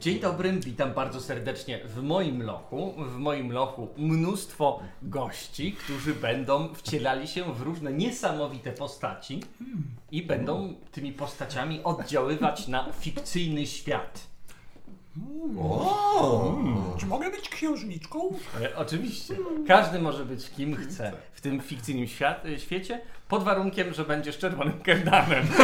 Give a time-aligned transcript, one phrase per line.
[0.00, 2.94] Dzień dobry, witam bardzo serdecznie w moim lochu.
[2.98, 9.42] W moim lochu mnóstwo gości, którzy będą wcielali się w różne niesamowite postaci
[10.10, 14.26] i będą tymi postaciami oddziaływać na fikcyjny świat.
[16.98, 18.34] Czy mogę być księżniczką?
[18.62, 23.94] E, oczywiście, każdy może być kim chce w tym fikcyjnym świat, e, świecie, pod warunkiem,
[23.94, 25.46] że będziesz czerwonym kerdanem.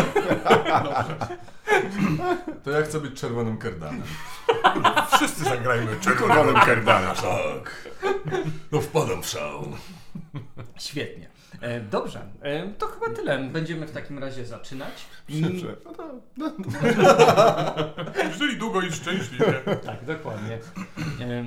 [2.64, 4.02] To ja chcę być czerwonym kardanem.
[5.16, 7.16] Wszyscy zagrajmy czerwonym kardanem.
[7.16, 7.88] Tak.
[8.72, 9.72] No wpadam w szał.
[10.78, 11.28] Świetnie.
[11.60, 13.38] E, dobrze, e, to chyba tyle.
[13.38, 15.06] Będziemy w takim razie zaczynać.
[15.30, 15.76] Szybsze.
[15.84, 16.52] No to, no,
[18.38, 19.60] Żyli długo i szczęśliwie.
[19.86, 20.58] Tak, dokładnie.
[21.20, 21.44] E,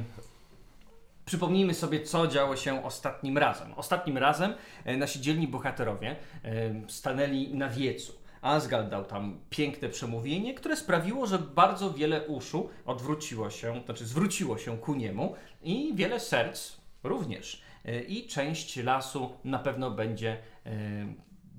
[1.26, 3.74] Przypomnijmy sobie, co działo się ostatnim razem.
[3.74, 4.54] Ostatnim razem
[4.86, 6.52] e, nasi dzielni bohaterowie e,
[6.88, 8.14] stanęli na wiecu.
[8.48, 14.58] Asgard dał tam piękne przemówienie, które sprawiło, że bardzo wiele uszu odwróciło się, znaczy zwróciło
[14.58, 17.62] się ku niemu i wiele serc również.
[17.86, 20.70] E, I część lasu na pewno będzie e,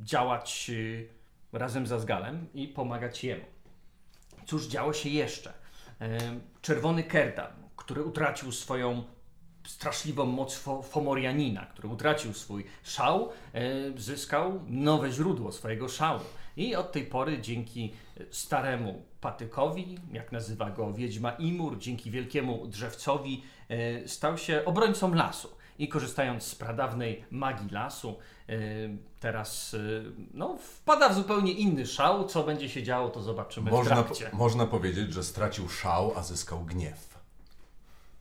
[0.02, 0.70] działać
[1.54, 3.44] e, razem z Asgalem i pomagać jemu.
[4.46, 5.52] Cóż działo się jeszcze?
[6.62, 9.02] Czerwony Kerdan, który utracił swoją
[9.66, 13.30] straszliwą moc fo- Fomorianina, który utracił swój szał,
[13.96, 16.20] zyskał nowe źródło swojego szału.
[16.58, 17.92] I od tej pory dzięki
[18.30, 25.48] staremu patykowi, jak nazywa go wiedźma Imur, dzięki wielkiemu drzewcowi, e, stał się obrońcą lasu.
[25.78, 28.54] I korzystając z pradawnej magii lasu, e,
[29.20, 29.78] teraz e,
[30.34, 32.24] no, wpada w zupełnie inny szał.
[32.24, 34.30] Co będzie się działo, to zobaczymy w można, trakcie.
[34.32, 37.07] można powiedzieć, że stracił szał, a zyskał gniew.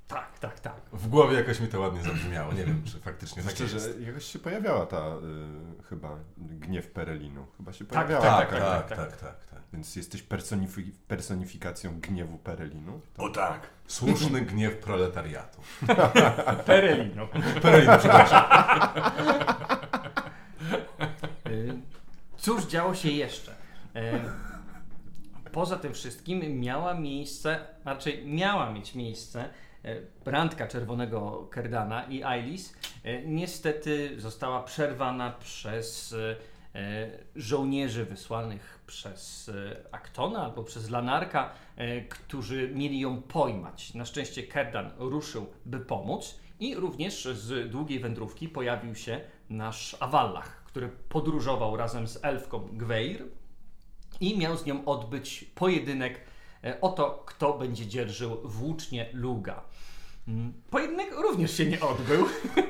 [0.07, 0.73] Tak, tak, tak.
[0.93, 2.53] W głowie jakoś mi to ładnie zabrzmiało.
[2.53, 3.99] Nie wiem, czy faktycznie tak Szczerze, jest.
[4.01, 4.97] jakoś się pojawiała ta
[5.79, 7.45] y, chyba gniew Perelinu.
[7.57, 8.37] Chyba się Tak, pojawiała.
[8.37, 9.19] Tak, tak, tak, tak, tak, tak.
[9.19, 9.59] tak, tak.
[9.73, 13.01] Więc jesteś personifi- personifikacją gniewu Perelinu.
[13.13, 13.23] To...
[13.23, 13.67] O tak.
[13.87, 15.61] Słuszny gniew proletariatu.
[16.65, 17.27] Perelino.
[17.61, 18.43] Perelin, przepraszam.
[21.47, 21.73] Y,
[22.37, 23.51] Cóż działo się jeszcze?
[23.95, 24.21] Y,
[25.51, 29.49] Poza tym wszystkim miała miejsce, raczej miała mieć miejsce
[30.25, 32.73] randka czerwonego Kerdana i Ailis.
[33.05, 36.35] y, Niestety została przerwana przez y,
[37.35, 39.51] żołnierzy wysłanych przez
[39.91, 41.51] Aktona albo przez Lanarka,
[42.09, 43.93] którzy mieli ją pojmać.
[43.93, 50.63] Na szczęście Kerdan ruszył, by pomóc i również z długiej wędrówki pojawił się nasz Awallach,
[50.63, 53.23] który podróżował razem z elfką Gweir
[54.19, 56.19] i miał z nią odbyć pojedynek
[56.67, 59.63] e, o to, kto będzie dzierżył włócznie Luga.
[60.27, 62.25] Mm, Pojedynek również się nie odbył,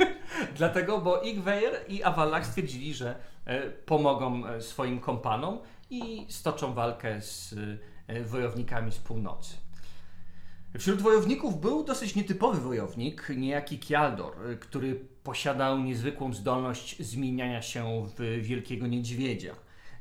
[0.58, 3.16] dlatego, bo i Gweir i Awallach stwierdzili, że
[3.46, 5.59] e, pomogą e, swoim kompanom
[5.90, 7.56] i stoczą walkę z
[8.25, 9.56] wojownikami z północy.
[10.80, 18.41] Wśród wojowników był dosyć nietypowy wojownik, niejaki Kialdor, który posiadał niezwykłą zdolność zmieniania się w
[18.41, 19.56] wielkiego niedźwiedzia.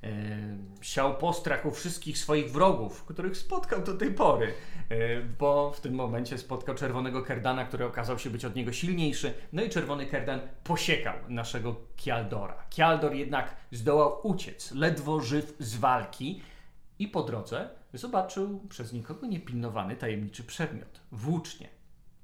[0.06, 4.52] E, Siał postrach u wszystkich swoich wrogów, których spotkał do tej pory,
[4.88, 9.34] e, bo w tym momencie spotkał czerwonego Kerdana, który okazał się być od niego silniejszy,
[9.52, 12.64] no i czerwony Kerdan posiekał naszego Kialdora.
[12.70, 16.40] Kialdor jednak zdołał uciec, ledwo żyw z walki,
[16.98, 21.68] i po drodze zobaczył przez nikogo niepilnowany tajemniczy przedmiot włócznie.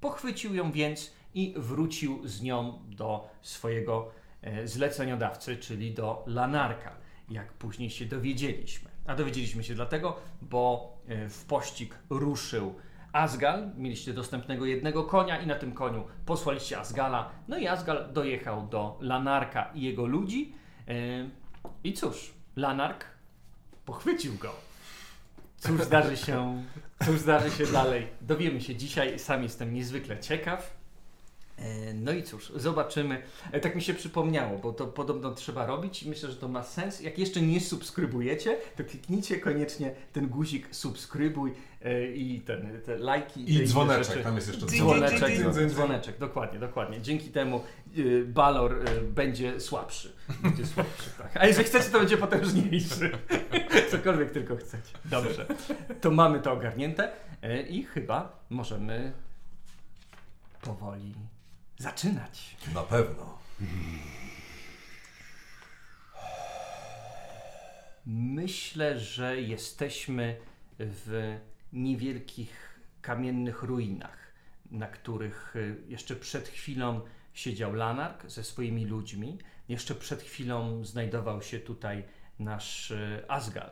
[0.00, 4.10] Pochwycił ją więc i wrócił z nią do swojego
[4.42, 6.96] e, zleceniodawcy, czyli do Lanarka,
[7.32, 8.90] jak później się dowiedzieliśmy.
[9.06, 12.74] A dowiedzieliśmy się dlatego, bo e, w pościg ruszył
[13.12, 17.30] Asgal, mieliście dostępnego jednego konia i na tym koniu posłaliście Asgala.
[17.48, 20.54] No i Asgal dojechał do Lanarka i jego ludzi.
[20.88, 20.92] E,
[21.84, 23.04] I cóż, Lanark
[23.84, 24.54] pochwycił go.
[25.56, 26.62] Cóż zdarzy się,
[27.04, 28.06] cóż zdarzy się dalej?
[28.20, 30.81] Dowiemy się dzisiaj, sam jestem niezwykle ciekaw.
[31.62, 33.22] E, No i cóż, zobaczymy.
[33.52, 36.62] E, Tak mi się przypomniało, bo to podobno trzeba robić i myślę, że to ma
[36.62, 37.00] sens.
[37.00, 43.54] Jak jeszcze nie subskrybujecie, to kliknijcie koniecznie ten guzik subskrybuj e, i ten, te lajki.
[43.54, 44.22] I dzwoneczek, rzeczy.
[44.22, 45.52] tam jest jeszcze Dzwoneczek, dzwoneczek.
[45.54, 45.70] Dzyń.
[45.70, 47.00] dzwoneczek, dokładnie, dokładnie.
[47.00, 47.60] Dzięki temu
[48.26, 50.12] Balor będzie słabszy.
[50.42, 51.36] Będzie słabszy, tak.
[51.36, 53.10] A jeżeli chcecie, to będzie potężniejszy.
[53.90, 54.92] Cokolwiek tylko chcecie.
[55.04, 55.46] Dobrze.
[56.00, 57.12] To mamy to ogarnięte
[57.68, 59.12] i chyba możemy
[60.62, 61.14] powoli
[61.82, 62.56] zaczynać.
[62.74, 63.38] Na pewno.
[68.06, 70.36] Myślę, że jesteśmy
[70.78, 71.38] w
[71.72, 74.32] niewielkich kamiennych ruinach,
[74.70, 77.00] na których y, jeszcze przed chwilą
[77.34, 79.38] siedział Lanark ze swoimi ludźmi.
[79.68, 82.04] Jeszcze przed chwilą znajdował się tutaj
[82.38, 83.70] nasz y, Asgal.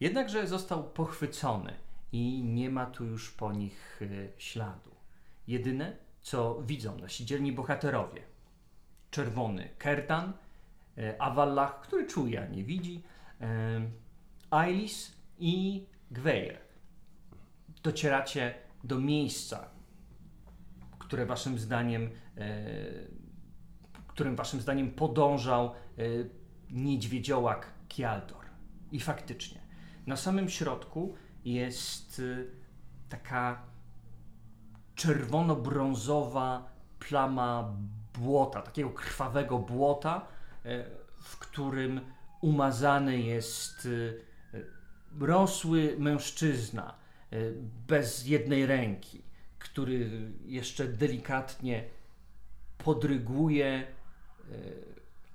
[0.00, 1.74] Jednakże został pochwycony
[2.12, 4.90] i nie ma tu już po nich y, śladu.
[5.48, 8.22] Jedyne, co widzą nasi dzielni bohaterowie,
[9.10, 10.32] czerwony Kertan,
[10.98, 13.02] y, Awallach, który czuje, a nie widzi,
[13.40, 13.44] y,
[14.50, 16.58] Ailis i Gweir.
[17.82, 18.54] Docieracie
[18.84, 19.70] do miejsca,
[20.98, 22.48] które waszym zdaniem, e,
[24.06, 25.72] którym waszym zdaniem podążał e,
[26.70, 28.44] niedźwiedziołak Kialdor.
[28.92, 29.60] I faktycznie,
[30.06, 31.14] na samym środku
[31.44, 32.44] jest e,
[33.08, 33.62] taka
[34.96, 36.62] czerwono-brązowa
[36.98, 37.76] plama
[38.18, 40.26] błota, takiego krwawego błota,
[40.64, 40.84] e,
[41.20, 42.00] w którym
[42.40, 43.88] umazany jest
[44.54, 46.94] e, rosły mężczyzna
[47.30, 47.36] e,
[47.88, 49.22] bez jednej ręki,
[49.58, 50.10] który
[50.44, 51.84] jeszcze delikatnie
[52.78, 53.86] podryguje,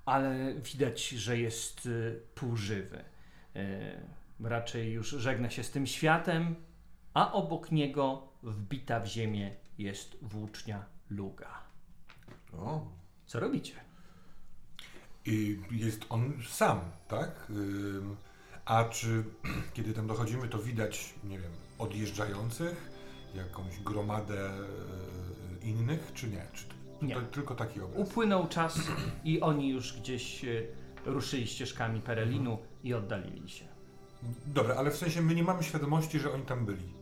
[0.06, 1.89] ale widać, że jest
[2.36, 3.04] półżywy.
[4.39, 6.56] Raczej już żegna się z tym światem,
[7.13, 11.50] a obok niego wbita w ziemię jest włócznia Luga.
[12.54, 12.88] O,
[13.25, 13.74] Co robicie?
[15.25, 17.51] I jest on sam, tak?
[18.66, 19.24] A czy
[19.74, 22.92] kiedy tam dochodzimy, to widać, nie wiem, odjeżdżających,
[23.36, 24.51] jakąś gromadę
[25.63, 26.45] y, innych, czy nie?
[26.54, 27.16] Czy to, Nie.
[27.16, 28.07] to tylko taki obraz?
[28.07, 28.80] Upłynął czas
[29.24, 30.48] i oni już gdzieś e,
[31.06, 33.66] ruszyli ścieżkami Perelinu i oddalili się.
[34.45, 36.94] Dobra, ale w sensie my nie mamy świadomości, że oni tam byli.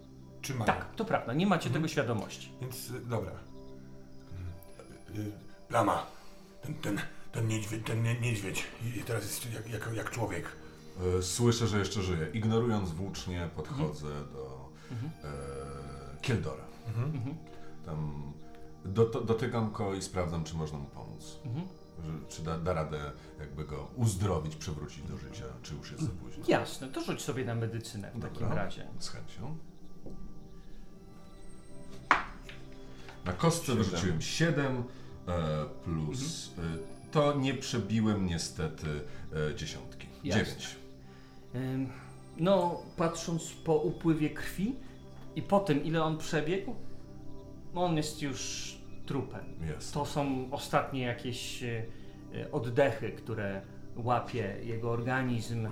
[0.45, 0.65] Czy mają?
[0.65, 2.51] Tak, to prawda, nie macie tego świadomości.
[2.61, 3.31] Więc y, dobra.
[5.15, 5.31] Y, y,
[5.67, 6.05] Plama,
[6.61, 6.99] ten, ten,
[7.31, 8.65] ten niedźwiedź, ten nie- niedźwiedź
[8.95, 10.45] i teraz jest jak, jak, jak człowiek.
[11.21, 12.27] słyszę, że jeszcze żyje.
[12.33, 14.69] Ignorując włócznie, podchodzę do
[15.23, 16.63] e, Kieldora.
[16.87, 17.35] Mhm.
[17.85, 18.23] Tam
[18.85, 21.39] do, do, dotykam go i sprawdzam, czy można mu pomóc.
[21.45, 21.67] Mhm.
[22.05, 26.09] Że, czy da, da radę jakby go uzdrowić, przywrócić do życia, czy już jest za
[26.09, 26.43] późno.
[26.47, 28.87] Jasne, to rzuć sobie na medycynę w takim Dobra, razie.
[28.99, 29.57] Z chęcią.
[33.25, 33.83] Na kostce Siedem.
[33.83, 34.83] wyrzuciłem 7
[35.27, 36.49] e, plus.
[36.57, 36.75] Mhm.
[36.75, 36.77] E,
[37.11, 38.87] to nie przebiłem niestety
[39.51, 40.07] e, dziesiątki.
[40.23, 40.43] Jasne.
[40.43, 40.75] 9.
[41.55, 41.89] Ym,
[42.37, 44.75] No, patrząc po upływie krwi
[45.35, 46.75] i po tym, ile on przebiegł,
[47.75, 48.75] on jest już
[49.05, 49.45] trupem.
[49.75, 49.93] Jest.
[49.93, 51.85] To są ostatnie jakieś e,
[52.35, 53.61] e, oddechy, które
[53.95, 55.67] łapie jego organizm,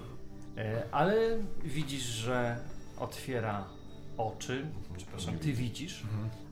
[0.57, 1.15] e, ale
[1.63, 2.57] widzisz, że
[2.99, 3.65] otwiera
[4.17, 4.67] oczy.
[4.97, 6.03] Przepraszam, ty widzisz,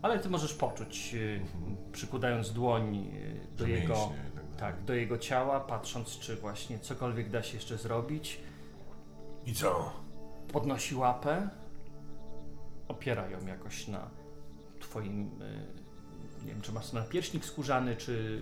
[0.01, 4.31] ale ty możesz poczuć, e, przykładając dłoń e, do jego, tak
[4.61, 8.39] tak, do jego ciała, patrząc, czy właśnie cokolwiek da się jeszcze zrobić.
[9.45, 9.93] I co?
[10.53, 11.49] Podnosi łapę,
[12.87, 14.09] opiera ją jakoś na
[14.79, 18.41] twoim, e, nie wiem, czy masz napierśnik skórzany, czy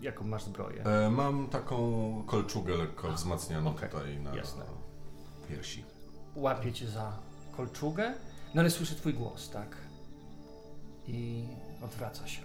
[0.00, 0.84] jaką masz zbroję.
[0.84, 4.64] E, mam taką kolczugę lekko wzmacnianą okej, tutaj na jasne.
[5.48, 5.84] piersi.
[6.34, 7.18] Łapie cię za
[7.56, 8.14] kolczugę,
[8.54, 9.76] no ale słyszy twój głos, tak?
[11.06, 11.46] I
[11.82, 12.42] odwraca się.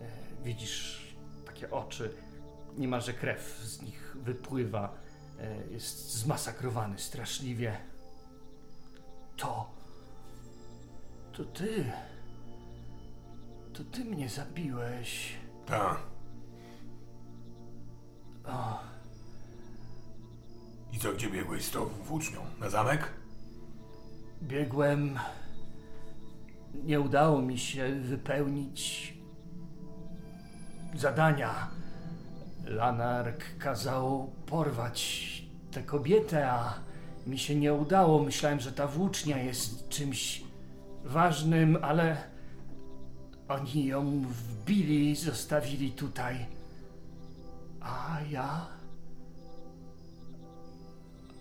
[0.00, 0.06] E,
[0.44, 1.08] widzisz
[1.46, 2.14] takie oczy,
[2.76, 4.94] niemalże krew z nich wypływa.
[5.40, 7.76] E, jest zmasakrowany straszliwie.
[9.36, 9.70] To.
[11.32, 11.92] To ty.
[13.72, 15.36] To ty mnie zabiłeś.
[15.66, 15.96] Ta.
[18.44, 18.80] O,
[20.92, 22.40] I co, gdzie biegłeś z tą włócznią?
[22.60, 23.12] Na zamek?
[24.42, 25.18] Biegłem.
[26.74, 29.14] Nie udało mi się wypełnić
[30.94, 31.68] zadania.
[32.64, 35.28] Lanark kazał porwać
[35.70, 36.74] tę kobietę, a
[37.26, 38.22] mi się nie udało.
[38.22, 40.44] Myślałem, że ta włócznia jest czymś
[41.04, 42.16] ważnym, ale
[43.48, 46.46] oni ją wbili, zostawili tutaj.
[47.80, 48.66] A ja.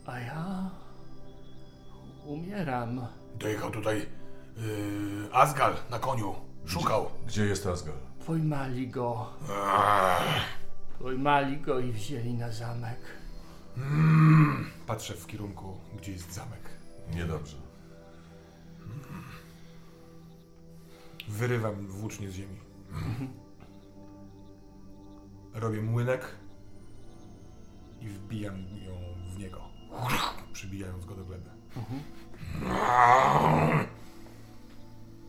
[0.05, 0.69] A ja.
[2.25, 3.07] Umieram.
[3.39, 4.05] Dojechał tutaj
[4.57, 6.35] yy, Asgal na koniu.
[6.65, 7.09] Szukał.
[7.27, 7.95] Gdzie jest Asgal?
[8.25, 9.29] Pojmali go.
[10.99, 12.99] Pojmali go i wzięli na zamek.
[14.87, 16.61] Patrzę w kierunku, gdzie jest zamek.
[17.15, 17.57] Niedobrze.
[21.27, 22.57] Wyrywam włócznię z ziemi.
[25.53, 26.35] Robię młynek
[28.01, 28.93] i wbijam ją
[29.33, 29.61] w niego.
[30.53, 31.49] Przybijając go do gleby.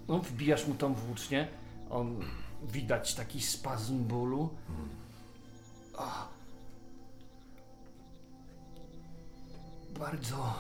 [0.09, 1.49] No, wbijasz mu tą włócznię.
[1.91, 2.21] On
[2.63, 4.51] widać taki spazm bólu.
[5.99, 6.29] A.
[9.99, 10.55] Bardzo.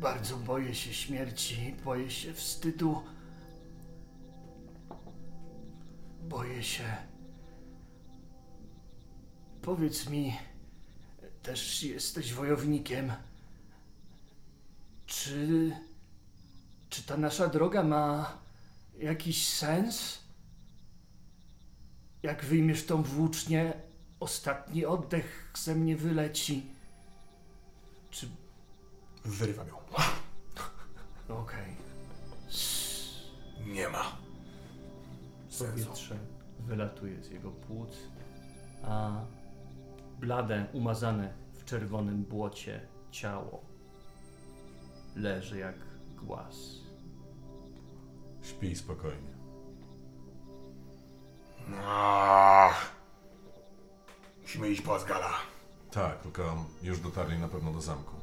[0.00, 3.02] Bardzo boję się śmierci, boję się wstydu.
[6.28, 6.96] Boję się.
[9.62, 10.36] Powiedz mi,
[11.42, 13.12] też jesteś wojownikiem.
[15.06, 15.72] Czy
[16.92, 18.38] Czy ta nasza droga ma
[18.98, 20.18] jakiś sens?
[22.22, 23.72] Jak wyjmiesz tą włócznię,
[24.20, 26.66] ostatni oddech ze mnie wyleci.
[28.10, 28.28] Czy...
[29.24, 29.76] Wyrywam ją.
[31.28, 31.76] Okej.
[33.66, 34.16] Nie ma.
[35.48, 35.74] Sensu.
[35.74, 36.18] Powietrze
[36.58, 37.96] wylatuje z jego płuc,
[38.84, 39.24] a
[40.20, 43.64] blade, umazane w czerwonym błocie ciało
[45.16, 45.76] leży jak
[46.16, 46.81] głaz.
[48.42, 49.32] Śpij spokojnie.
[51.86, 52.90] Ach.
[54.42, 55.32] Musimy iść po Asgala.
[55.90, 58.14] Tak, tylko już dotarli na pewno do zamku.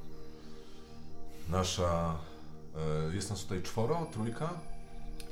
[1.50, 2.16] Nasza.
[3.10, 4.50] E, jest nas tutaj czworo, trójka?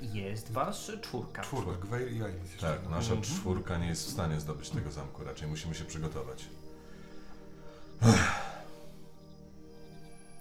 [0.01, 1.41] Jest was czwórka.
[1.41, 2.27] Czwórka, Gweir i ja.
[2.27, 6.46] jest Tak, nasza czwórka nie jest w stanie zdobyć tego zamku, raczej musimy się przygotować.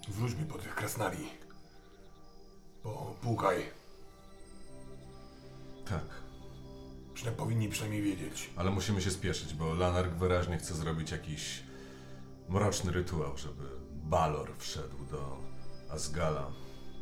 [0.09, 1.29] Wróćmy po tych krasnali.
[2.83, 3.76] Popłukaj.
[5.89, 6.05] Tak,
[7.15, 8.51] Przynajmniej powinni przynajmniej wiedzieć.
[8.57, 11.63] ale musimy się spieszyć, bo Lanark wyraźnie chce zrobić jakiś
[12.49, 15.37] mroczny rytuał, żeby Balor wszedł do
[15.91, 16.51] Asgala,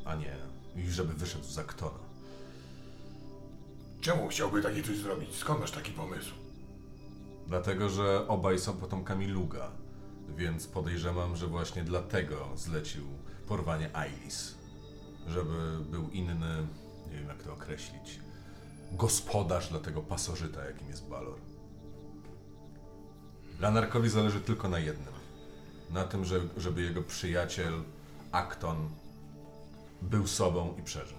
[0.04, 0.36] a nie,
[0.76, 2.04] i żeby wyszedł z Aktona.
[4.00, 5.34] Czemu chciałby takie coś zrobić?
[5.34, 6.34] Skąd masz taki pomysł?
[7.46, 9.70] Dlatego, że obaj są potomkami Luga,
[10.36, 13.04] więc podejrzewam, że właśnie dlatego zlecił
[13.48, 14.54] porwanie Ailis.
[15.28, 16.66] Żeby był inny,
[17.10, 18.20] nie wiem jak to określić,
[18.92, 21.38] gospodarz dla tego pasożyta, jakim jest Balor.
[23.60, 25.14] Lanarkowi zależy tylko na jednym.
[25.90, 27.82] Na tym, że, żeby jego przyjaciel
[28.32, 28.88] Akton
[30.02, 31.18] był sobą i przeżył.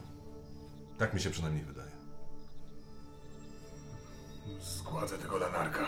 [0.98, 1.92] Tak mi się przynajmniej wydaje.
[4.62, 5.86] Zgładzę tego lanarka.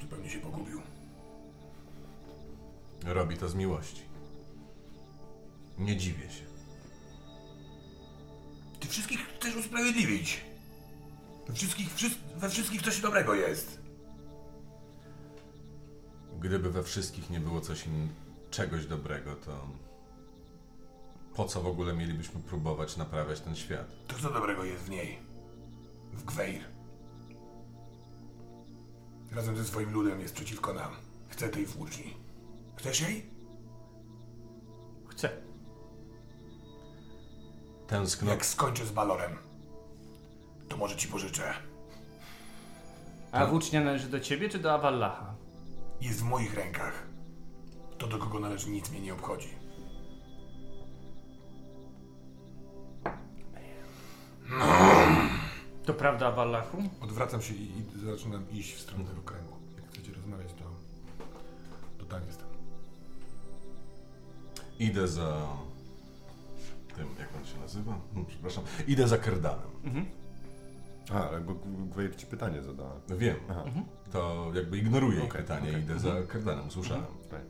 [0.00, 0.82] Zupełnie się pogubił.
[3.04, 4.02] Robi to z miłości.
[5.78, 6.47] Nie dziwię się.
[8.80, 10.40] Ty wszystkich chcesz usprawiedliwić.
[11.48, 13.78] We wszystkich, wszys- we wszystkich coś dobrego jest.
[16.40, 18.08] Gdyby we wszystkich nie było coś in,
[18.50, 19.68] czegoś dobrego, to
[21.34, 23.86] po co w ogóle mielibyśmy próbować naprawiać ten świat?
[24.06, 25.18] To co dobrego jest w niej?
[26.12, 26.64] W Gweir.
[29.32, 30.92] Razem ze swoim ludem jest przeciwko nam.
[31.28, 32.14] Chcę tej włóczni.
[32.76, 33.30] Chcesz jej?
[35.08, 35.30] Chcę.
[37.88, 38.30] Tęskno.
[38.30, 39.38] Jak skończę z Balorem,
[40.68, 41.54] to może ci pożyczę.
[43.32, 45.34] A włócznia należy do ciebie czy do Avallacha?
[46.00, 47.06] Jest w moich rękach.
[47.98, 49.48] To, do kogo należy, nic mnie nie obchodzi.
[55.84, 56.82] To prawda, Avallachu?
[57.00, 59.52] Odwracam się i, i zaczynam iść w stronę tego kręgu.
[59.76, 60.64] Jak chcecie rozmawiać, to,
[61.98, 62.48] to tam jestem.
[64.78, 65.46] Idę za
[66.98, 67.92] tym, jak on się nazywa?
[68.08, 68.64] Hmm, Przepraszam.
[68.86, 69.70] Idę za Kerdanem.
[71.12, 71.54] A, ale bo
[72.16, 72.92] ci pytanie zadała.
[73.08, 73.36] Wiem.
[73.50, 73.64] Aha.
[74.12, 75.68] To jakby ignoruję ich Okej, pytanie.
[75.70, 75.82] okej.
[75.82, 76.68] Idę za Kerdanem.
[76.68, 77.04] Usłyszałem.
[77.30, 77.40] Tak.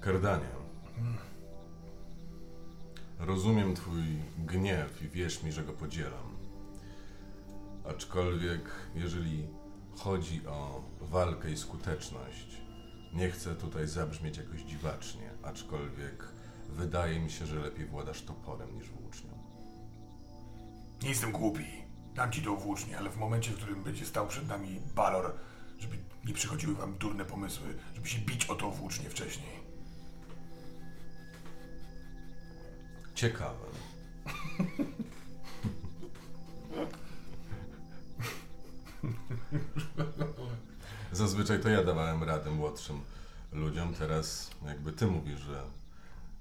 [0.00, 0.44] Kerdanie.
[3.18, 4.02] Rozumiem twój
[4.38, 6.32] gniew i wierz mi, że go podzielam.
[7.88, 8.60] Aczkolwiek,
[8.94, 9.46] jeżeli
[9.96, 12.62] chodzi o walkę i skuteczność,
[13.12, 16.24] nie chcę tutaj zabrzmieć jakoś dziwacznie, aczkolwiek
[16.72, 19.30] wydaje mi się, że lepiej władasz toporem niż włócznią.
[21.02, 21.66] Nie jestem głupi.
[22.14, 25.34] Dam ci tą włócznię, ale w momencie, w którym będzie stał przed nami Balor,
[25.78, 29.62] żeby nie przychodziły wam durne pomysły, żeby się bić o tą włócznię wcześniej.
[33.14, 33.66] Ciekawe.
[41.12, 43.00] Zazwyczaj to ja dawałem radę młodszym
[43.52, 45.62] ludziom, teraz jakby ty mówisz, że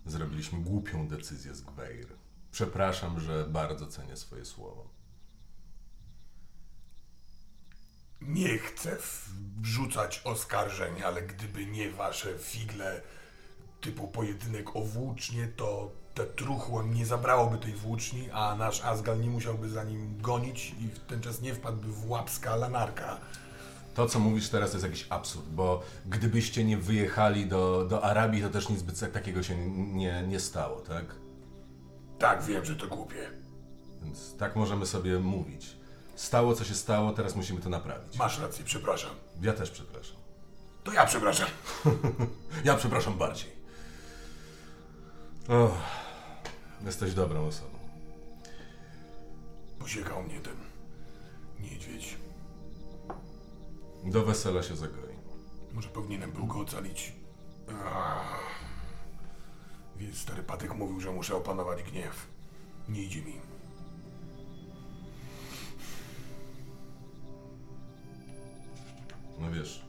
[0.06, 2.08] zrobiliśmy głupią decyzję z Gweir.
[2.52, 4.90] Przepraszam, że bardzo cenię swoje słowo.
[8.22, 8.98] Nie chcę
[9.62, 13.02] wrzucać oskarżeń, ale gdyby nie wasze figle
[13.82, 19.30] typu pojedynek o włócznie, to te truchło nie zabrałoby tej włóczni, a nasz Asgal nie
[19.30, 23.18] musiałby za nim gonić i w ten czas nie wpadłby w łapska lanarka.
[23.94, 28.42] To, co mówisz teraz, to jest jakiś absurd, bo gdybyście nie wyjechali do, do Arabii,
[28.42, 31.06] to też nic by takiego się nie, nie stało, tak?
[32.20, 33.30] Tak, wiem, że to głupie.
[34.04, 35.76] Więc tak możemy sobie mówić.
[36.16, 38.18] Stało, co się stało, teraz musimy to naprawić.
[38.18, 39.12] Masz rację, przepraszam.
[39.42, 40.18] Ja też przepraszam.
[40.84, 41.48] To ja przepraszam.
[42.64, 43.50] Ja przepraszam bardziej.
[45.48, 45.72] Och,
[46.86, 47.80] jesteś dobrą osobą.
[49.80, 50.56] Posiekał mnie ten
[51.60, 52.18] niedźwiedź.
[54.06, 55.16] Do wesela się zagoi.
[55.74, 57.14] Może powinienem był go ocalić.
[57.86, 58.52] Ach.
[59.98, 62.28] Więc stary Patyk mówił, że muszę opanować gniew.
[62.90, 63.34] Nie idzie mi.
[69.40, 69.86] No wiesz,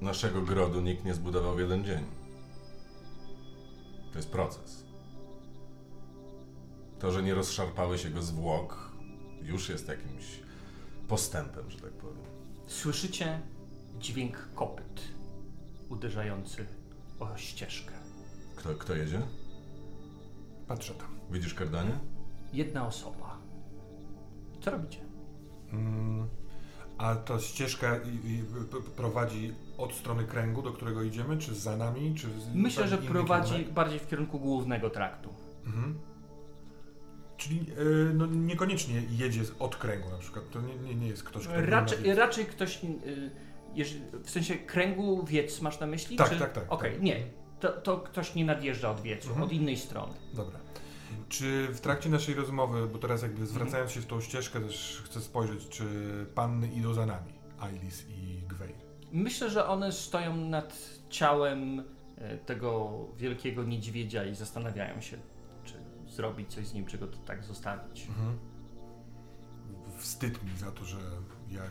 [0.00, 2.04] naszego grodu nikt nie zbudował w jeden dzień.
[4.12, 4.84] To jest proces.
[6.98, 8.90] To, że nie rozszarpałeś jego zwłok,
[9.42, 10.40] już jest jakimś
[11.08, 12.19] postępem, że tak powiem.
[12.70, 13.40] Słyszycie
[14.00, 15.02] dźwięk kopyt
[15.88, 16.66] uderzający
[17.20, 17.92] o ścieżkę.
[18.56, 19.20] Kto, kto jedzie?
[20.68, 21.08] Patrzę tam.
[21.30, 21.98] Widzisz kardanie?
[22.52, 23.38] Jedna osoba.
[24.60, 24.98] Co robicie?
[25.72, 26.28] Mm,
[26.98, 28.44] a ta ścieżka i, i,
[28.96, 33.72] prowadzi od strony kręgu, do którego idziemy, czy za nami, czy Myślę, że prowadzi kierunek?
[33.74, 35.30] bardziej w kierunku głównego traktu.
[35.66, 35.98] Mhm.
[37.40, 40.50] Czyli y, no, niekoniecznie jedzie od kręgu na przykład.
[40.50, 42.84] To nie, nie, nie jest ktoś, kto Raczej, raczej ktoś.
[42.84, 43.30] y,
[43.74, 46.16] jeż- W sensie kręgu wiec masz na myśli?
[46.16, 46.38] Tak, czy...
[46.38, 47.02] tak, tak, Okej, tak.
[47.02, 47.16] nie.
[47.60, 49.46] To, to ktoś nie nadjeżdża od wiecu, Mhm.
[49.46, 50.12] od innej strony.
[50.34, 50.58] Dobra.
[51.28, 53.32] Czy w trakcie naszej rozmowy, bo teraz Mhm.
[53.32, 55.84] jakby zwracając się w tą ścieżkę, też chcę spojrzeć, czy
[56.34, 58.74] panny idą za nami, Ailis i Gweir.
[59.12, 60.78] Myślę, że one stoją nad
[61.10, 61.82] ciałem
[62.18, 65.16] e, tego wielkiego niedźwiedzia i zastanawiają się,
[66.10, 68.06] zrobić coś z nim, czy go tak zostawić.
[68.08, 68.38] Mhm.
[69.98, 70.96] Wstyd mi za to, że
[71.50, 71.62] ja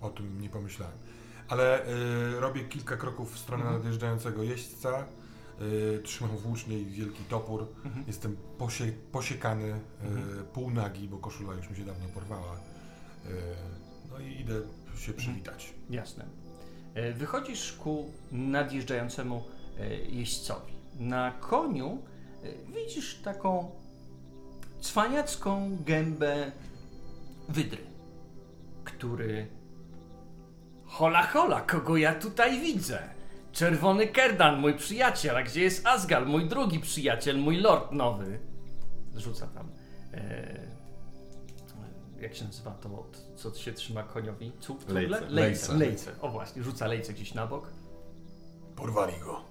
[0.00, 0.96] o tym nie pomyślałem.
[1.48, 3.78] Ale y, robię kilka kroków w stronę Mhm.
[3.82, 5.04] nadjeżdżającego jeźdźca.
[5.62, 7.66] Y, trzymam włócznie i wielki topór.
[7.84, 8.04] Mhm.
[8.06, 9.74] Jestem posie, posiekany, y,
[10.06, 10.44] Mhm.
[10.46, 12.56] półnagi, bo koszula już mi się dawno porwała.
[12.56, 12.58] Y,
[14.10, 14.54] no i idę
[14.98, 15.74] się przywitać.
[15.90, 16.24] Jasne.
[16.94, 19.44] E, Wychodzisz ku nadjeżdżającemu
[19.78, 20.72] e, jeźdźcowi.
[20.98, 22.02] Na koniu
[22.74, 23.70] widzisz taką
[24.80, 26.52] cwaniacką gębę
[27.48, 27.84] wydry,
[28.84, 29.48] który...
[30.86, 33.10] Hola, hola, kogo ja tutaj widzę?
[33.52, 38.40] Czerwony Kerdan, mój przyjaciel, a gdzie jest Asgal, mój drugi przyjaciel, mój lord nowy?
[39.16, 39.70] Rzuca tam.
[40.14, 40.60] E,
[42.20, 44.52] jak się nazywa to, co się trzyma koniowi?
[44.60, 44.88] Cuk?
[44.88, 45.20] Lejce.
[45.20, 45.30] Lejce.
[45.30, 45.74] Lejce.
[45.74, 46.20] Lejce.
[46.20, 47.72] O właśnie, rzuca lejce gdzieś na bok.
[48.76, 49.49] Porwali go.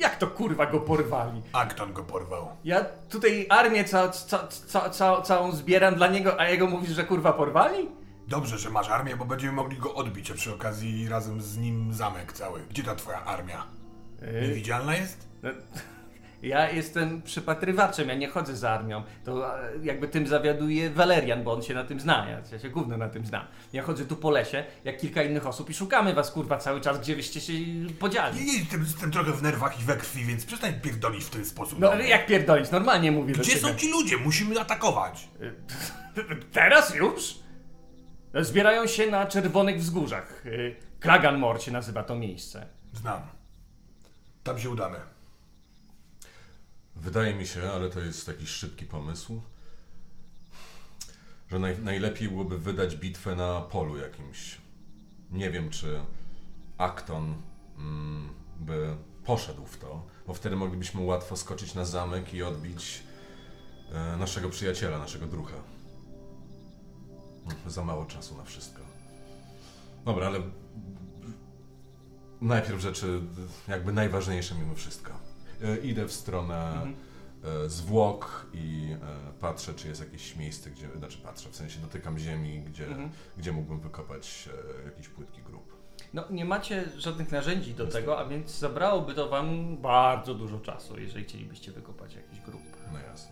[0.00, 1.42] Jak to kurwa go porwali?
[1.52, 2.48] Akton go porwał.
[2.64, 7.04] Ja tutaj armię ca, ca, ca, ca, całą zbieram dla niego, a jego mówisz, że
[7.04, 7.88] kurwa porwali?
[8.28, 11.94] Dobrze, że masz armię, bo będziemy mogli go odbić, a przy okazji razem z nim
[11.94, 12.60] zamek cały.
[12.70, 13.66] Gdzie ta twoja armia?
[14.22, 15.28] Yy, Niewidzialna jest?
[16.42, 19.02] no, ja jestem przypatrywaczem, ja nie chodzę za armią.
[19.24, 22.30] To e, jakby tym zawiaduje Walerian, bo on się na tym zna.
[22.30, 23.46] Ja, ja się gówno na tym znam.
[23.72, 27.00] Ja chodzę tu po lesie, jak kilka innych osób i szukamy was kurwa cały czas,
[27.00, 27.52] gdzie wyście się
[27.98, 28.38] podziali.
[28.38, 31.44] Nie, nie, jestem, jestem trochę w nerwach i we krwi, więc przestań pierdolić w ten
[31.44, 31.78] sposób.
[31.78, 32.08] No mnie.
[32.08, 34.16] jak pierdolić, normalnie mówię Gdzie są ci ludzie?
[34.16, 35.28] Musimy atakować.
[36.52, 37.34] Teraz już?
[38.34, 40.46] Zbierają się na Czerwonych Wzgórzach.
[40.46, 42.66] Y, Kraganmore się nazywa to miejsce.
[42.92, 43.22] Znam.
[44.42, 44.96] Tam się udamy.
[47.00, 49.42] Wydaje mi się, ale to jest jakiś szybki pomysł,
[51.50, 54.58] że naj, najlepiej byłoby wydać bitwę na polu jakimś.
[55.30, 56.00] Nie wiem, czy
[56.78, 57.34] Acton
[57.78, 58.28] mm,
[58.60, 63.02] by poszedł w to, bo wtedy moglibyśmy łatwo skoczyć na zamek i odbić
[63.92, 65.56] e, naszego przyjaciela, naszego drucha.
[67.46, 68.80] Mm, Za mało czasu na wszystko.
[70.04, 70.40] Dobra, ale
[72.40, 73.20] najpierw rzeczy
[73.68, 75.19] jakby najważniejsze mimo wszystko.
[75.64, 76.94] E, Idę w stronę Mhm.
[77.64, 82.18] e, zwłok i e, patrzę, czy jest jakieś miejsce, gdzie, znaczy patrzę, w sensie dotykam
[82.18, 83.10] ziemi, gdzie, Mhm.
[83.36, 84.48] gdzie mógłbym wykopać
[84.84, 85.80] jakiś płytki grób.
[86.14, 90.98] No, nie macie żadnych narzędzi do tego, a więc zabrałoby to wam bardzo dużo czasu,
[91.00, 92.62] jeżeli chcielibyście wykopać jakiś grób.
[92.92, 93.29] No jasne.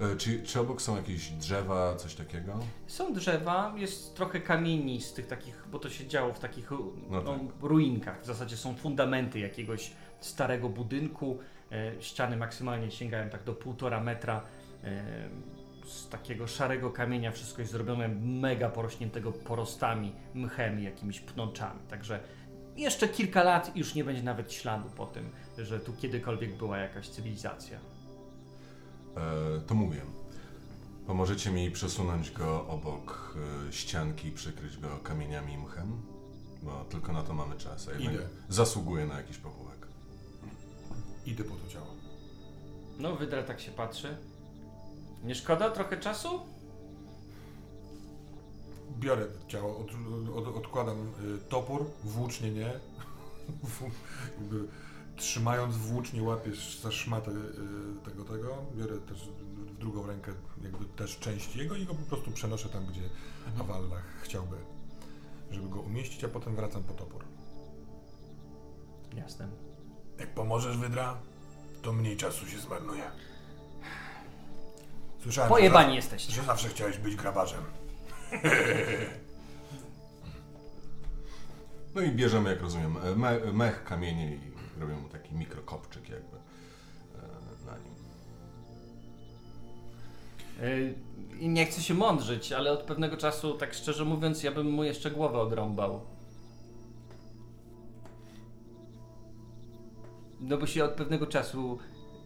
[0.00, 2.58] E, Czy, czy obok są jakieś drzewa, coś takiego?
[2.86, 6.78] Są drzewa, jest trochę kamieni z tych takich, bo to się działo w takich No
[7.10, 7.38] no, tak.
[7.62, 8.22] ruinkach.
[8.22, 11.38] W zasadzie są fundamenty jakiegoś starego budynku.
[11.72, 14.42] E, ściany maksymalnie sięgają tak do półtora metra.
[14.84, 15.04] E,
[15.86, 21.80] z takiego szarego kamienia wszystko jest zrobione mega porośniętego porostami, mchem i jakimiś pnączami.
[21.90, 22.20] Także
[22.76, 27.08] jeszcze kilka lat już nie będzie nawet śladu po tym, że tu kiedykolwiek była jakaś
[27.08, 27.78] cywilizacja.
[29.16, 30.00] E, to mówię.
[31.06, 33.36] Pomożecie mi przesunąć go obok
[33.68, 36.02] e, ścianki i przykryć go kamieniami i mchem?
[36.62, 38.28] Bo tylko na to mamy czas, a jednak Idę.
[38.48, 39.86] zasługuje na jakiś pochówek.
[41.26, 41.86] Idę po to ciało.
[42.98, 44.16] No, Wydra tak się patrzy.
[45.24, 46.40] Nie szkoda trochę czasu?
[48.98, 49.90] Biorę ciało, od,
[50.36, 52.72] od, odkładam y, topór, włócznie nie.
[55.16, 58.64] Trzymając włócznie łapiesz za szmatę y, tego, tego.
[58.76, 62.86] Biorę też w drugą rękę jakby też część jego i go po prostu przenoszę tam,
[62.86, 63.00] gdzie
[63.60, 64.56] Awallach chciałby,
[65.50, 67.24] żeby go umieścić, a potem wracam po topór.
[69.16, 69.48] Jasne.
[70.18, 71.18] Jak pomożesz wydra,
[71.82, 73.02] to mniej czasu się zmarnuje.
[75.22, 76.32] Słyszałem, że, Pojebani za- jesteście.
[76.32, 77.62] że zawsze chciałeś być grabarzem.
[81.94, 84.40] No i bierzemy, jak rozumiem, e, me, mech, kamienie i
[84.78, 87.94] robią mu taki mikrokopczyk jakby e, na nim.
[90.62, 90.94] Y,
[91.40, 94.84] I nie chcę się mądrzyć, ale od pewnego czasu, tak szczerze mówiąc, ja bym mu
[94.84, 96.00] jeszcze głowę odrąbał.
[100.40, 101.78] No bo się od pewnego czasu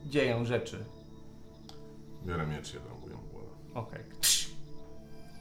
[0.07, 0.85] dzieją rzeczy.
[2.27, 3.47] Biorę miecz i odrąbuję głowę.
[3.75, 4.05] Okej.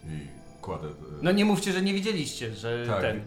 [0.05, 0.27] I
[0.61, 0.87] kładę...
[0.87, 0.91] e,
[1.21, 3.25] No nie mówcie, że nie widzieliście, że tak, ten...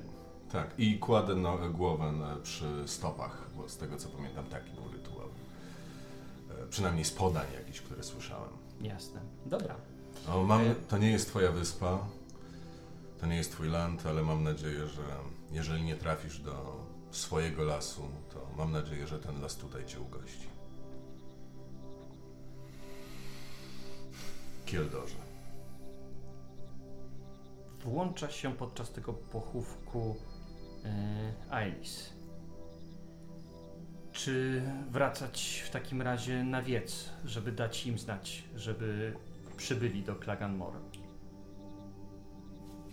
[0.53, 2.13] tak, i kładę no, głowę
[2.43, 5.29] przy stopach, bo z tego co pamiętam taki był rytuał.
[6.51, 8.51] E, przynajmniej z podań jakichś, które słyszałem.
[8.81, 9.21] Jasne.
[9.47, 9.75] Dobra.
[10.47, 12.07] Mam, to nie jest twoja wyspa,
[13.21, 15.03] to nie jest twój land, ale mam nadzieję, że
[15.53, 18.03] jeżeli nie trafisz do swojego lasu,
[18.35, 20.47] to mam nadzieję, że ten las tutaj cię ugości.
[24.67, 25.17] Kieldorze.
[27.85, 30.17] Włącza się podczas tego pochówku
[30.85, 30.91] yy,
[31.51, 32.20] Ailis.
[34.25, 39.17] Czy wracać w takim razie na wiec, żeby dać im znać, żeby
[39.57, 40.79] przybyli do Klaganmore?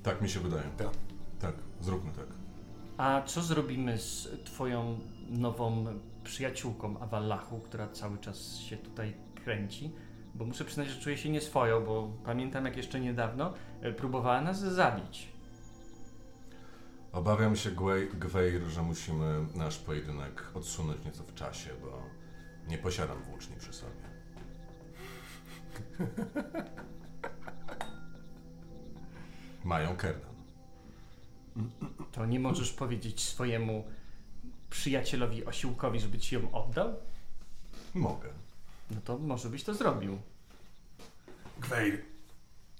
[0.03, 0.63] Tak mi się wydaje.
[0.77, 0.89] Tak.
[1.39, 2.27] Tak, zróbmy tak.
[2.97, 5.85] A co zrobimy z twoją nową
[6.23, 9.13] przyjaciółką Awallachu, która cały czas się tutaj
[9.43, 9.91] kręci?
[10.35, 14.59] Bo muszę przyznać, że czuję się nieswojo, bo pamiętam jak jeszcze niedawno e, próbowała nas
[14.59, 15.37] zabić.
[17.12, 22.04] Obawiam się, Gwej- Gweir, że musimy nasz pojedynek odsunąć nieco w czasie, bo
[22.67, 24.08] nie posiadam włóczni przy sobie.
[29.63, 30.34] Mają Kerdan.
[32.12, 33.84] To nie możesz powiedzieć swojemu
[34.70, 36.96] przyjacielowi osiłkowi, żeby ci ją oddał?
[37.93, 38.30] Mogę.
[38.91, 40.17] No to może byś to zrobił.
[41.60, 42.02] Gweir,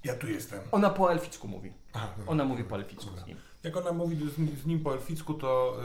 [0.04, 0.60] ja tu jestem.
[0.72, 1.74] Ona po elficku mówi.
[1.94, 2.32] Aha, dobra.
[2.32, 3.38] Ona mówi po elficku z nim.
[3.68, 5.78] Jak ona mówi z, z nim po elficku, to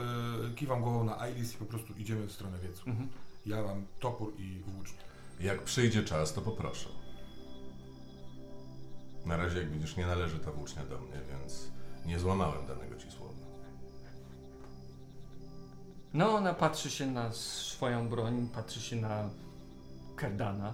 [0.51, 2.89] y, kiwam głową na Ailis i po prostu idziemy w stronę wiecu.
[2.89, 3.09] Mhm.
[3.45, 4.99] Ja mam topór i włócznię.
[5.39, 6.89] Jak przyjdzie czas, to poproszę.
[9.25, 11.71] Na razie, jak widzisz, nie należy ta włócznia do mnie, więc
[12.05, 13.33] nie złamałem danego ci słowa.
[16.13, 19.29] No, ona patrzy się na swoją broń, patrzy się na
[20.15, 20.73] Kardana.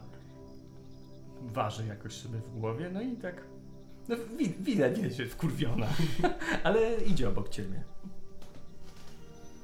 [1.41, 3.48] Waży jakoś sobie w głowie, no i tak.
[4.09, 5.87] No, wi- widać, jest że wkurwiona,
[6.63, 7.83] ale idzie obok ciebie.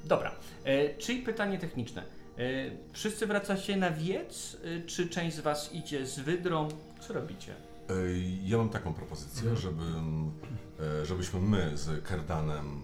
[0.04, 0.32] Dobra,
[0.64, 2.02] e, czyli pytanie techniczne.
[2.38, 2.44] E,
[2.94, 6.68] wszyscy wracacie na wiec, e, czy część z was idzie z wydrą?
[7.00, 7.56] Co robicie?
[7.90, 9.84] Ej, Ja mam taką propozycję, żeby,
[11.02, 12.82] e, żebyśmy my z Kerdanem,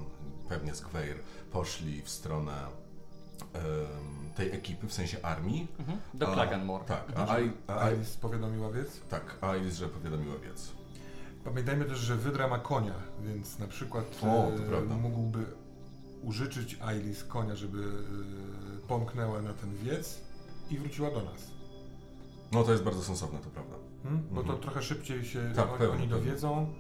[0.50, 1.16] pewnie z Gweir,
[1.52, 2.54] poszli w stronę
[4.36, 5.68] tej ekipy, w sensie armii.
[5.80, 5.98] Mhm.
[6.14, 6.86] Do A- Klaganmore.
[6.86, 7.30] Tak, Mhm.
[7.30, 9.02] a, Ai- a, Ai- Ailis powiadomiła wiec.
[9.10, 10.72] tak, Ailis, że powiadomiła wiec.
[11.44, 15.46] Pamiętajmy też, że Wydra ma konia, więc na przykład O, e, to mógłby
[16.24, 20.22] użyczyć Ailis konia, żeby e, pomknęła na ten wiec
[20.70, 21.52] i wróciła do nas.
[22.52, 23.76] No to jest bardzo sensowne, to prawda.
[24.04, 24.22] Hmm?
[24.30, 24.60] Bo to Mhm.
[24.60, 26.74] trochę szybciej się Tak, oni, pewnie, oni dowiedzą.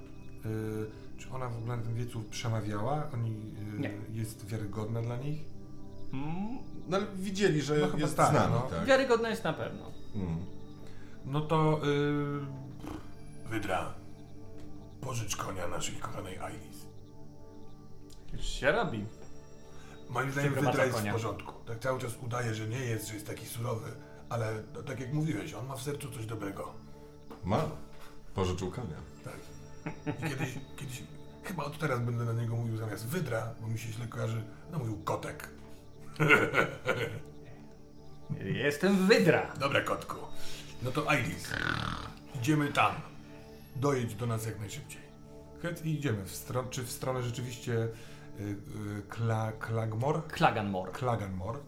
[0.46, 3.08] Y, czy ona w ogóle na tym wiecu przemawiała?
[3.14, 3.32] Oni,
[3.76, 3.92] y, Nie.
[4.14, 5.40] Jest wiarygodna dla nich?
[6.14, 6.58] Mm,
[6.90, 8.62] No ale widzieli, że No chyba jest tak, z nami, no.
[8.62, 8.86] tak?
[8.86, 9.92] Wiarygodna jest na pewno.
[10.16, 10.38] Mm.
[11.26, 11.82] No to...
[11.88, 13.94] Y, Wydra,
[15.02, 16.86] pożycz konia naszej kochanej Ailis.
[18.34, 19.06] Już się robi.
[20.10, 21.12] Moim zdaniem Wydra jest konia.
[21.12, 21.54] w porządku.
[21.66, 23.92] Tak cały czas udaje, że nie jest, że jest taki surowy.
[24.30, 26.74] Ale no, tak jak mówiłeś, on ma w sercu coś dobrego.
[27.44, 27.70] Ma.
[28.34, 28.98] Pożyczył konia.
[29.24, 29.34] Tak.
[30.20, 31.04] I kiedyś, kiedyś,
[31.44, 34.80] chyba od teraz będę na niego mówił zamiast Wydra, bo mi się źle kojarzy, no
[34.80, 35.50] mówił kotek.
[38.40, 39.54] Jestem wydra.
[39.60, 40.16] Dobra, kotku.
[40.84, 41.50] No to Ailis,
[42.36, 42.92] idziemy tam.
[43.82, 45.02] Dojedź do nas jak najszybciej.
[45.62, 46.26] Chęt i idziemy.
[46.26, 47.88] W stron, czy w stronę rzeczywiście y,
[48.44, 48.58] y,
[49.10, 50.28] Kla, Klagmor?
[50.28, 50.92] Klaganmore.
[50.92, 51.60] Klaganmor.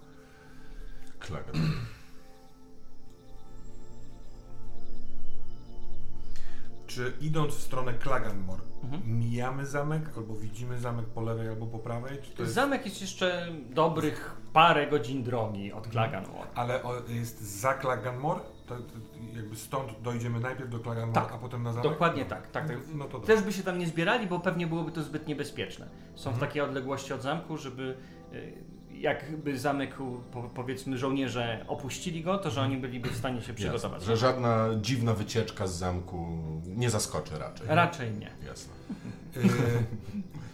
[1.20, 1.56] Klagan.
[6.88, 9.20] Czy idąc w stronę Klaganmor, Mhm.
[9.20, 12.18] mijamy zamek, albo widzimy zamek po lewej, albo po prawej?
[12.40, 12.54] Jest...
[12.54, 16.50] Zamek jest jeszcze dobrych parę godzin drogi od Klaganmore.
[16.56, 18.42] Ale o, jest za Klaganmor?
[19.36, 21.32] Jakby stąd dojdziemy najpierw do Klaganmor, Tak.
[21.32, 21.92] a potem na zamek?
[21.92, 22.78] Dokładnie tak, tak, tak.
[22.96, 23.20] No to.
[23.20, 25.88] Też by się tam nie zbierali, bo pewnie byłoby to zbyt niebezpieczne.
[26.16, 26.48] Są w Mhm.
[26.50, 27.98] takiej odległości od zamku, żeby
[28.34, 28.54] y,
[28.92, 29.96] jakby zamek,
[30.56, 34.00] powiedzmy, żołnierze opuścili go, to że oni byliby w stanie się przygotować.
[34.02, 36.28] Jasne, że żadna dziwna wycieczka z zamku
[36.66, 37.68] nie zaskoczy raczej.
[37.70, 38.32] Raczej nie.
[38.48, 38.74] Jasne.
[39.38, 39.42] Y,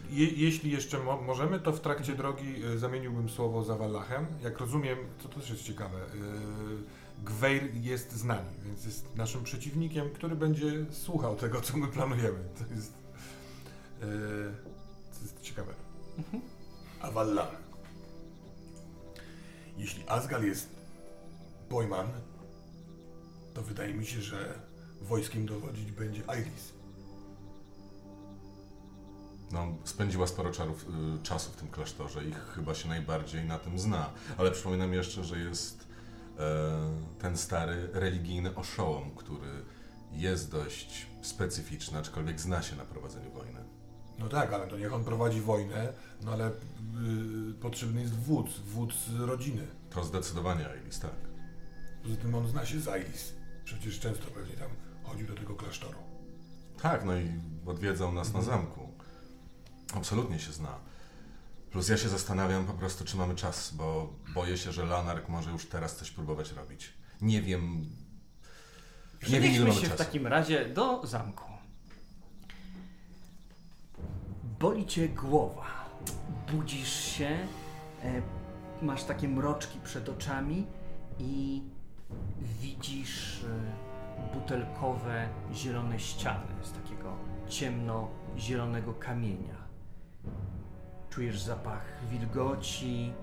[0.10, 4.26] je, jeśli jeszcze mo możemy, to w trakcie drogi y, zamieniłbym słowo za Wallachem.
[4.44, 10.10] Jak rozumiem, to też jest ciekawe, y, Gweir jest z nami, więc jest naszym przeciwnikiem,
[10.10, 12.40] który będzie słuchał tego, co my planujemy.
[12.58, 14.06] To jest, y,
[15.14, 15.74] to jest ciekawe.
[17.02, 17.52] A Wallar.
[19.78, 20.70] Jeśli Asgal jest
[21.70, 22.08] Boyman,
[23.54, 24.60] to wydaje mi się, że
[25.02, 26.74] wojskiem dowodzić będzie Iris.
[29.52, 30.86] No, spędziła sporo czarów,
[31.20, 34.10] y, czasu w tym klasztorze i chyba się najbardziej na tym zna.
[34.38, 35.89] Ale przypominam jeszcze, że jest
[37.20, 39.50] ten stary religijny oszołom, który
[40.12, 43.60] jest dość specyficzny, aczkolwiek zna się na prowadzeniu wojny.
[44.20, 48.96] No tak, ale to niech on prowadzi wojnę, no ale y, potrzebny jest wódz, wódz
[49.20, 49.68] rodziny.
[49.90, 51.16] To zdecydowanie Ailis, tak.
[52.04, 53.34] Poza tym on zna się z Iris.
[53.64, 54.70] Przecież często pewnie tam
[55.04, 55.98] chodził do tego klasztoru.
[56.82, 57.32] Tak, no i
[57.66, 58.90] odwiedzał nas na zamku.
[59.94, 60.80] Absolutnie się zna.
[61.72, 65.52] Plus ja się zastanawiam po prostu, czy mamy czas, bo boję się, że Lanark może
[65.52, 66.94] już teraz coś próbować robić.
[67.22, 67.86] Nie wiem.
[69.30, 70.04] Nie wiem, ile mamy się w czasu.
[70.04, 71.44] takim razie do zamku.
[74.60, 75.90] Boli cię głowa.
[76.52, 77.48] Budzisz się,
[78.04, 78.22] e,
[78.82, 80.68] masz takie mroczki przed oczami
[81.20, 81.64] i
[82.62, 87.14] widzisz e, butelkowe, zielone ściany z takiego
[87.48, 89.56] ciemno-zielonego kamienia.
[91.10, 93.14] Czujesz zapach wilgoci,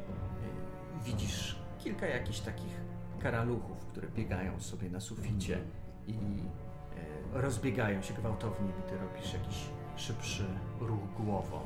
[1.00, 2.80] e, widzisz kilka jakichś takich
[3.20, 5.58] karaluchów, które biegają sobie na suficie
[6.06, 6.12] i
[7.34, 9.64] e, rozbiegają się gwałtownie, gdy robisz jakiś
[9.96, 10.44] szybszy
[10.80, 11.60] ruch głową.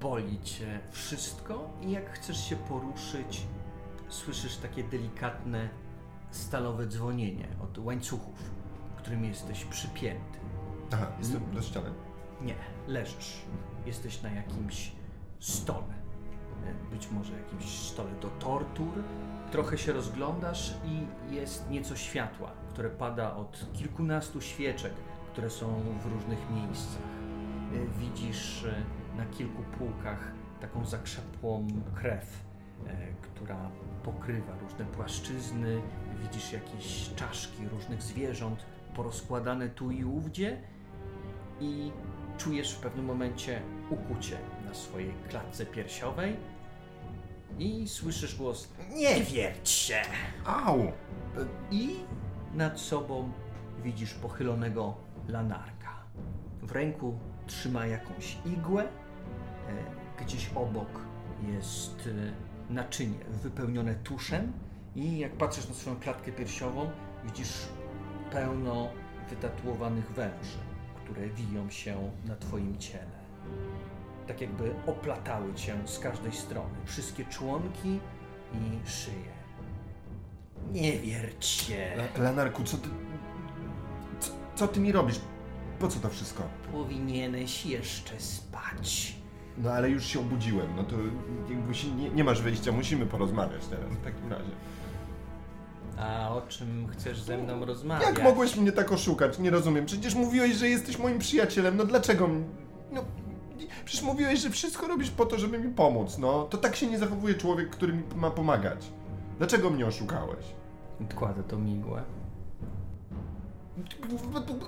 [0.00, 3.46] Boli cię wszystko i jak chcesz się poruszyć,
[4.08, 5.68] słyszysz takie delikatne
[6.30, 8.50] stalowe dzwonienie od łańcuchów,
[8.96, 10.38] którymi jesteś przypięty.
[10.92, 12.07] Aha, jestem do ściany.
[12.42, 12.54] Nie,
[12.86, 13.42] leżysz.
[13.86, 14.92] Jesteś na jakimś
[15.38, 15.94] stole.
[16.66, 18.92] E, Być może jakimś stole do tortur.
[19.52, 24.92] Trochę się rozglądasz i jest nieco światła, które pada od kilkunastu świeczek,
[25.32, 27.02] które są w różnych miejscach.
[27.74, 28.82] E, Widzisz e,
[29.16, 32.44] na kilku półkach taką zakrzepłą krew,
[33.22, 33.70] która
[34.04, 35.82] pokrywa różne płaszczyzny.
[36.22, 40.60] Widzisz jakieś czaszki różnych zwierząt porozkładane tu i ówdzie
[41.60, 41.92] i
[42.38, 46.36] czujesz w pewnym momencie ukucie na swojej klatce piersiowej
[47.58, 50.02] i słyszysz głos Nie wierć się!
[50.44, 50.92] Au!
[51.70, 51.96] I
[52.54, 53.32] nad sobą
[53.84, 54.94] widzisz pochylonego
[55.28, 56.02] lanarka.
[56.62, 60.88] W ręku trzyma jakąś igłę, e, gdzieś obok
[61.52, 62.08] jest
[62.70, 64.52] e, naczynie wypełnione tuszem
[64.96, 66.90] i jak patrzysz na swoją klatkę piersiową,
[67.24, 67.52] widzisz
[68.30, 68.88] pełno
[69.30, 70.58] wytatuowanych węży,
[71.08, 73.18] które wiją się na twoim ciele.
[74.26, 76.74] Tak jakby oplatały cię z każdej strony.
[76.84, 78.00] Wszystkie członki
[78.54, 79.38] i szyję.
[80.72, 81.92] Nie wierć się.
[82.18, 82.88] Lanarku, co ty...
[84.20, 85.20] Co, co ty mi robisz?
[85.78, 86.42] Po co to wszystko?
[86.72, 89.16] Powinieneś jeszcze spać.
[89.58, 90.96] No ale już się obudziłem, no to
[91.50, 94.50] jakby się nie, nie masz wyjścia, musimy porozmawiać teraz w takim razie.
[96.00, 98.08] A o czym chcesz ze mną rozmawiać?
[98.08, 99.38] Jak mogłeś mnie tak oszukać?
[99.38, 99.86] Nie rozumiem.
[99.86, 101.76] Przecież mówiłeś, że jesteś moim przyjacielem.
[101.76, 102.28] No dlaczego?
[102.92, 103.04] No,
[103.84, 106.18] przecież mówiłeś, że wszystko robisz po to, żeby mi pomóc.
[106.18, 108.86] No, to tak się nie zachowuje człowiek, który mi ma pomagać.
[109.38, 110.44] Dlaczego mnie oszukałeś?
[111.00, 112.02] Odkładę to migłę.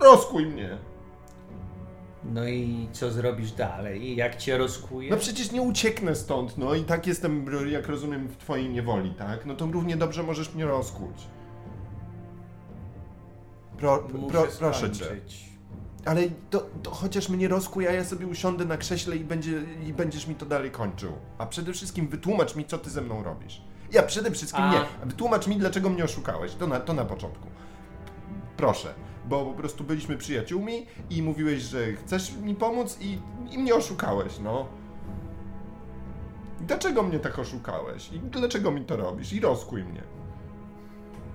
[0.00, 0.78] Rozkuj mnie.
[2.24, 4.16] No i co zrobisz dalej?
[4.16, 5.10] Jak cię rozkuje?
[5.10, 9.46] No przecież nie ucieknę stąd, no i tak jestem, jak rozumiem, w twojej niewoli, tak?
[9.46, 11.26] No to równie dobrze możesz mnie rozkuć.
[13.78, 15.04] Pro, pro, proszę cię.
[16.04, 19.92] Ale to, to chociaż mnie rozkuj, a ja sobie usiądę na krześle i, będzie, i
[19.92, 21.12] będziesz mi to dalej kończył.
[21.38, 23.62] A przede wszystkim wytłumacz mi, co ty ze mną robisz.
[23.92, 24.80] Ja przede wszystkim A- nie.
[25.04, 26.54] Wytłumacz mi, dlaczego mnie oszukałeś.
[26.54, 27.46] To na, to na początku.
[28.56, 28.94] Proszę.
[29.24, 33.18] Bo po prostu byliśmy przyjaciółmi i mówiłeś, że chcesz mi pomóc i,
[33.50, 34.68] i mnie oszukałeś, no.
[36.60, 38.12] Dlaczego mnie tak oszukałeś?
[38.12, 39.32] I dlaczego mi to robisz?
[39.32, 40.02] I rozkuj mnie.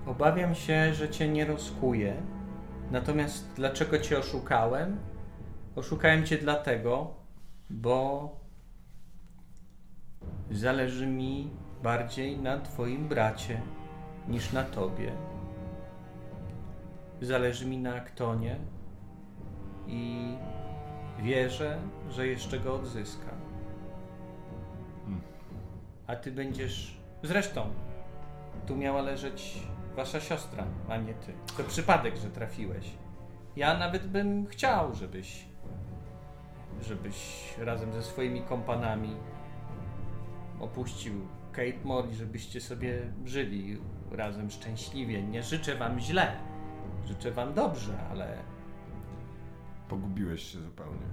[0.06, 2.22] Obawiam się, że cię nie rozkuję.
[2.90, 4.98] Natomiast dlaczego cię oszukałem?
[5.76, 7.14] Oszukałem cię dlatego,
[7.70, 8.30] bo
[10.50, 11.50] zależy mi
[11.82, 13.60] bardziej na twoim bracie
[14.28, 15.12] niż na tobie.
[17.22, 18.56] Zależy mi na Aktonie
[19.86, 20.34] i
[21.22, 21.78] wierzę,
[22.10, 23.36] że jeszcze go odzyskam.
[26.06, 27.00] A ty będziesz.
[27.22, 27.66] Zresztą,
[28.66, 29.62] tu miała leżeć
[29.96, 31.32] wasza siostra, a nie ty.
[31.56, 32.90] To przypadek, że trafiłeś.
[33.56, 35.46] Ja nawet bym chciał, żebyś
[36.82, 39.16] żebyś razem ze swoimi kompanami
[40.60, 41.12] opuścił
[41.52, 43.78] Kate Mori, żebyście sobie żyli
[44.10, 45.22] razem szczęśliwie.
[45.22, 46.36] Nie życzę wam źle,
[47.06, 48.38] życzę wam dobrze, ale
[49.88, 51.06] Pogubiłeś się zupełnie.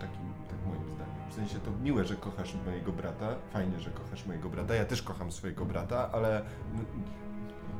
[0.00, 1.30] Takim, tak moim zdaniem.
[1.30, 5.02] W sensie to miłe, że kochasz mojego brata, fajnie, że kochasz mojego brata, ja też
[5.02, 6.42] kocham swojego brata, ale
[6.74, 6.80] no,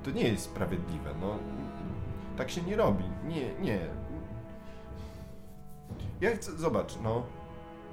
[0.05, 1.39] to nie jest sprawiedliwe, no.
[2.37, 3.05] Tak się nie robi.
[3.25, 3.79] Nie, nie.
[6.21, 7.23] Ja chcę, zobacz, no.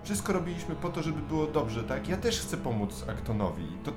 [0.04, 2.08] Wszystko robiliśmy po to, żeby było dobrze, tak?
[2.08, 3.68] Ja też chcę pomóc Aktonowi.
[3.84, 3.92] To,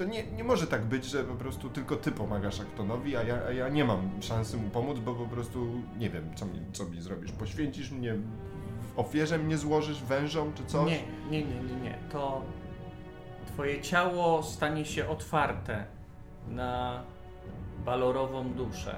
[0.00, 3.38] to nie, nie może tak być, że po prostu tylko ty pomagasz Aktonowi, a ja,
[3.48, 6.84] a ja nie mam szansy mu pomóc, bo po prostu nie wiem, co mi, co
[6.84, 7.32] mi zrobisz.
[7.32, 8.14] Poświęcisz mnie,
[8.82, 10.90] w ofierze mnie złożysz wężom czy coś?
[10.90, 11.98] Nie, nie, nie, nie, nie.
[12.12, 12.42] To
[13.46, 15.84] twoje ciało stanie się otwarte
[16.48, 17.02] na
[17.84, 18.96] balorową duszę.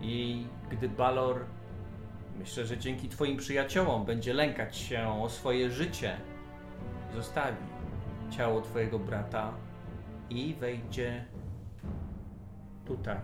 [0.00, 1.44] I gdy balor,
[2.38, 6.16] myślę, że dzięki twoim przyjaciołom będzie lękać się o swoje życie,
[7.14, 7.56] zostawi
[8.30, 9.65] ciało twojego brata
[10.30, 11.24] i wejdzie
[12.84, 13.16] tutaj.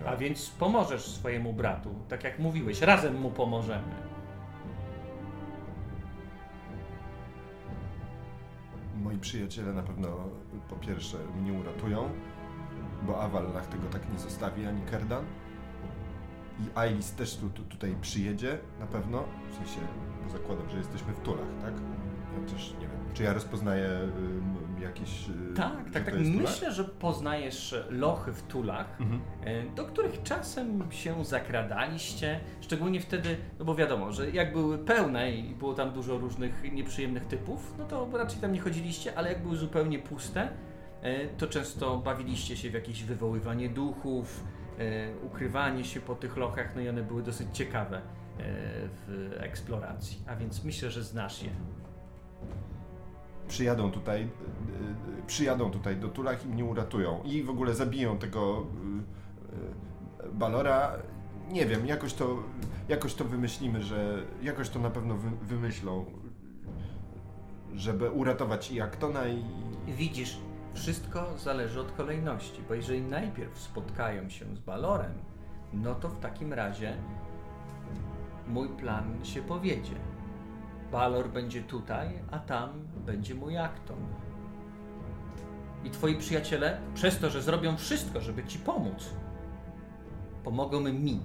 [0.00, 0.06] No.
[0.06, 4.06] A więc pomożesz swojemu bratu, tak jak mówiłeś, razem mu pomożemy.
[9.02, 10.08] Moi przyjaciele na pewno
[10.68, 12.10] po pierwsze mnie uratują,
[13.02, 15.24] bo Awallach tego tak nie zostawi, ani Kerdan.
[16.60, 19.80] I Ailis też tu, tu, tutaj przyjedzie na pewno, w sensie,
[20.26, 21.74] bo zakładam, że jesteśmy w Tulach, tak?
[22.52, 23.88] Też nie wiem, czy ja rozpoznaję
[24.78, 25.28] y, jakieś...
[25.28, 26.14] Y, Tak, tak, tak.
[26.14, 26.26] Tular?
[26.42, 29.20] Myślę, że poznajesz lochy w tulach, Mhm.
[29.44, 35.32] e, do których czasem się zakradaliście, szczególnie wtedy, no bo wiadomo, że jak były pełne
[35.32, 39.42] i było tam dużo różnych nieprzyjemnych typów, no to raczej tam nie chodziliście, ale jak
[39.42, 40.48] były zupełnie puste,
[41.02, 44.44] e, to często bawiliście się w jakieś wywoływanie duchów,
[44.78, 44.82] e,
[45.26, 48.00] ukrywanie się po tych lochach, no i one były dosyć ciekawe
[48.38, 51.50] w eksploracji, a więc myślę, że znasz je.
[53.48, 54.28] przyjadą tutaj,
[55.26, 57.22] przyjadą tutaj do Tulach i mnie uratują.
[57.22, 58.66] I w ogóle zabiją tego
[60.22, 60.92] y, y, Balora.
[61.50, 62.42] Nie wiem, jakoś to,
[62.88, 66.04] jakoś to wymyślimy, że jakoś to na pewno wy, wymyślą,
[67.74, 69.44] żeby uratować i Aktona i...
[69.86, 70.38] Widzisz,
[70.74, 75.12] wszystko zależy od kolejności, bo jeżeli najpierw spotkają się z Balorem,
[75.72, 76.96] no to w takim razie
[78.48, 79.94] mój plan się powiedzie.
[80.92, 82.70] Balor będzie tutaj, a tam
[83.06, 84.06] będzie mój Akton.
[85.84, 89.10] I twoi przyjaciele, przez to, że zrobią wszystko, żeby ci pomóc,
[90.44, 91.20] pomogą mi.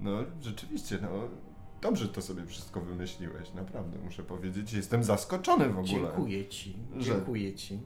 [0.00, 1.08] No rzeczywiście, no
[1.80, 4.72] dobrze to sobie wszystko wymyśliłeś, naprawdę muszę powiedzieć.
[4.72, 5.84] Jestem zaskoczony w ogóle.
[5.84, 7.80] Dziękuję ci, dziękuję ci.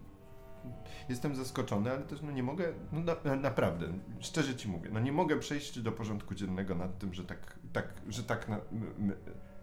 [1.08, 3.86] Jestem zaskoczony, ale też no nie mogę, no na, naprawdę,
[4.20, 7.92] szczerze ci mówię, no nie mogę przejść do porządku dziennego nad tym, że tak, tak,
[8.08, 9.12] że tak na, m,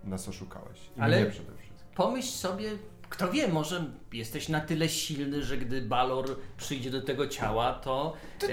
[0.04, 0.80] nas oszukałeś.
[0.98, 1.88] I Ale- mnie przede wszystkim.
[1.96, 2.70] Pomyśl sobie,
[3.10, 6.26] kto wie, może jesteś na tyle silny, że gdy Balor
[6.58, 8.14] przyjdzie do tego ciała, to.
[8.44, 8.48] E,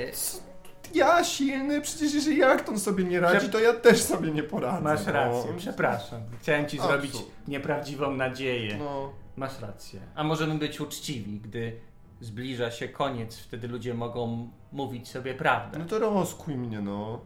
[0.94, 4.82] Ja silny, przecież jeżeli Akton sobie nie radzi, to ja też sobie nie poradzę.
[4.82, 5.12] masz no.
[5.12, 6.20] rację, przepraszam.
[6.40, 7.12] Chciałem ci zrobić
[7.48, 8.76] nieprawdziwą nadzieję.
[8.78, 10.00] No, Masz rację.
[10.14, 11.80] A możemy być uczciwi, gdy
[12.24, 15.78] zbliża się koniec, wtedy ludzie mogą mówić sobie prawdę.
[15.78, 17.20] no to rozkuj mnie, no.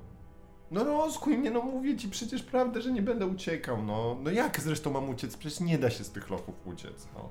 [0.71, 4.17] No rozkuj mnie, no mówię ci przecież prawdę, że nie będę uciekał, no.
[4.23, 5.37] No jak zresztą mam uciec?
[5.37, 7.29] Przecież nie da się z tych lochów uciec, no.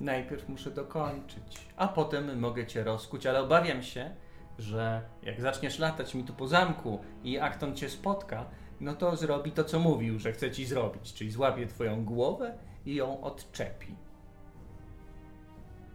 [0.00, 4.10] Najpierw muszę dokończyć, a potem mogę cię rozkuć, ale obawiam się,
[4.58, 8.44] że jak zaczniesz latać mi tu po zamku i Akton cię spotka,
[8.80, 12.94] no to zrobi to, co mówił, że chce ci zrobić, czyli złapie twoją głowę i
[12.94, 14.07] ją odczepi.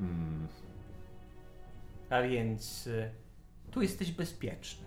[0.04, 0.47] Mm.
[2.10, 3.12] A więc y,
[3.72, 4.86] tu jesteś bezpieczny.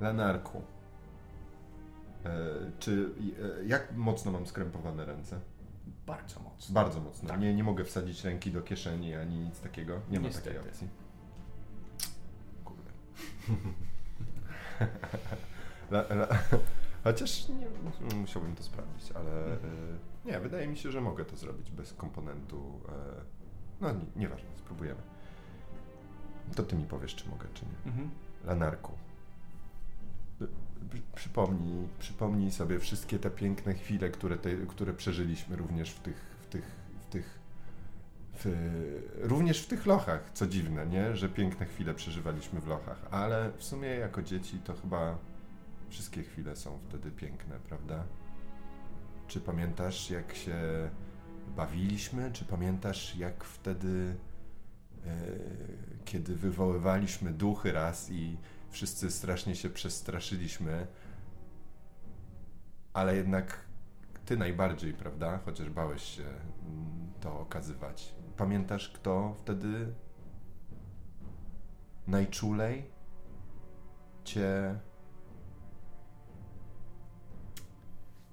[0.00, 0.62] Lenarku,
[2.24, 2.30] e,
[2.78, 3.10] czy,
[3.60, 5.40] e, jak mocno mam skrępowane ręce?
[6.06, 6.74] Bardzo mocno.
[6.74, 7.28] Bardzo mocno.
[7.28, 7.40] Tak.
[7.40, 10.00] Nie, nie mogę wsadzić ręki do kieszeni ani nic takiego.
[10.10, 10.54] Nie ma Niestety.
[10.54, 10.88] takiej opcji.
[12.64, 12.90] Kurde.
[15.90, 16.26] la, la,
[17.04, 17.66] chociaż nie,
[18.16, 19.58] musiałbym to sprawdzić, ale e,
[20.24, 22.80] nie, wydaje mi się, że mogę to zrobić bez komponentu.
[22.88, 23.33] E,
[23.84, 25.00] no nie, nieważne, spróbujemy.
[26.56, 27.90] To ty mi powiesz, czy mogę, czy nie.
[27.92, 28.10] Mhm.
[28.44, 28.92] Lanarku.
[30.38, 36.16] Przy- Przypomnij, przypomnij sobie wszystkie te piękne chwile, które, te, które przeżyliśmy również w tych,
[36.42, 36.64] w tych,
[37.00, 37.38] w tych
[38.36, 38.46] w,
[39.20, 41.16] również w tych lochach, co dziwne, nie?
[41.16, 45.18] Że piękne chwile przeżywaliśmy w lochach, ale w sumie jako dzieci to chyba
[45.88, 48.04] wszystkie chwile są wtedy piękne, prawda?
[49.28, 50.54] Czy pamiętasz, jak się
[51.56, 52.32] bawiliśmy?
[52.32, 54.16] Czy pamiętasz, jak wtedy,
[55.06, 55.10] e,
[56.04, 58.36] kiedy wywoływaliśmy duchy raz i
[58.70, 60.86] wszyscy strasznie się przestraszyliśmy,
[62.92, 63.60] ale jednak
[64.24, 65.38] ty najbardziej, prawda?
[65.44, 68.14] Chociaż bałeś się mm, to okazywać.
[68.36, 69.94] Pamiętasz, kto wtedy
[72.06, 72.90] najczulej
[74.24, 74.78] cię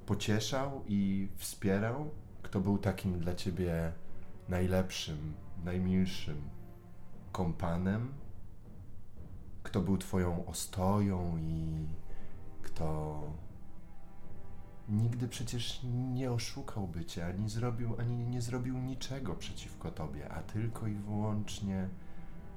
[0.05, 2.12] pocieszał i wspierał?
[2.52, 3.91] Kto był takim dla ciebie
[4.49, 5.34] najlepszym,
[5.64, 6.41] najmilszym
[7.32, 8.14] kompanem?
[9.64, 11.88] Kto był twoją ostoją i
[12.62, 13.22] kto
[14.89, 15.80] nigdy przecież
[16.14, 21.89] nie oszukałby cię, ani zrobił, ani nie zrobił niczego przeciwko tobie, a tylko i wyłącznie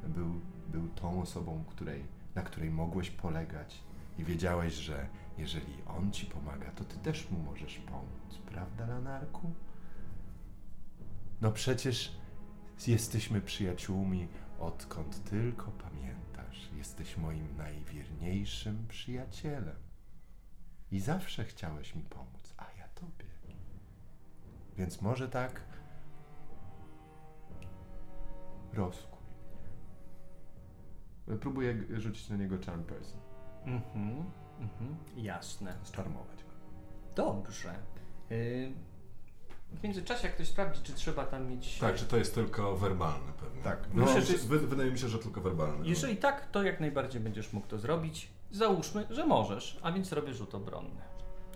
[0.08, 3.80] był, był tą osobą, której, na której mogłeś polegać
[4.18, 9.52] i wiedziałeś, że jeżeli on ci pomaga, to ty też mu możesz pomóc, prawda, Lanarku?
[11.40, 12.16] No przecież
[12.86, 14.28] jesteśmy przyjaciółmi,
[14.60, 16.70] odkąd tylko pamiętasz.
[16.76, 19.76] Jesteś moim najwierniejszym przyjacielem.
[20.90, 23.24] I zawsze chciałeś mi pomóc, a ja tobie.
[24.76, 25.60] Więc może tak
[28.72, 29.24] rozkuj
[31.26, 31.38] mnie.
[31.40, 33.20] Próbuję rzucić na niego charm person.
[33.64, 34.24] Mhm,
[34.60, 35.78] mhm, jasne.
[35.82, 36.50] Zcharmować go.
[37.14, 37.74] Dobrze.
[38.30, 38.72] Y,
[39.74, 41.78] w międzyczasie, jak ktoś sprawdzi, czy trzeba tam mieć.
[41.78, 43.62] Tak, czy to jest tylko werbalne pewnie?
[43.62, 43.78] Tak.
[43.94, 45.88] No, Myślę, że wydaje mi się, że tylko werbalne.
[45.88, 48.30] Jeżeli tak, to jak najbardziej będziesz mógł to zrobić.
[48.50, 51.00] Załóżmy, że możesz, a więc robię rzut obronny.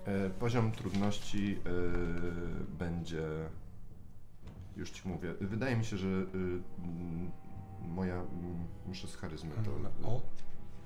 [0.04, 1.70] E, poziom trudności e,
[2.78, 3.22] będzie.
[4.76, 5.34] Już ci mówię.
[5.40, 6.62] Wydaje mi się, że mm,
[7.82, 8.22] moja.
[8.86, 10.08] Muszę z charyzmy to.
[10.08, 10.22] O,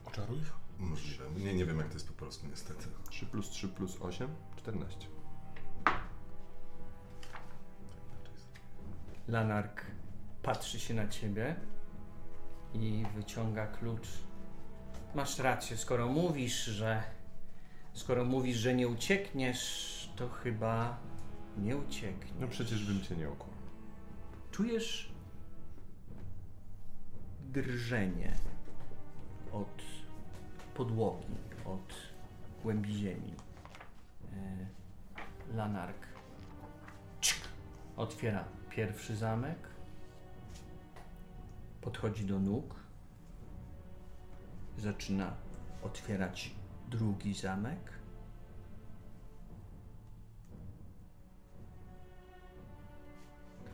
[0.04, 0.38] oczaruj.
[0.78, 1.24] Możliwe.
[1.36, 2.84] Nie, nie wiem, jak to jest po polsku, niestety.
[3.10, 5.06] 3 plus 3 plus 8, 14.
[9.28, 9.84] Lanark
[10.42, 11.56] patrzy się na ciebie
[12.74, 14.08] i wyciąga klucz.
[15.14, 17.02] Masz rację, skoro mówisz, że.
[17.92, 20.98] Skoro mówisz, że nie uciekniesz, to chyba
[21.58, 22.34] nie uciekniesz.
[22.40, 23.56] No przecież bym cię nie okłamał.
[24.50, 25.12] Czujesz
[27.40, 28.32] drżenie
[29.52, 29.82] od
[30.74, 31.94] podłogi, od
[32.62, 33.34] głębi ziemi.
[34.32, 34.66] E,
[35.56, 36.06] Lanark
[37.96, 38.44] otwiera
[38.76, 39.58] pierwszy zamek,
[41.80, 42.74] podchodzi do nóg,
[44.78, 45.32] zaczyna
[45.82, 46.50] otwierać
[46.88, 47.78] drugi zamek.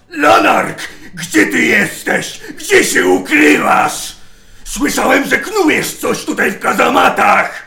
[0.09, 0.89] Lanark!
[1.15, 2.41] Gdzie ty jesteś?
[2.57, 4.17] Gdzie się ukrywasz?
[4.65, 7.67] Słyszałem, że knujesz coś tutaj w kazamatach!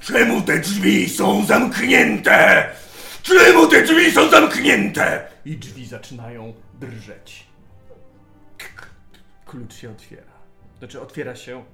[0.00, 2.70] Czemu te drzwi są zamknięte?
[3.26, 5.28] Czemu te drzwi są zamknięte?
[5.44, 7.46] i drzwi zaczynają drżeć.
[9.46, 10.32] Klucz się otwiera.
[10.78, 11.64] Znaczy, otwiera się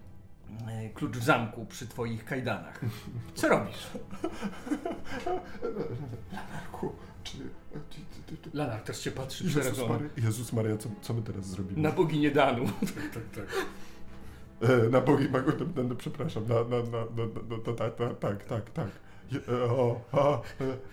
[0.68, 2.80] e, klucz w zamku przy twoich kajdanach.
[3.34, 3.86] Co robisz?
[6.32, 6.92] Lanarku,
[7.24, 7.36] czy.
[8.54, 9.92] Lanar też się patrzy Jezus przerażony.
[9.92, 11.82] Maria, Jezus Maria co, co my teraz zrobimy?
[11.82, 12.64] Na boginię Danu.
[13.14, 13.46] Tak, tak.
[14.70, 18.44] E, na bogi Magu, no, no, przepraszam, na, na, na, no, no, to tak, tak,
[18.44, 18.90] tak,
[19.70, 20.42] o, o,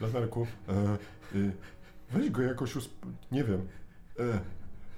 [0.02, 1.52] Lanarku, e, e,
[2.12, 2.92] weź go jakoś usp...
[3.32, 3.68] nie wiem.
[4.20, 4.24] E,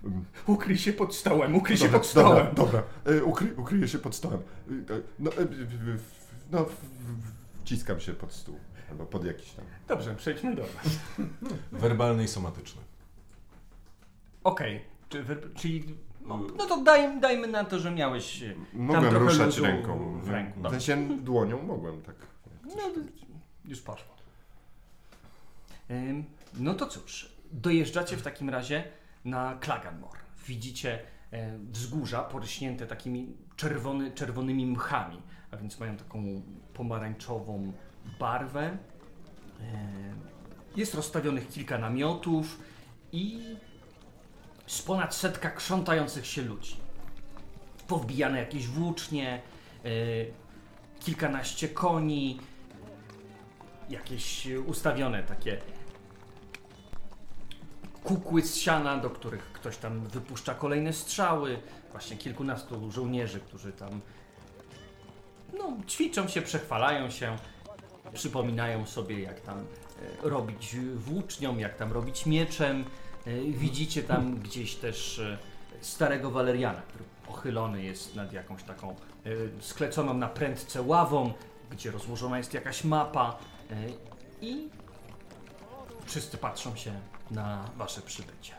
[0.04, 2.56] mm, Ukryj się pod stołem, ukryj się dobra, pod stołem.
[2.56, 2.84] Dobra, dobra.
[3.20, 4.40] E, ukry, ukryję się pod stołem.
[5.20, 5.32] No,
[6.52, 6.66] no,
[7.64, 8.60] wciskam się pod stół.
[8.92, 9.66] Albo pod jakiś tam.
[9.88, 11.00] Dobrze, przejdźmy do was.
[11.72, 12.82] Werbalny i somatyczny.
[14.44, 15.96] Okej, czy wy- czyli...
[16.26, 20.20] No, no to daj, dajmy na to, że miałeś Mogłem trochę ruszać ręką.
[20.20, 20.62] w ręku.
[20.62, 22.16] W sensie dłonią mogłem tak.
[22.66, 22.82] No,
[23.66, 24.16] już poszło.
[26.54, 28.84] No to cóż, dojeżdżacie w takim razie
[29.26, 30.20] na Klaganmore.
[30.48, 31.00] Widzicie
[31.32, 36.42] e, wzgórza poryśnięte takimi czerwony, czerwonymi mchami, a więc mają taką
[36.74, 37.74] pomarańczową
[38.20, 38.78] barwę.
[39.62, 40.12] E,
[40.76, 42.60] Jest rozstawionych kilka namiotów
[43.12, 43.40] i
[44.68, 46.76] z ponad setka krzątających się ludzi.
[47.88, 49.42] Powbijane jakieś włócznie,
[49.86, 49.90] e,
[51.00, 52.40] kilkanaście koni,
[53.92, 55.58] jakieś e, ustawione takie
[58.04, 61.60] kukły z siana, do których ktoś tam wypuszcza kolejne strzały.
[61.92, 64.02] Właśnie kilkunastu żołnierzy, którzy tam
[65.58, 67.36] no, ćwiczą się, przechwalają się,
[68.14, 72.86] przypominają sobie, jak tam e, robić włócznią, jak tam robić mieczem.
[73.26, 75.22] E, Widzicie tam gdzieś też
[75.82, 78.96] starego waleriana, który pochylony jest nad jakąś taką
[79.60, 81.34] skleconą na prędce ławą,
[81.72, 83.38] gdzie rozłożona jest jakaś mapa
[84.42, 84.70] i
[86.06, 87.00] wszyscy patrzą się
[87.32, 88.54] na wasze przybycie.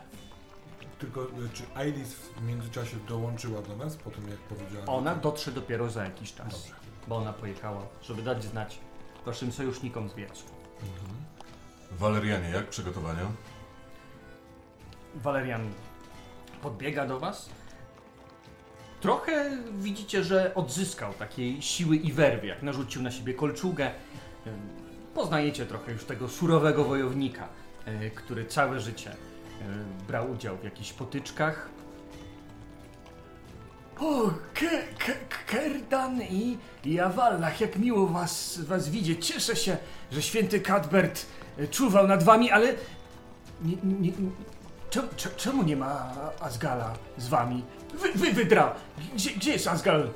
[0.99, 4.85] Tylko, y, czy Ailis w międzyczasie dołączyła do nas, po tym jak powiedziała...
[4.85, 6.75] Ona dotrze dopiero za jakiś czas, Dobrze.
[7.07, 8.79] bo ona pojechała, żeby dać znać
[9.25, 10.45] waszym sojusznikom z wiecu.
[11.91, 13.31] Walerianie, jak przygotowania?
[15.15, 15.71] Walerian
[16.61, 17.49] podbiega do was.
[19.01, 23.91] Trochę widzicie, że odzyskał takiej siły i werwy, jak narzucił na siebie kolczugę.
[25.15, 27.47] Poznajecie trochę już tego surowego wojownika,
[27.87, 29.15] y, który całe życie y,
[30.07, 31.69] brał udział w jakichś potyczkach.
[33.99, 39.27] O, Ke- Ke- Kerdan i i Awallach, jak miło was, was widzieć.
[39.27, 39.77] Cieszę się,
[40.11, 41.25] że święty Cadbert
[41.59, 42.73] y, czuwał nad wami, ale
[43.61, 44.11] nie, nie,
[44.89, 47.63] Czemu, cze- czemu nie ma Asgala z wami?
[47.93, 48.75] Wy, wy wydra!
[49.15, 50.09] Gdzie, gdzie jest Asgal?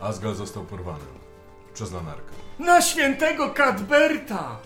[0.00, 1.04] Asgal został porwany
[1.74, 2.32] przez Lanarkę.
[2.60, 4.56] Na świętego Cadberta!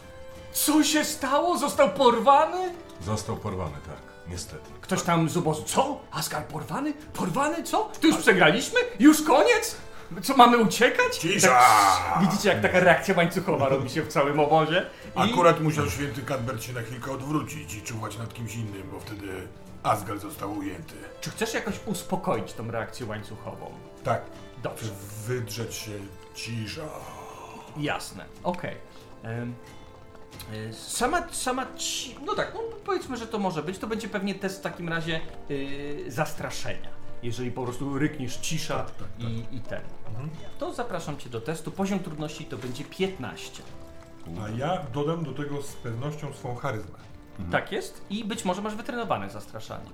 [0.53, 1.59] Co się stało?
[1.59, 2.74] Został porwany?
[3.01, 3.97] Został porwany, tak,
[4.28, 4.70] niestety.
[4.80, 5.62] Ktoś tam z obozu.
[5.62, 6.01] Co?
[6.12, 6.92] Asgal porwany?
[7.12, 7.90] Porwany co?
[8.01, 8.80] To już przegraliśmy?
[8.99, 9.76] Już koniec?
[10.22, 11.16] Co, mamy uciekać?
[11.16, 11.49] Cisza!
[11.49, 14.86] Tak, widzicie, jak taka reakcja łańcuchowa robi się w całym obozie?
[15.16, 15.32] I...
[15.32, 19.49] Akurat musiał święty Cadbert się na chwilkę odwrócić i czuwać nad kimś innym, bo wtedy
[19.82, 20.95] Asgard został ujęty.
[21.20, 23.70] Czy chcesz jakoś uspokoić tą reakcję łańcuchową?
[24.05, 24.22] Tak,
[24.62, 24.86] Dobrze.
[25.26, 25.92] wydrzeć się
[26.34, 26.82] cisza.
[27.77, 28.77] Jasne, okej.
[29.22, 29.55] Em,
[30.53, 32.16] e, Sama, sama ci...
[32.27, 33.79] No tak, no powiedzmy, że to może być.
[33.79, 36.91] To będzie pewnie test w takim razie yy, zastraszenia.
[37.22, 38.87] Jeżeli po prostu rykniesz cisza
[39.18, 39.81] I, i ten.
[40.59, 41.70] To zapraszam cię do testu.
[41.70, 43.62] Poziom trudności to będzie 15.
[44.45, 46.99] A ja dodam do tego z pewnością swą charyzmę.
[47.51, 48.05] Tak jest?
[48.11, 49.91] I być może masz wytrenowane zastraszanie.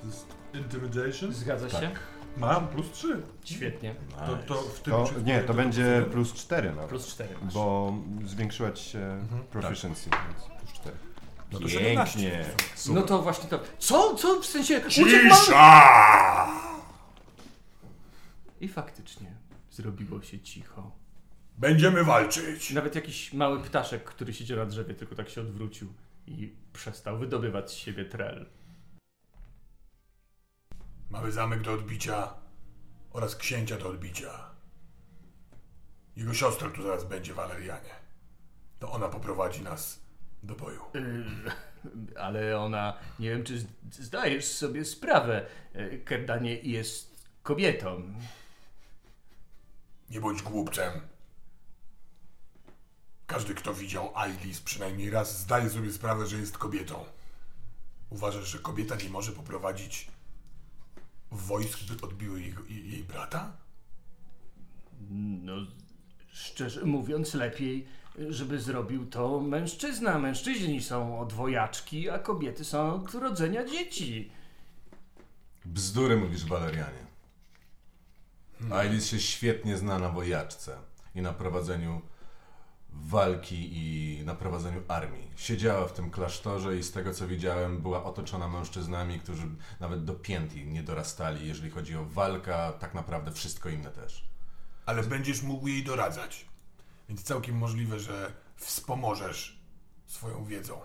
[0.00, 1.32] To jest Intimidation?
[1.32, 1.90] Zgadza się?
[2.36, 3.22] Mam plus 3.
[3.44, 3.94] Świetnie.
[4.26, 6.88] To, to w tym To, nie, to to będzie plus plus 4 nawet.
[6.88, 7.54] Plus 4 masz.
[7.54, 10.96] Bo zwiększyła ci się proficiency, więc plus 4.
[11.52, 12.44] No to Pięknie.
[12.88, 13.60] No to właśnie to.
[13.78, 14.14] Co?
[14.14, 14.40] Co?
[14.40, 14.80] W sensie...
[14.86, 15.86] uciekł Cisza!
[18.60, 19.36] I faktycznie
[19.70, 20.90] zrobiło się cicho.
[21.58, 22.70] Będziemy walczyć.
[22.70, 25.92] Nawet jakiś mały ptaszek, który siedział na drzewie, tylko tak się odwrócił
[26.26, 28.46] i przestał wydobywać z siebie trel.
[31.16, 32.34] Mamy zamek do odbicia
[33.12, 34.50] oraz księcia do odbicia.
[36.16, 37.94] Jego siostra tu zaraz będzie, Walerianie.
[38.78, 40.00] To ona poprowadzi nas
[40.42, 40.80] do boju.
[40.94, 48.02] Yy, ale ona, nie wiem, czy zdajesz sobie sprawę, yy, Kerdanie jest kobietą.
[50.10, 51.00] Nie bądź głupcem.
[53.26, 57.04] Każdy, kto widział Ailis przynajmniej raz, zdaje sobie sprawę, że jest kobietą.
[58.10, 60.15] Uważasz, że kobieta nie może poprowadzić
[61.30, 63.56] wojsk, by odbiły jej, jej, jej brata?
[65.10, 65.54] No,
[66.32, 67.86] szczerze mówiąc, lepiej,
[68.28, 70.18] żeby zrobił to mężczyzna.
[70.18, 74.30] Mężczyźni są od wojaczki, a kobiety są od rodzenia dzieci.
[75.64, 77.06] Bzdury mówisz, Walerianie.
[78.70, 80.78] Ailis się świetnie zna na wojaczce
[81.14, 82.00] i na prowadzeniu
[83.04, 85.30] walki i na prowadzeniu armii.
[85.36, 89.42] Siedziała w tym klasztorze i z tego co widziałem była otoczona mężczyznami, którzy
[89.80, 93.90] nawet do pięt jej nie dorastali, jeżeli chodzi o walkę, a tak naprawdę wszystko inne
[93.90, 94.26] też.
[94.86, 96.46] Ale będziesz mógł jej doradzać.
[97.08, 99.60] Więc całkiem możliwe, że wspomożesz
[100.06, 100.80] swoją wiedzą.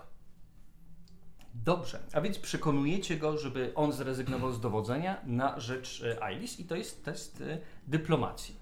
[1.54, 6.64] Dobrze, a więc przekonujecie go, żeby on zrezygnował z dowodzenia na rzecz e, Ailis i
[6.64, 8.56] to jest test e, dyplomacji.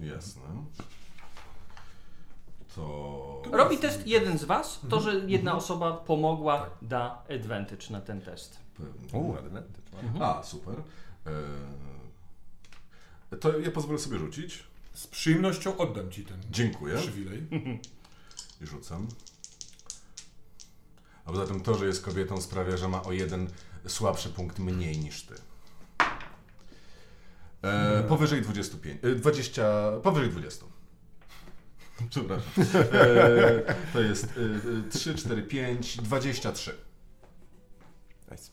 [0.00, 0.42] Jasne.
[2.76, 3.42] To...
[3.52, 8.58] Robi test jeden z was, to, że jedna osoba pomogła, da advantage na ten test.
[8.76, 9.20] Pewnie.
[9.20, 9.80] U, advantage.
[10.02, 10.22] Mhm.
[10.22, 10.74] A, super.
[13.32, 14.62] E, To ja pozwolę sobie rzucić.
[14.94, 16.96] Z przyjemnością oddam ci ten Dziękuję.
[16.96, 17.46] przywilej.
[18.62, 19.06] I rzucam.
[21.24, 23.48] A poza tym to, że jest kobietą sprawia, że ma o jeden
[23.86, 25.34] słabszy punkt mniej niż ty.
[27.62, 29.04] E, powyżej 25.
[29.04, 29.62] E, 20.
[30.02, 30.64] Powyżej 20.
[32.10, 32.52] Przepraszam.
[32.92, 34.28] E, to jest e,
[34.86, 36.74] e, 3, 4, 5, 23.
[38.30, 38.50] Nice.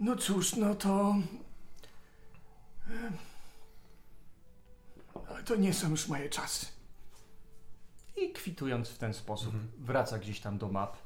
[0.00, 1.14] No cóż, no to.
[5.28, 6.66] Ale to nie są już moje czasy.
[8.16, 10.96] I kwitując w ten sposób, wraca gdzieś tam do map.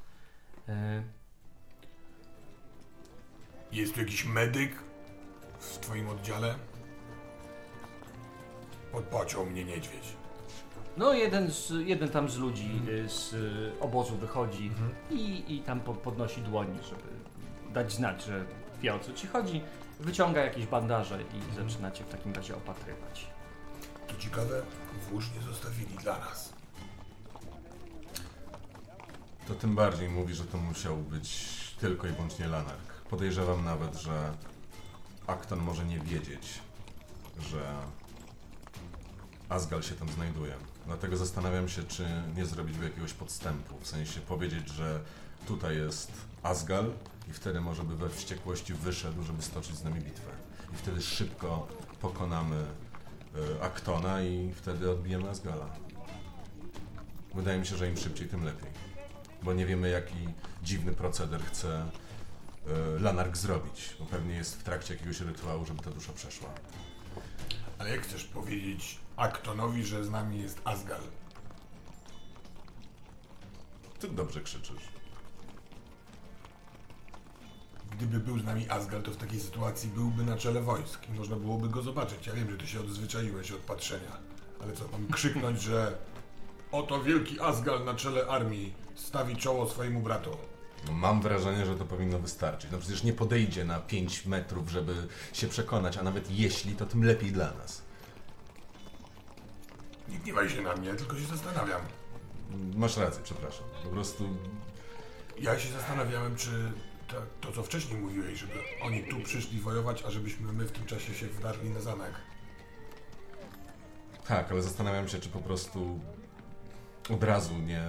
[0.68, 1.02] E,
[3.72, 4.72] Jest tu jakiś medyk
[5.60, 6.54] w twoim oddziale?
[8.92, 10.16] Podpociął mnie niedźwiedź.
[10.96, 14.72] No, jeden, z, jeden tam z ludzi y, z y, obozu wychodzi
[15.10, 17.08] i, i tam po, podnosi dłoni, żeby
[17.72, 18.44] dać znać, że
[18.82, 19.62] wie o co ci chodzi.
[20.00, 23.26] Wyciąga jakieś bandaże i zaczynacie w takim razie opatrywać.
[24.08, 24.62] Co ciekawe,
[25.10, 26.52] włóż nie zostawili dla nas.
[29.48, 31.48] To tym bardziej mówi, że to musiał być
[31.80, 32.92] tylko i wyłącznie Lanark.
[33.10, 34.32] Podejrzewam nawet, że
[35.26, 36.60] Akton może nie wiedzieć,
[37.40, 37.74] że
[39.48, 40.54] Asgal się tam znajduje.
[40.86, 43.78] Dlatego zastanawiam się, czy nie zrobić mu jakiegoś podstępu.
[43.80, 45.00] W sensie powiedzieć, że
[45.46, 46.92] tutaj jest Asgal
[47.30, 50.30] i wtedy może by we wściekłości wyszedł, żeby stoczyć z nami bitwę.
[50.72, 51.68] I wtedy szybko
[52.00, 55.66] pokonamy y, Aktona i wtedy odbijemy Asgala.
[57.34, 58.70] Wydaje mi się, że im szybciej, tym lepiej.
[59.42, 60.28] Bo nie wiemy, jaki
[60.62, 61.90] dziwny proceder chce
[62.96, 63.96] y, Lanark zrobić.
[64.00, 66.48] Bo pewnie jest w trakcie jakiegoś rytuału, żeby ta dusza przeszła.
[67.78, 71.00] Ale jak chcesz powiedzieć Aktonowi, że z nami jest Asgal?
[74.00, 74.88] Ty dobrze krzyczysz.
[77.90, 81.36] Gdyby był z nami Asgal, to w takiej sytuacji byłby na czele wojsk i można
[81.36, 82.26] byłoby go zobaczyć.
[82.26, 84.16] Ja wiem, że ty się odzwyczaiłeś od patrzenia.
[84.62, 85.98] Ale co, mam krzyknąć, że
[86.72, 90.36] oto wielki Asgal na czele armii stawi czoło swojemu bratu.
[90.86, 92.70] No, mam wrażenie, że to powinno wystarczyć.
[92.72, 94.94] No przecież nie podejdzie na 5 metrów, żeby
[95.32, 97.87] się przekonać, a nawet jeśli, to tym lepiej dla nas.
[100.08, 101.80] Nie gniewaj się na mnie, tylko się zastanawiam.
[102.74, 103.64] Masz rację, przepraszam.
[103.84, 104.28] Po prostu
[105.38, 106.72] Ja się zastanawiałem, czy
[107.08, 108.52] to, to co wcześniej mówiłeś, żeby
[108.82, 112.12] oni tu przyszli wojować, a żebyśmy my w tym czasie się wdarli na zamek.
[114.28, 116.00] tak, ale zastanawiam się, czy po prostu
[117.10, 117.82] od razu nie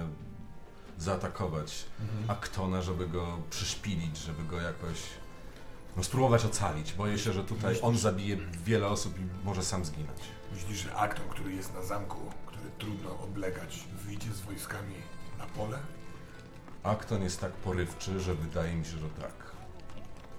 [0.98, 1.84] zaatakować
[2.28, 4.96] Aktona, żeby go przyszpilić, żeby go jakoś
[5.96, 6.92] no, spróbować ocalić.
[6.92, 10.20] Boję się, że tutaj on zabije wiele osób i może sam zginąć.
[10.52, 14.94] Myślisz, że Akton, który jest na zamku, który trudno oblegać, wyjdzie z wojskami
[15.38, 15.78] na pole?
[16.82, 19.50] Akton jest tak porywczy, że wydaje mi się, że tak.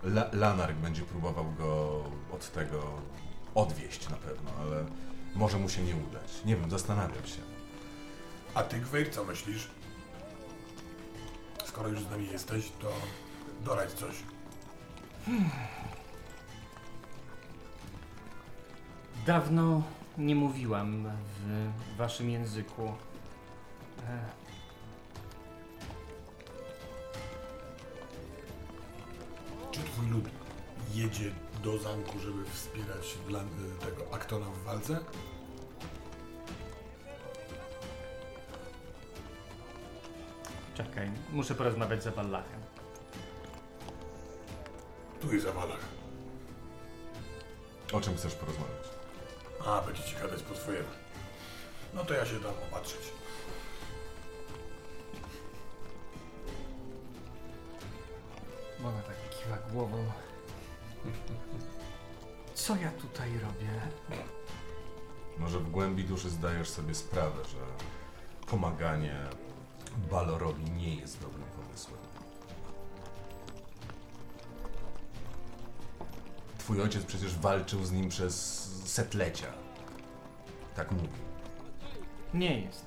[0.04, 3.02] La Lanark będzie próbował go od tego
[3.56, 4.86] odwieść na pewno, ale
[5.36, 6.46] może mu się nie udać.
[6.46, 7.42] Nie wiem, zastanawiam się.
[8.54, 9.68] A ty, Gwejr, co myślisz?
[11.66, 12.92] Skoro już z nami jesteś, to
[13.66, 14.16] doradź coś.
[19.26, 19.84] Dawno
[20.26, 22.94] nie mówiłam w waszym języku.
[24.08, 24.20] E,
[29.72, 30.26] Czy twój lud
[30.94, 31.32] jedzie
[31.64, 33.40] do zamku, żeby wspierać dla,
[33.80, 35.00] tego Aktona w walce?
[40.74, 42.60] czekaj, muszę porozmawiać z Awallachem.
[45.22, 45.86] Tu jest Awalach.
[47.94, 48.91] O czym chcesz porozmawiać?
[49.66, 50.90] A, będzie ci gadać po twojemu.
[51.94, 53.02] No to ja się dam opatrzyć.
[58.86, 60.12] Ona tak kiwa głową.
[62.54, 63.82] Co ja tutaj robię?
[65.38, 67.58] Może w głębi duszy zdajesz sobie sprawę, że
[68.48, 69.16] pomaganie
[70.12, 71.98] Balorowi nie jest dobrym pomysłem.
[76.58, 79.48] Twój ojciec przecież walczył z nim przez setlecia.
[80.76, 81.08] Tak mówi.
[82.34, 82.86] Nie jest.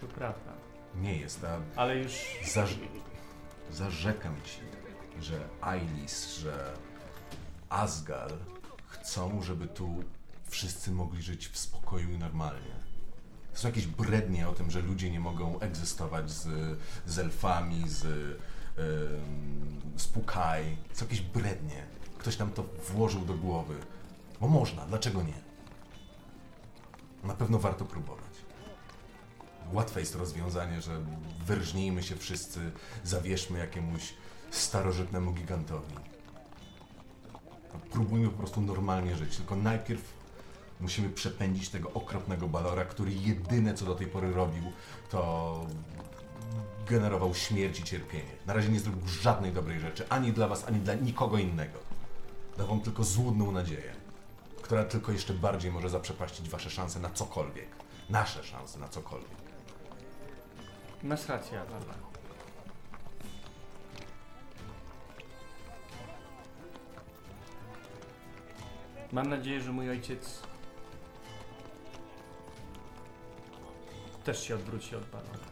[0.00, 0.52] To prawda.
[0.94, 2.24] Nie jest, a Ale już.
[2.52, 2.78] Zarz...
[3.72, 4.60] Zarzekam ci,
[5.22, 6.74] że Ailis, że
[7.68, 8.30] Asgal
[8.86, 10.04] chcą, żeby tu
[10.48, 12.74] wszyscy mogli żyć w spokoju i normalnie.
[13.52, 16.48] To są jakieś brednie o tym, że ludzie nie mogą egzystować z,
[17.06, 20.76] z elfami, z, ym, z Pukaj.
[20.92, 21.86] To są jakieś brednie.
[22.18, 23.74] Ktoś nam to włożył do głowy.
[24.44, 25.34] Bo można, dlaczego nie?
[27.22, 28.34] Na pewno warto próbować.
[29.72, 31.00] Łatwe jest rozwiązanie, że
[31.46, 32.72] wyrżnijmy się wszyscy,
[33.04, 34.14] zawierzmy jakiemuś
[34.50, 35.94] starożytnemu gigantowi.
[37.74, 40.14] No, Próbujmy po prostu normalnie żyć, tylko najpierw
[40.80, 44.72] musimy przepędzić tego okropnego balora, który jedyne co do tej pory robił,
[45.10, 45.60] to
[46.88, 48.36] generował śmierć i cierpienie.
[48.46, 51.78] Na razie nie zrobił żadnej dobrej rzeczy, ani dla was, ani dla nikogo innego.
[52.56, 54.03] Dał wam tylko złudną nadzieję,
[54.64, 57.68] która tylko jeszcze bardziej może zaprzepaścić wasze szanse na cokolwiek.
[58.10, 59.38] Nasze szanse na cokolwiek.
[61.02, 61.98] Masz rację, Awallach.
[69.12, 70.42] Mam nadzieję, że mój ojciec
[74.24, 75.48] też się odwróci od Balona.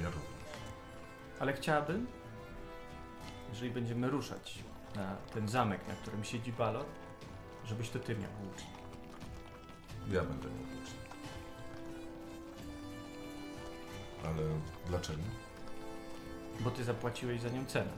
[0.00, 0.32] Ja również.
[1.40, 2.06] Ale chciałabym,
[3.48, 4.58] jeżeli będziemy ruszać
[4.94, 6.86] na ten zamek, na którym siedzi Balon,
[7.64, 8.70] żebyś to ty miał włócznie.
[10.10, 10.98] Ja będę miał włócznie.
[14.24, 14.42] Ale
[14.86, 15.22] dlaczego?
[16.60, 17.92] Bo ty zapłaciłeś za nią cenę.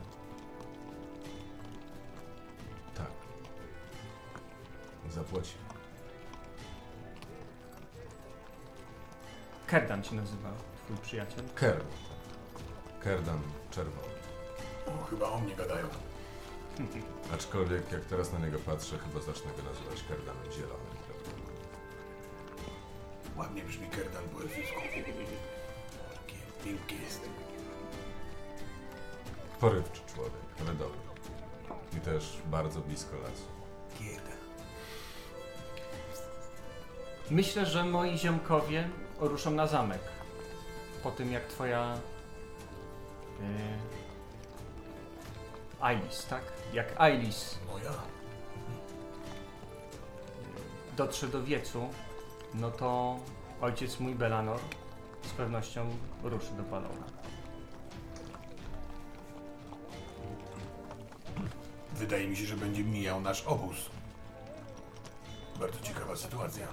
[2.95, 3.11] Tak.
[5.09, 5.65] Zapłaciłem.
[9.67, 10.49] Kerdan się nazywa,
[10.85, 11.43] twój przyjaciel.
[11.55, 11.81] Ker.
[12.99, 13.41] Kerdan
[13.71, 14.07] czerwony.
[14.87, 15.87] O, chyba o mnie gadają.
[17.33, 20.95] Aczkolwiek jak teraz na niego patrzę, chyba zacznę go nazywać Kerdanem zielonym.
[21.07, 21.31] prawda?
[23.37, 24.81] Ładnie brzmi Kerdan po elfisku.
[26.13, 27.21] Takie pięknie jest.
[29.59, 30.99] Porywczy człowiek, ale dobry.
[31.97, 33.45] I też bardzo blisko lasu.
[33.99, 34.37] Kerdan.
[37.31, 40.01] Myślę, że moi ziomkowie ruszą na zamek.
[41.03, 41.97] Po tym jak twoja.
[43.39, 43.45] Yy,
[45.85, 46.43] Ailis, tak?
[46.73, 47.91] Jak Ailis Moja?
[50.97, 51.89] dotrze do wiecu,
[52.53, 53.19] no to
[53.61, 54.59] ojciec mój Belanor
[55.21, 55.89] z pewnością
[56.23, 57.05] ruszy do Palona.
[61.93, 63.89] Wydaje mi się, że będzie mijał nasz obóz.
[65.59, 66.67] Bardzo ciekawa sytuacja.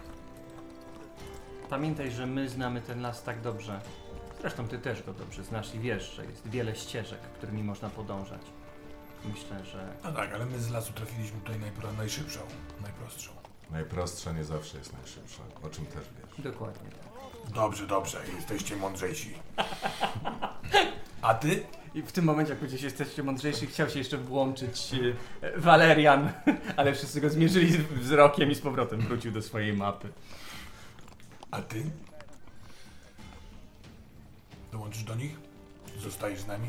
[1.70, 3.80] Pamiętaj, że my znamy ten las tak dobrze.
[4.40, 8.42] Zresztą ty też go dobrze znasz i wiesz, że jest wiele ścieżek, którymi można podążać.
[9.24, 12.40] Myślę, że No tak, ale my z lasu trafiliśmy tutaj najpro, najszybszą,
[12.82, 13.30] najprostszą.
[13.70, 16.44] Najprostsza nie zawsze jest najszybsza, o czym też wiesz.
[16.52, 17.52] dokładnie tak.
[17.54, 19.34] Dobrze, dobrze, jesteście mądrzejsi.
[21.22, 21.66] A ty?
[21.94, 24.90] I w tym momencie, jak gdzieś jesteście mądrzejsi, chciał się jeszcze włączyć
[25.42, 26.32] e, Valerian,
[26.76, 30.08] ale wszyscy go zmierzyli wzrokiem i z powrotem wrócił do swojej mapy.
[31.50, 31.90] A ty?
[34.72, 35.36] Dołączysz do nich?
[35.98, 36.68] Zostajesz z nami?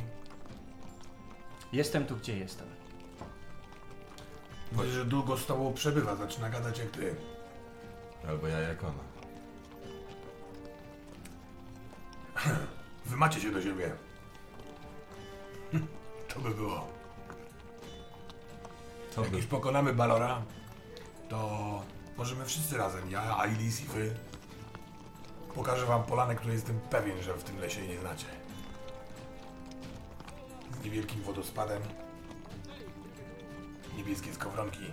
[1.74, 2.68] Jestem tu, gdzie jestem.
[4.72, 7.16] Widzę, że długo z tobą przebywa, zaczyna gadać jak ty.
[8.28, 9.04] Albo ja jak ona.
[13.06, 13.92] Wy macie się do siebie.
[15.72, 15.88] Hm,
[16.34, 16.88] To by było.
[19.16, 19.38] To Jak by...
[19.38, 20.42] już pokonamy Balora,
[21.30, 21.50] to
[22.18, 24.16] możemy wszyscy razem, ja, Ailis i wy.
[25.56, 28.26] Pokażę wam polanę, której jestem pewien, że w tym lesie jej nie znacie.
[30.84, 31.82] Niewielkim wodospadem.
[33.98, 34.84] Niebieskie skowronki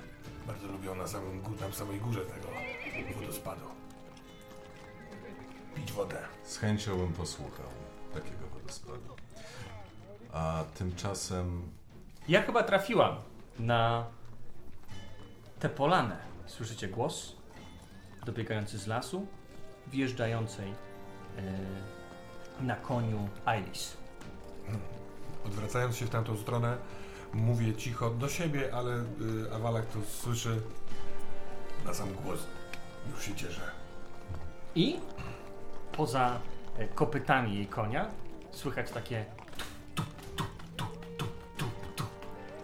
[0.46, 2.48] bardzo lubią na, samym, na samej górze tego
[3.20, 3.66] wodospadu.
[5.74, 6.18] Pić wodę.
[6.44, 7.66] Z chęcią bym posłuchał
[8.14, 9.16] takiego wodospadu.
[10.32, 11.62] A tymczasem
[12.28, 13.16] Ja chyba trafiłam
[13.58, 14.06] na
[15.60, 16.16] tę polanę.
[16.46, 17.36] Słyszycie głos
[18.26, 19.26] dobiegający z lasu,
[19.86, 20.74] wjeżdżającej
[21.36, 23.96] e, na koniu Ailis.
[25.46, 26.76] Odwracając się w tamtą stronę,
[27.32, 30.60] mówię cicho do siebie, ale y, Awalak to słyszy.
[31.84, 32.46] Na sam głos.
[33.10, 33.62] Już się cieszę.
[34.74, 35.00] I
[35.92, 36.40] poza
[36.78, 38.10] e, kopytami jej konia
[38.50, 39.24] słychać takie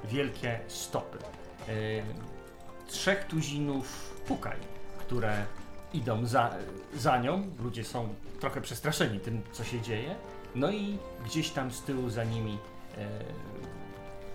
[0.04, 1.18] wielkie stopy.
[1.18, 1.72] E,
[2.86, 4.56] trzech tuzinów pukaj,
[4.98, 5.46] które
[5.92, 6.54] idą za,
[6.94, 7.50] za nią.
[7.58, 10.14] Ludzie są trochę przestraszeni tym, co się dzieje.
[10.56, 12.58] No i gdzieś tam z tyłu za nimi
[12.98, 13.08] e,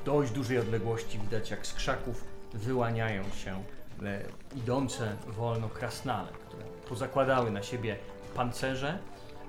[0.05, 3.63] dość dużej odległości widać, jak z krzaków wyłaniają się
[4.03, 4.23] e,
[4.55, 7.95] idące wolno krasnale, które pozakładały na siebie
[8.35, 8.97] pancerze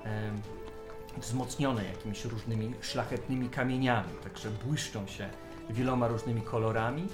[0.05, 0.31] e,
[1.17, 5.29] wzmocnione jakimiś różnymi szlachetnymi kamieniami, także błyszczą się
[5.69, 7.07] wieloma różnymi kolorami,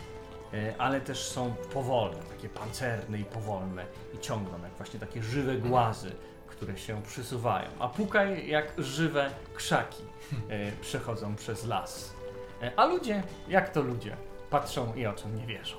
[0.54, 3.86] e, ale też są powolne, takie pancerne i powolne
[4.16, 6.12] i ciągną jak właśnie takie żywe głazy,
[6.50, 10.04] które się przysuwają, a pukaj jak żywe krzaki
[10.50, 12.14] e, przechodzą przez las.
[12.62, 14.18] E, A ludzie, jak to ludzie,
[14.50, 15.76] patrzą i oczom nie wierzą.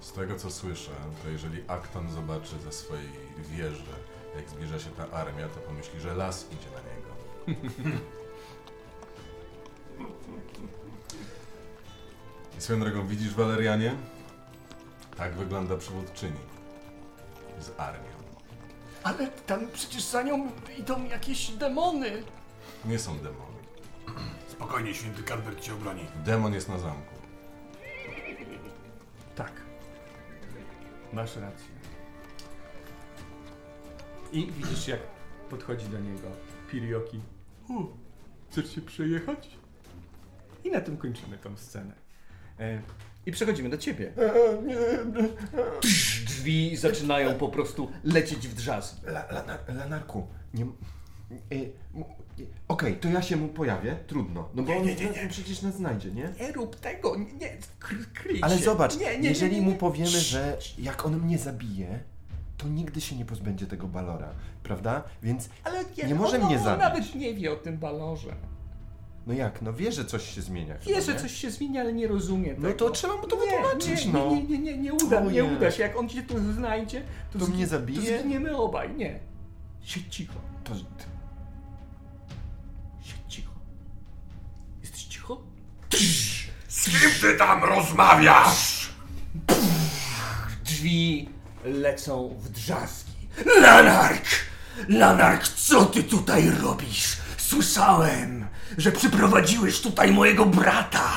[0.00, 0.90] z tego co słyszę,
[1.22, 3.82] to jeżeli Akton zobaczy ze swojej wieży,
[4.36, 7.10] jak zbliża się ta armia, to pomyśli, że las idzie na niego.
[12.58, 13.94] I swoją drogą, widzisz Walerianie?
[15.16, 16.38] Tak wygląda przywódczyni
[17.60, 18.13] z armią.
[19.04, 22.22] Ale tam przecież za nią idą jakieś demony.
[22.84, 23.54] Nie są demony.
[24.48, 26.06] Spokojnie, święty Kadbert cię obroni.
[26.24, 27.14] Demon jest na zamku.
[29.36, 29.52] Tak.
[31.12, 31.66] Masz rację.
[34.32, 35.00] I widzisz, jak
[35.50, 36.28] podchodzi do niego
[36.70, 37.20] Pirioki.
[37.68, 37.86] U,
[38.50, 39.50] chcesz się przejechać?
[40.64, 41.94] I na tym kończymy tą scenę.
[42.60, 42.82] E,
[43.26, 44.12] I przechodzimy do ciebie.
[46.26, 49.06] Drzwi zaczynają po prostu lecieć w drzazgi.
[49.06, 50.66] La, la, Lanarku, nie...
[52.68, 54.48] Okej, to ja się mu pojawię, trudno.
[54.54, 55.28] No bo Nie, on nie, nie, nie.
[55.28, 56.28] przecież nas znajdzie, nie?
[56.40, 59.76] Nie rób tego, nie, kry, kryj Ale zobacz, nie, nie, nie, jeżeli nie, mu nie.
[59.76, 62.00] powiemy, że jak on mnie zabije,
[62.56, 64.28] to nigdy się nie pozbędzie tego balora,
[64.62, 65.02] prawda?
[65.22, 66.82] Więc Ale nie może on, mnie on zabić.
[66.82, 68.34] nawet nie wie o tym balorze.
[69.26, 70.74] No jak, no wie, że coś się zmienia.
[70.78, 72.68] Wie, chyba, że coś się zmienia, ale nie rozumie tego.
[72.68, 74.30] No to trzeba mu to nie, wytłumaczyć, nie, no.
[74.30, 75.44] Nie, nie, nie, nie uda, nie nie.
[75.44, 75.82] uda się.
[75.82, 77.02] Jak on cię tu znajdzie,
[77.32, 78.12] to, To zgi- mnie zabije?
[78.16, 79.20] To zginiemy obaj, nie.
[79.82, 80.34] Siedź cicho.
[80.64, 80.74] To,
[83.02, 83.50] Siedź cicho.
[84.82, 85.40] Jesteś cicho?
[86.68, 88.88] Z kim ty tam rozmawiasz?
[90.64, 91.28] Drzwi
[91.64, 93.12] lecą w drzazgi.
[93.60, 94.24] Lanark!
[94.88, 97.16] Lanark, co ty tutaj robisz?
[97.38, 98.46] Słyszałem,
[98.78, 101.10] że przyprowadziłeś tutaj mojego brata.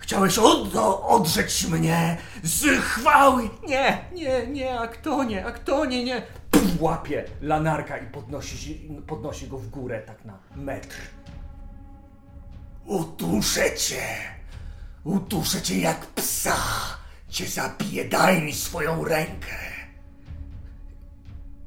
[0.00, 3.50] Chciałeś od, odrzeć mnie z chwały.
[3.68, 6.22] Nie, nie, nie, Aktonie, Aktonie, nie.
[6.50, 10.96] Pff, łapie Lanarka i podnosi, podnosi go w górę tak na metr.
[12.84, 14.02] Utuszę cię.
[15.04, 16.56] Utuszę cię jak psa.
[17.28, 19.56] Cię zabiję, daj mi swoją rękę.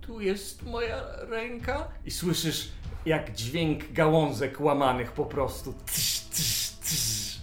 [0.02, 1.88] Tu jest moja ręka.
[2.06, 2.72] I słyszysz
[3.06, 5.74] jak dźwięk gałązek łamanych po prostu.
[5.86, 7.40] Tsz, tsz, tsz.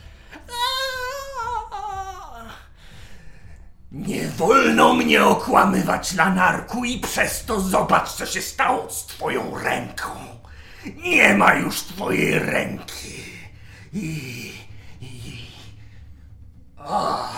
[3.92, 10.10] Nie wolno mnie okłamywać, Lanarku, i przez to zobacz, co się stało z twoją ręką.
[11.02, 13.14] Nie ma już twojej ręki.
[13.92, 14.52] I...
[15.00, 15.46] i...
[16.78, 17.28] A,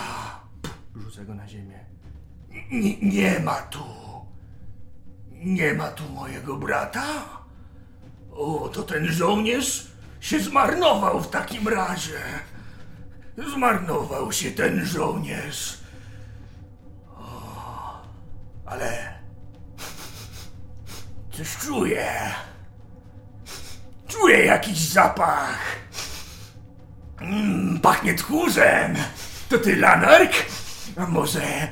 [0.96, 1.78] rzucę go na ziemię.
[2.70, 3.84] Nie, nie ma tu.
[5.30, 7.04] Nie ma tu mojego brata?
[8.38, 9.86] O, to ten żołnierz
[10.20, 12.20] się zmarnował w takim razie.
[13.54, 15.78] Zmarnował się ten żołnierz.
[17.16, 18.00] O,
[18.66, 19.18] ale
[21.32, 22.34] coś czuję.
[24.08, 25.58] Czuję jakiś zapach.
[27.20, 28.96] Mm, pachnie tchórzem.
[29.48, 30.32] To ty, Lanark?
[30.96, 31.68] A może...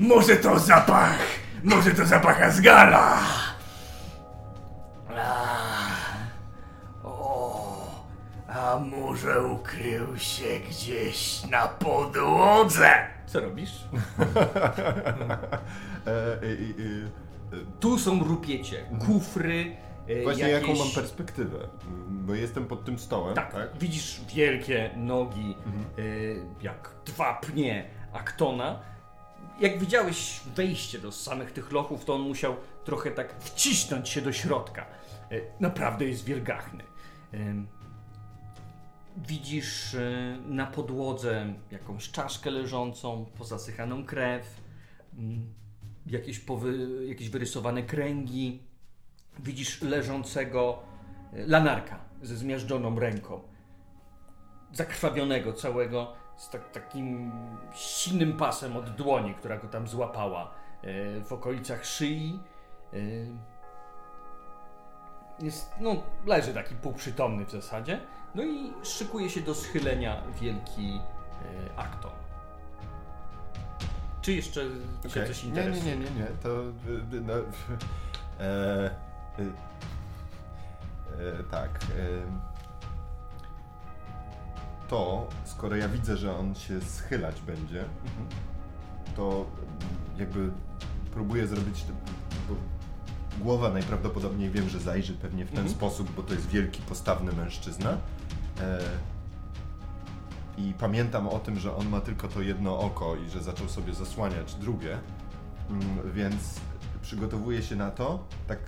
[0.00, 1.18] Może to zapach...
[1.64, 3.18] Może to zapach Azgala?
[5.16, 5.55] A,
[8.76, 12.90] a może ukrył się gdzieś na podłodze?
[13.26, 13.70] Co robisz?
[16.06, 19.76] e, e, e, Tu są rupiecie, kufry,
[20.22, 20.68] właśnie jakieś...
[20.68, 21.58] jaką mam perspektywę?
[22.08, 23.78] Bo jestem pod tym stołem, Tak, tak?
[23.78, 25.56] widzisz wielkie nogi,
[25.98, 26.02] e,
[26.62, 28.80] jak dwa pnie Aktona.
[29.60, 34.32] Jak widziałeś wejście do samych tych lochów, to on musiał trochę tak wcisnąć się do
[34.32, 34.86] środka.
[35.60, 36.84] Naprawdę jest wielgachny.
[39.16, 44.60] Widzisz e, na podłodze jakąś czaszkę leżącą, pozasychaną krew,
[45.18, 45.54] mm,
[46.06, 48.62] jakieś, powy, jakieś wyrysowane kręgi.
[49.38, 50.78] Widzisz leżącego
[51.32, 53.40] e, lanarka ze zmiażdżoną ręką.
[54.72, 57.32] Zakrwawionego całego, z tak, takim
[57.74, 62.40] silnym pasem od dłoni, która go tam złapała e, w okolicach szyi.
[65.38, 68.00] Jest, no, leży taki półprzytomny w zasadzie.
[68.36, 71.00] No i szykuje się do schylenia wielki
[71.74, 72.10] e, Akton.
[74.22, 74.60] Czy jeszcze
[75.02, 75.26] cię Okej.
[75.26, 75.84] coś Nie, interesuje?
[75.84, 76.26] nie, nie, nie, nie.
[76.42, 76.48] To.
[76.62, 77.32] y, y, No,
[78.40, 78.90] e,
[79.38, 79.52] y,
[81.40, 81.70] e, tak.
[81.84, 82.46] E,
[84.88, 87.84] to, skoro ja widzę, że on się schylać będzie,
[89.16, 89.46] to
[90.18, 90.50] jakby
[91.12, 91.84] próbuję zrobić.
[92.48, 92.54] Bo
[93.42, 95.74] głowa najprawdopodobniej wiem, że zajrzy pewnie w ten Mhm.
[95.76, 97.90] sposób, bo to jest wielki, postawny mężczyzna.
[98.60, 98.78] E,
[100.58, 103.94] i pamiętam o tym, że on ma tylko to jedno oko i że zaczął sobie
[103.94, 104.98] zasłaniać drugie,
[105.70, 106.34] Mm, więc
[107.02, 108.58] przygotowuję się na to, tak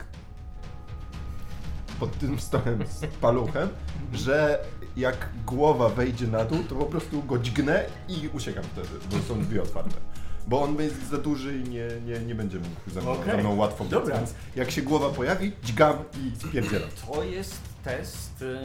[2.01, 3.69] pod tym stołem z paluchem,
[4.13, 4.65] że
[4.97, 9.41] jak głowa wejdzie na dół, to po prostu go dźgnę i uciekam wtedy, bo są
[9.41, 9.97] drzwi otwarte.
[10.49, 13.31] Bo on jest za duży i nie, nie, nie będzie mógł ze mną, Okej.
[13.33, 14.17] ze mną łatwo biec, Dobra.
[14.17, 16.89] więc jak się głowa pojawi, dźgam i spierdzielam.
[17.07, 18.43] To jest test.
[18.43, 18.59] y,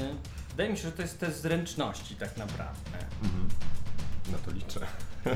[0.49, 2.97] Wydaje mi się, że to jest test zręczności tak naprawdę.
[4.31, 4.79] Na to liczę.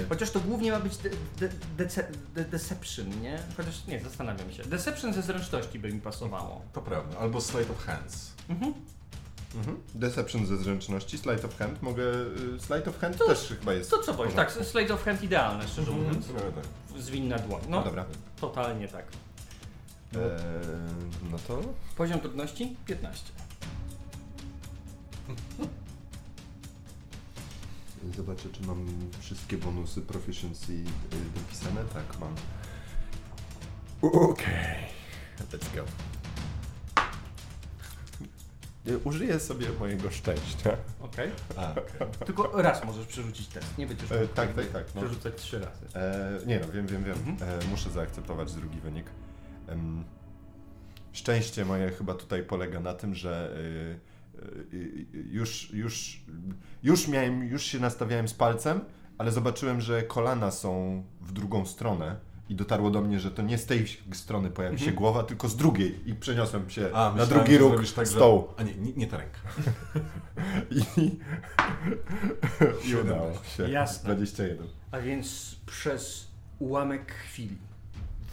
[0.00, 3.38] E, Chociaż to głównie ma być de, de, dece- de, deception, nie?
[3.56, 4.62] Chociaż nie, zastanawiam się.
[4.64, 6.62] Deception ze zręczności by mi pasowało.
[6.72, 7.18] To prawda.
[7.18, 8.32] Albo Slate of Hands.
[8.48, 8.74] Mhm.
[9.94, 11.82] Deception ze zręczności, Slide of Hand.
[11.82, 12.02] Mogę.
[12.56, 13.90] y, Slide of Hand To- też chyba jest.
[13.90, 14.34] To co powiesz?
[14.34, 16.26] Tak, Slate of Hand idealne, szczerze mówiąc.
[16.26, 16.64] Trochę tak.
[17.02, 17.60] Zwinna dłoń.
[17.68, 18.04] No No, dobra.
[18.40, 19.04] totalnie tak.
[20.14, 20.18] E,
[21.30, 21.60] no to.
[21.96, 23.32] Poziom trudności 15.
[28.16, 28.86] Zobaczę, czy mam
[29.20, 30.84] wszystkie bonusy proficiency y,
[31.34, 31.84] dopisane.
[31.84, 32.34] Tak, mam.
[34.12, 34.86] Okej.
[35.52, 35.82] Let's go.
[38.88, 40.76] Y, Użyję sobie mojego szczęścia.
[41.00, 41.30] Okej.
[41.56, 41.74] A,
[42.24, 43.78] Tylko raz możesz przerzucić test.
[43.78, 45.00] Nie będziesz E, tak, tak, tak, no.
[45.00, 45.86] Przerzucać trzy razy.
[45.94, 47.36] E, nie no, wiem, wiem, wiem.
[47.40, 49.06] E, muszę zaakceptować drugi wynik.
[49.68, 50.04] Em,
[51.12, 54.00] szczęście moje chyba tutaj polega na tym, że y,
[54.74, 56.20] y, już, już,
[56.82, 58.80] już miałem, już się nastawiałem z palcem,
[59.18, 62.16] ale zobaczyłem, że kolana są w drugą stronę,
[62.48, 65.56] i dotarło do mnie, że to nie z tej strony pojawi się głowa, tylko z
[65.56, 68.48] drugiej i przeniosłem się A, na drugi że róg tak, że- stołu.
[68.56, 69.38] A nie, nie, nie ta ręka.
[70.96, 71.10] I,
[72.90, 73.70] i udało się.
[73.70, 74.14] Jasne.
[74.14, 74.66] 21.
[74.90, 76.28] A więc przez
[76.58, 77.56] ułamek chwili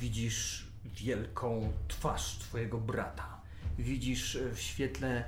[0.01, 3.41] widzisz wielką twarz twojego brata.
[3.79, 5.23] Widzisz e, w świetle e,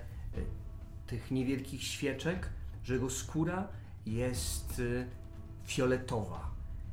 [1.07, 2.49] tych niewielkich świeczek,
[2.83, 3.67] że jego skóra
[4.05, 5.05] jest e,
[5.67, 6.51] fioletowa.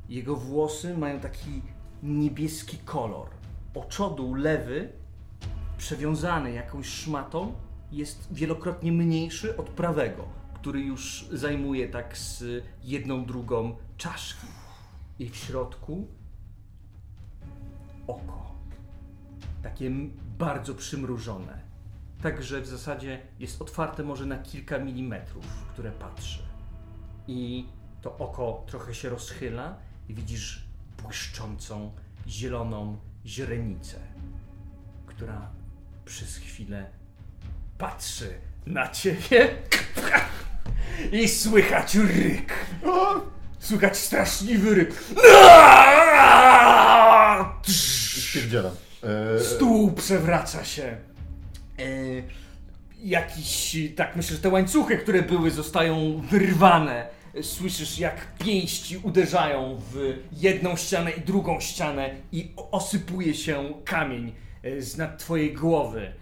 [0.09, 1.61] Jego włosy mają taki
[2.03, 3.29] niebieski kolor.
[3.75, 4.89] Oczodół lewy,
[5.77, 7.53] przewiązany jakąś szmatą,
[7.91, 12.43] jest wielokrotnie mniejszy od prawego, który już zajmuje tak z
[12.83, 14.47] jedną drugą czaszki.
[15.19, 16.07] I w środku
[18.07, 18.55] oko.
[19.63, 19.91] Takie
[20.39, 21.61] bardzo przymrużone.
[22.21, 26.43] Także w zasadzie jest otwarte może na kilka milimetrów, które patrzy.
[27.27, 27.65] I
[28.01, 29.75] to oko trochę się rozchyla
[30.09, 30.62] i widzisz
[31.01, 31.91] błyszczącą,
[32.27, 33.97] zieloną źrenicę,
[35.05, 35.49] która
[36.05, 36.85] przez chwilę
[37.77, 38.33] patrzy
[38.65, 39.55] na ciebie
[41.21, 42.53] i słychać ryk.
[43.59, 45.03] Słychać straszliwy ryk.
[48.29, 48.71] Spierdzielam.
[49.03, 50.83] E, Stół przewraca się.
[51.79, 51.83] E,
[53.03, 57.07] jakiś, tak myślę, że te łańcuchy, które były, zostają wyrwane.
[57.41, 64.81] Słyszysz, jak pięści uderzają w jedną ścianę i drugą ścianę i osypuje się kamień e,
[64.81, 66.13] z nad twojej głowy.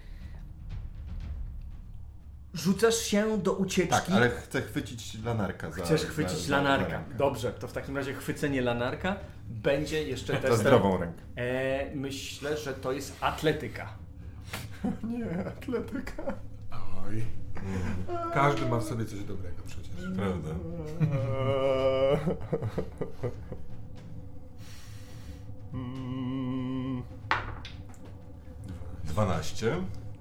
[2.54, 3.90] Rzucasz się do ucieczki.
[3.90, 5.70] tak, ale chcę chwycić lanarka.
[5.70, 6.90] Za, Chcesz za- chwycić za- lanarka.
[6.90, 7.14] za rękę.
[7.18, 9.16] Dobrze, to w takim razie chwycenie lanarka
[9.48, 10.58] będzie jeszcze Za testem.
[10.60, 11.22] zdrową rękę.
[11.36, 13.88] E, myślę, że to jest atletyka.
[15.10, 16.22] Nie, atletyka.
[17.08, 17.24] Oj.
[18.34, 19.92] Każdy ma w sobie coś dobrego przecież.
[20.16, 20.50] Prawda.
[29.04, 29.76] 12.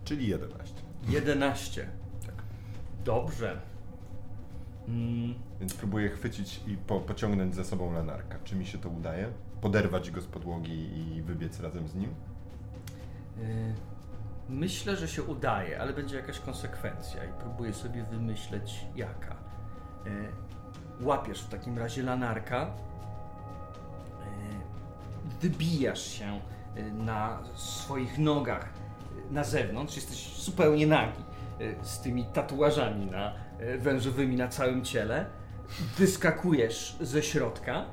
[0.06, 0.74] Czyli 11.
[1.10, 1.88] 11.
[2.26, 2.36] Tak.
[3.06, 3.62] Dobrze.
[4.88, 8.38] Mm, Więc próbuję chwycić i po, pociągnąć za sobą lanarka.
[8.44, 9.28] Czy mi się to udaje?
[9.62, 10.74] Poderwać go z podłogi
[11.18, 12.10] i wybiec razem z nim?
[13.42, 13.74] y,
[14.52, 19.36] myślę, że się udaje, ale będzie jakaś konsekwencja i próbuję sobie wymyśleć jaka.
[20.08, 20.28] Y,
[21.02, 22.68] łapiesz w takim razie lanarka, y,
[25.42, 26.40] wybijasz się
[26.78, 28.70] y, na swoich nogach
[29.32, 31.24] na zewnątrz, jesteś zupełnie nagi
[31.82, 33.34] z tymi tatuażami na,
[33.80, 35.26] wężowymi na całym ciele,
[35.98, 37.86] wyskakujesz ze środka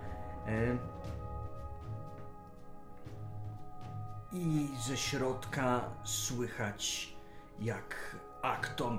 [4.32, 7.12] i ze środka słychać
[7.58, 8.98] jak Akton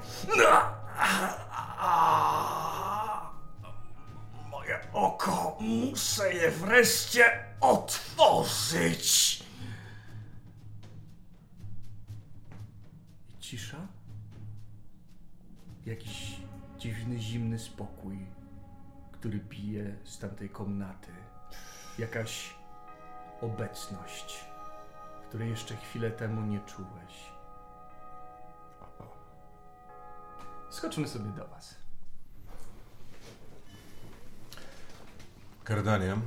[4.52, 9.40] moje oko muszę je wreszcie otworzyć.
[13.40, 13.88] Cisza?
[15.86, 16.36] Jakiś
[16.78, 18.40] dziwny zimny spokój
[19.20, 21.12] który bije z tamtej komnaty.
[21.98, 22.56] Jakaś
[23.42, 24.46] obecność
[25.30, 27.30] której jeszcze chwilę temu nie czułeś.
[30.70, 31.76] Skoczmy sobie do Was.
[35.64, 36.12] Kardanie.
[36.12, 36.22] em,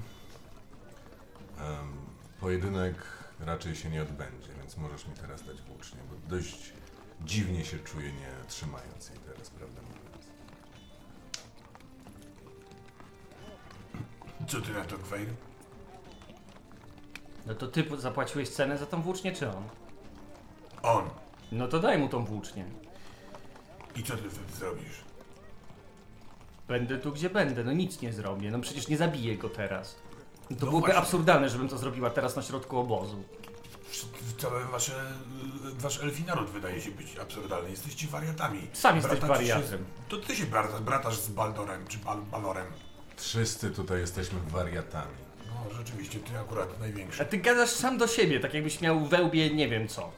[2.40, 2.96] pojedynek
[3.40, 6.72] raczej się nie odbędzie, więc możesz mi teraz dać włócznie, bo dość
[7.24, 10.26] dziwnie się czuję nie trzymając jej teraz, prawda mówiąc.
[14.48, 15.28] Co ty na to, Kwejr?
[17.46, 19.62] No to ty zapłaciłeś cenę za tą włócznię, czy on?
[20.82, 21.10] On.
[21.52, 22.64] No to daj mu tą włócznię.
[23.96, 25.00] I co ty wtedy zrobisz?
[26.68, 27.64] Będę tu, gdzie będę.
[27.64, 28.50] No nic nie zrobię.
[28.50, 29.96] No przecież nie zabiję go teraz.
[30.50, 30.98] No to No byłoby właśnie.
[31.02, 33.22] absurdalne, żebym to zrobiła teraz na środku obozu.
[34.38, 35.04] Całe wasze,
[35.78, 37.70] wasz elfi naród wydaje się być absurdalny.
[37.70, 38.66] Jesteście wariatami.
[38.72, 39.84] Sam jesteś się wariatem.
[40.06, 42.66] Z, to ty się brata, bratasz z Baldorem czy Bal, Balorem.
[43.16, 45.14] Wszyscy tutaj jesteśmy wariatami.
[45.64, 47.26] No rzeczywiście, ty akurat A największy.
[47.26, 50.10] ty gadasz sam do siebie, tak jakbyś miał we łbie nie wiem co.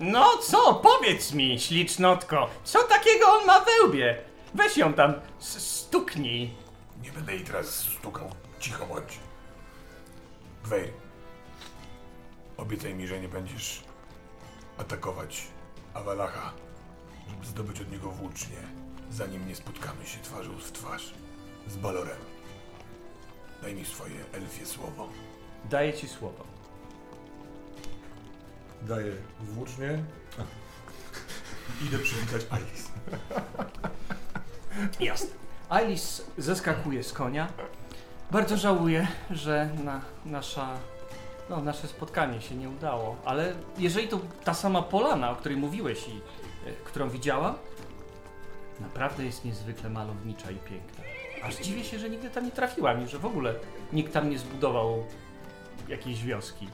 [0.00, 4.18] No co, powiedz mi, ślicznotko, co takiego on ma we łbie?
[4.54, 6.50] Weź ją tam, stuknij.
[7.02, 8.30] Nie będę jej teraz stukał.
[8.60, 9.18] Cicho bądź.
[10.62, 10.90] Kwejr.
[12.56, 13.82] Obiecaj mi, że nie będziesz
[14.78, 15.42] atakować
[15.94, 16.52] Awalacha,
[17.30, 18.56] żeby zdobyć od niego włócznie,
[19.10, 21.14] zanim nie spotkamy się twarzą w twarz
[21.68, 22.16] z Balorem.
[23.64, 25.08] Daj mi swoje elfie słowo.
[25.70, 26.44] Daję ci słowo.
[28.82, 30.04] Daję włócznie.
[31.86, 32.90] Idę przywitać Alice.
[35.10, 35.30] Jasne.
[35.68, 37.48] Alice zeskakuje z konia,
[38.30, 40.68] Bardzo żałuję, że na, nasza,
[41.50, 46.08] no, nasze spotkanie się nie udało, ale jeżeli to ta sama polana, o której mówiłeś
[46.08, 46.20] i
[46.68, 47.54] e, którą widziałam,
[48.80, 51.03] naprawdę jest niezwykle malownicza i piękna.
[51.44, 53.54] Aż dziwię się, że nigdy tam nie trafiłam i że w ogóle
[53.92, 55.04] nikt tam nie zbudował
[55.88, 56.68] jakiejś wioski.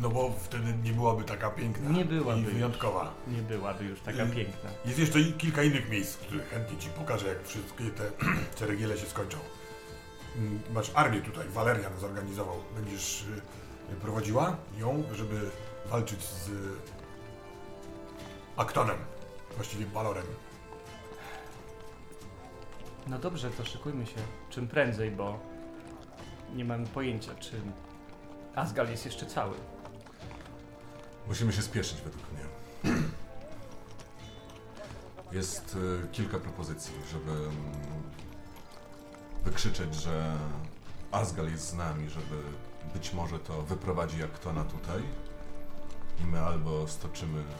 [0.00, 1.90] No bo wtedy nie byłaby taka piękna.
[1.90, 2.52] Nie byłaby I już.
[2.54, 3.14] wyjątkowa.
[3.26, 4.70] Nie byłaby już taka Y, piękna.
[4.84, 8.10] Jest jeszcze kilka innych miejsc, których chętnie ci pokażę, jak wszystkie te
[8.58, 9.38] ceregiele się skończą.
[10.36, 12.56] Mm, Masz armię tutaj, Walerian zorganizował.
[12.76, 13.22] Będziesz
[13.92, 15.50] y, prowadziła ją, żeby
[15.86, 16.50] walczyć z
[18.56, 18.96] Aktonem,
[19.56, 20.24] właściwie Balorem.
[23.06, 25.38] No dobrze, to szykujmy się czym prędzej, bo
[26.54, 27.60] nie mamy pojęcia, czy
[28.54, 29.54] Asgal jest jeszcze cały.
[31.28, 32.42] Musimy się spieszyć według mnie.
[35.32, 37.52] Jest y, kilka propozycji, żeby mm,
[39.44, 40.36] wykrzyczeć, że
[41.12, 42.42] Asgal jest z nami, żeby
[42.94, 45.02] być może to wyprowadzi Aktona tutaj
[46.20, 47.50] i my albo stoczymy mm,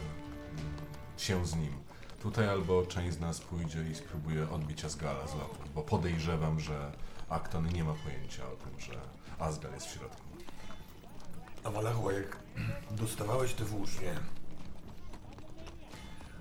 [1.17, 1.86] się z nim
[2.27, 6.91] tutaj, albo część z nas pójdzie i spróbuje odbić Asgala z lotu, bo podejrzewam, że
[7.29, 8.99] Akton nie ma pojęcia o tym, że
[9.39, 10.21] Asgal jest w środku.
[11.63, 12.37] A Walachu, jak
[12.91, 14.15] dostawałeś te włócznie,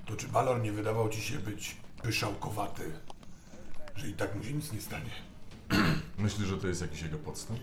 [0.07, 2.93] to czy Balor nie wydawał ci się być pyszałkowaty,
[3.97, 5.11] że i tak mu się nic nie stanie?
[6.19, 7.61] Myślisz, że to jest jakiś jego podstęp?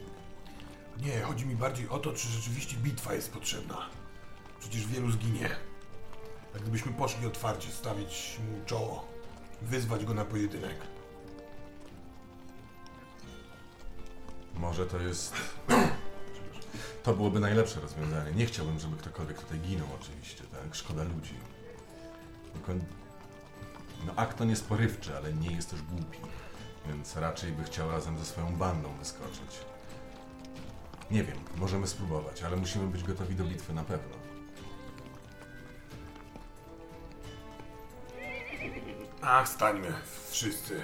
[0.98, 3.78] Nie, chodzi mi bardziej o to, czy rzeczywiście bitwa jest potrzebna.
[4.60, 5.50] Przecież wielu zginie.
[6.56, 9.08] A gdybyśmy poszli otwarcie, stawić mu czoło,
[9.62, 10.78] wyzwać go na pojedynek.
[14.54, 15.34] Może to jest.
[17.04, 18.32] To byłoby najlepsze rozwiązanie.
[18.32, 20.76] Nie chciałbym, żeby ktokolwiek tutaj ginął, oczywiście, tak?
[20.76, 21.34] Szkoda ludzi.
[22.54, 22.74] Tylko.
[24.06, 26.18] No, Akton jest porywczy, ale nie jest też głupi.
[26.88, 29.60] Więc raczej by chciał razem ze swoją bandą wyskoczyć.
[31.12, 34.23] Nie wiem, możemy spróbować, ale musimy być gotowi do bitwy na pewno.
[39.26, 39.94] Ach, stańmy
[40.30, 40.82] wszyscy.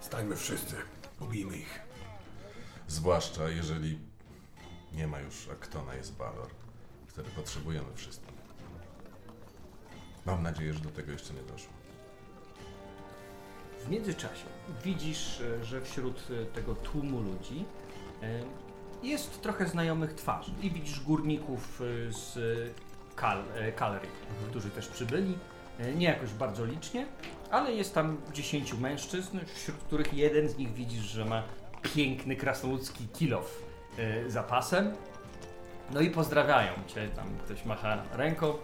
[0.00, 0.76] Stańmy wszyscy.
[1.18, 1.80] Pobijmy ich.
[2.88, 3.98] Zwłaszcza jeżeli
[4.92, 6.48] nie ma już Aktona, jest Balor.
[7.06, 8.34] Wtedy potrzebujemy wszystkich.
[10.26, 11.72] Mam nadzieję, że do tego jeszcze nie doszło.
[13.84, 14.46] W międzyczasie
[14.84, 17.64] widzisz, e, że wśród e, tego tłumu ludzi
[18.22, 18.42] e,
[19.02, 20.52] jest trochę znajomych twarzy.
[20.62, 22.38] I widzisz górników z
[23.16, 23.44] Kal,
[23.76, 24.08] Kalery,
[24.50, 25.38] którzy też przybyli.
[25.82, 27.06] E, Nie jakoś bardzo licznie,
[27.50, 31.42] ale jest tam 10 mężczyzn, wśród których jeden z nich widzisz, że ma
[31.94, 33.62] piękny krasnoludzki kilof
[33.98, 34.94] e, za pasem.
[35.90, 38.54] No i pozdrawiają cię, tam ktoś macha ręką.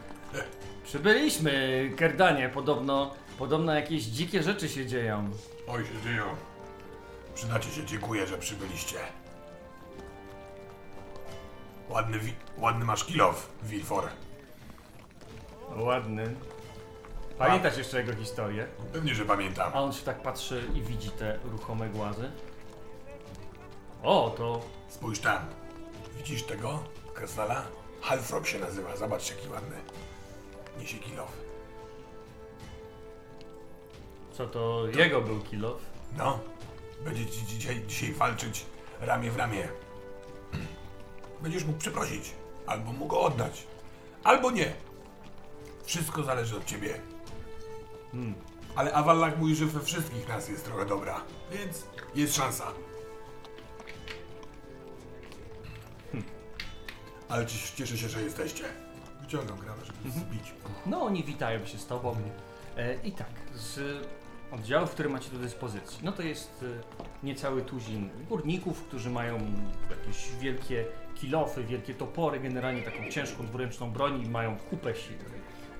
[0.84, 5.30] Przybyliśmy, Kerdanie, podobno, podobno jakieś dzikie rzeczy się dzieją.
[5.68, 6.24] Oj, się dzieją.
[7.34, 8.96] Przydacie się, dziękuję, że przybyliście.
[11.88, 12.18] Ładny,
[12.58, 14.08] ładny masz kilof, Wilfor.
[15.76, 16.34] Ładny.
[17.38, 18.66] Pamiętasz jeszcze jego historię?
[18.92, 19.72] Pewnie, że pamiętam.
[19.74, 22.30] A on się tak patrzy i widzi te ruchome głazy.
[24.02, 25.46] O, to Spójrz tam.
[26.16, 26.82] Widzisz tego?
[27.14, 27.64] Krasnala?
[28.00, 28.96] Halfrog się nazywa.
[28.96, 29.76] Zobacz, jaki ładny.
[30.78, 31.48] Niesie kilof.
[34.38, 35.82] co to jego był kilof?
[36.16, 36.38] No,
[37.04, 38.66] będzie ci dzisiaj, dzisiaj walczyć
[39.00, 39.68] ramię w ramię.
[41.42, 42.34] Będziesz mógł przeprosić,
[42.66, 43.66] albo mu go oddać,
[44.24, 44.72] albo nie.
[45.84, 47.00] Wszystko zależy od ciebie.
[48.12, 48.34] Hmm.
[48.76, 51.20] Ale Awallach mówi, że we wszystkich nas jest trochę dobra,
[51.52, 52.64] więc jest szansa.
[57.28, 58.64] Ale ci- cieszę się, że jesteście.
[59.20, 60.52] Wyciągam granat, żeby zbić.
[60.86, 62.16] No, oni witają się z tobą.
[62.76, 63.80] E, I tak, z
[64.52, 66.64] oddziałów, które macie do dyspozycji, no to jest
[67.22, 69.38] e, niecały tuzin górników, którzy mają
[69.90, 75.18] jakieś wielkie kilofy, wielkie topory, generalnie taką ciężką dwuręczną broń i mają kupę siły.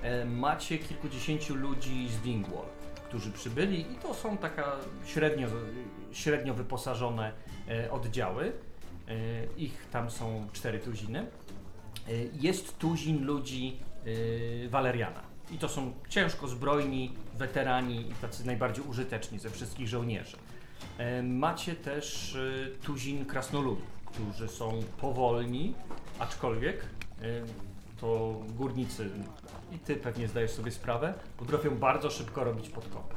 [0.03, 2.66] E, macie kilkudziesięciu ludzi z Dingwall,
[3.09, 4.77] którzy przybyli i to są taka
[5.07, 5.49] średnio,
[6.12, 7.33] średnio wyposażone
[7.69, 8.53] e, oddziały.
[9.09, 9.12] E,
[9.57, 11.27] ich tam są cztery tuziny.
[12.41, 13.77] Jest tuzin ludzi
[14.69, 15.23] Waleriana.
[15.51, 20.37] I to są ciężko zbrojni weterani i tacy najbardziej użyteczni ze wszystkich żołnierzy.
[21.23, 22.37] Macie też
[22.83, 25.75] tuzin krasnoludów, którzy są powolni,
[26.19, 26.85] aczkolwiek
[28.01, 29.11] to górnicy,
[29.73, 33.15] i ty pewnie zdajesz sobie sprawę, potrafią bardzo szybko robić podkopy.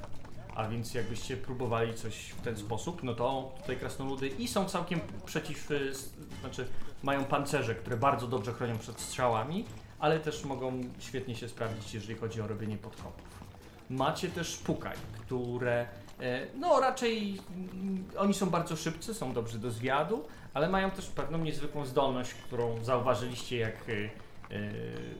[0.55, 4.99] A więc jakbyście próbowali coś w ten sposób, no to tutaj krasnoludy i są całkiem
[5.25, 5.93] przeciw, y,
[6.41, 6.67] znaczy
[7.03, 9.65] mają pancerze, które bardzo dobrze chronią przed strzałami,
[9.99, 13.41] ale też mogą świetnie się sprawdzić, jeżeli chodzi o robienie podkopów.
[13.89, 15.87] Macie też pukaj, które
[16.21, 21.05] E, No raczej mm, oni są bardzo szybcy, są dobrzy do zwiadu, ale mają też
[21.05, 24.09] pewną niezwykłą zdolność, którą zauważyliście jak e,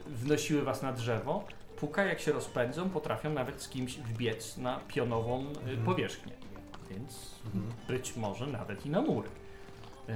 [0.08, 1.46] wnosiły was na drzewo.
[1.78, 6.34] Puka jak się rozpędzą, potrafią nawet z kimś wbiec na pionową e, powierzchnię.
[6.90, 7.36] Więc
[7.88, 9.30] być może nawet i na mury.
[10.10, 10.14] E,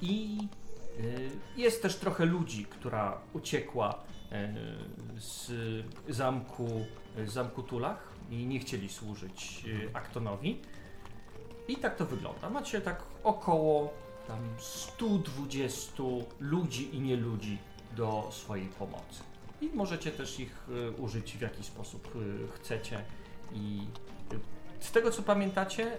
[0.00, 0.38] I
[0.98, 1.02] e,
[1.56, 4.54] jest też trochę ludzi, która uciekła e,
[5.16, 5.52] z
[6.08, 6.86] zamku,
[7.26, 10.60] z zamku Tulach i nie chcieli służyć e, Aktonowi.
[11.68, 12.50] I tak to wygląda.
[12.50, 13.94] Macie tak około
[14.32, 16.02] tam 120
[16.40, 17.58] ludzi i nie ludzi
[17.96, 19.22] do swojej pomocy.
[19.60, 23.04] I możecie też ich e, użyć w jaki sposób e, chcecie.
[23.52, 23.80] I
[24.32, 25.98] e, z tego co pamiętacie,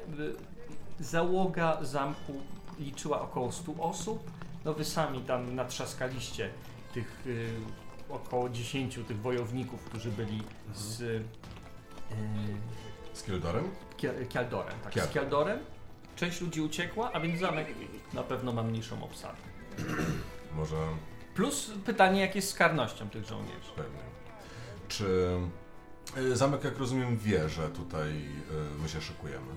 [0.99, 2.34] załoga zamku
[2.80, 4.31] liczyła około 100 osób.
[4.65, 6.49] No wy sami tam natrzaskaliście
[6.93, 7.26] tych
[8.10, 10.41] około 10 tych wojowników, którzy byli
[10.73, 11.23] z y,
[13.14, 13.23] Z
[14.30, 14.76] Kialdorem.
[14.84, 15.60] Tak, z.
[16.15, 17.68] Część ludzi uciekła, a więc zamek
[18.14, 19.38] na pewno ma mniejszą obsadę.
[20.57, 20.76] Może
[21.35, 23.72] Plus pytanie, jak jest z karnością tych żołnierzy.
[23.76, 23.99] pewnie.
[24.88, 25.38] Czy
[26.18, 29.53] y, zamek, jak rozumiem, wie, że tutaj y, my się szykujemy?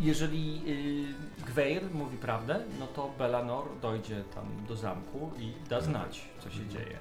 [0.00, 0.62] Jeżeli
[1.40, 6.50] y, Gweir mówi prawdę, no to Belanor dojdzie tam do zamku i da znać, co
[6.50, 6.98] się dzieje.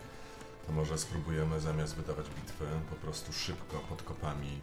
[0.67, 4.59] To może spróbujemy zamiast wydawać bitwy po prostu szybko pod kopami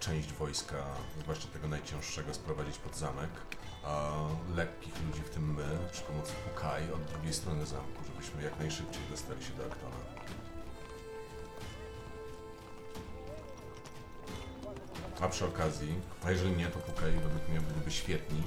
[0.00, 0.76] część wojska,
[1.22, 3.30] zwłaszcza tego najcięższego, sprowadzić pod zamek,
[3.84, 4.12] a
[4.56, 9.02] lekkich ludzi, w tym my, przy pomocy Pukai od drugiej strony zamku, żebyśmy jak najszybciej
[9.10, 9.96] dostali się do Aktona.
[15.20, 15.94] A przy okazji,
[16.24, 18.42] a jeżeli nie, to Pukai według mnie byliby świetni,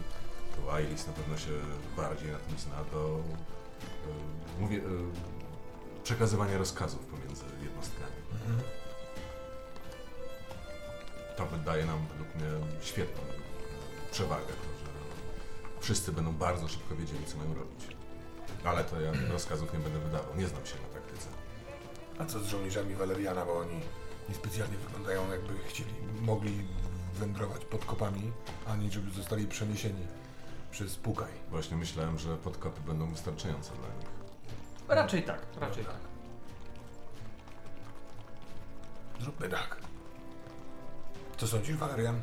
[0.55, 1.51] to Ailis na pewno się
[1.97, 4.83] bardziej na tym zna, do y, mówię, y,
[6.03, 8.15] przekazywania rozkazów pomiędzy jednostkami.
[11.37, 12.47] To wydaje nam według mnie
[12.81, 13.23] świetną
[14.11, 14.91] przewagę, to, że
[15.79, 17.87] wszyscy będą bardzo szybko wiedzieli, co mają robić.
[18.63, 21.27] Ale to ja rozkazów nie będę wydawał, nie znam się na taktyce.
[22.19, 23.79] A co z żołnierzami Waleriana, bo oni
[24.29, 26.67] niespecjalnie wyglądają jakby chcieli, mogli
[27.13, 28.31] wędrować pod kopami,
[28.67, 30.07] ani żeby zostali przeniesieni
[30.71, 31.31] przez Pukaj.
[31.49, 34.09] Właśnie myślałem, że podkopy będą wystarczające dla nich.
[34.87, 35.97] Raczej tak, raczej tak.
[39.21, 39.77] Zróbmy tak.
[41.37, 42.21] Co sądzisz, Walerian?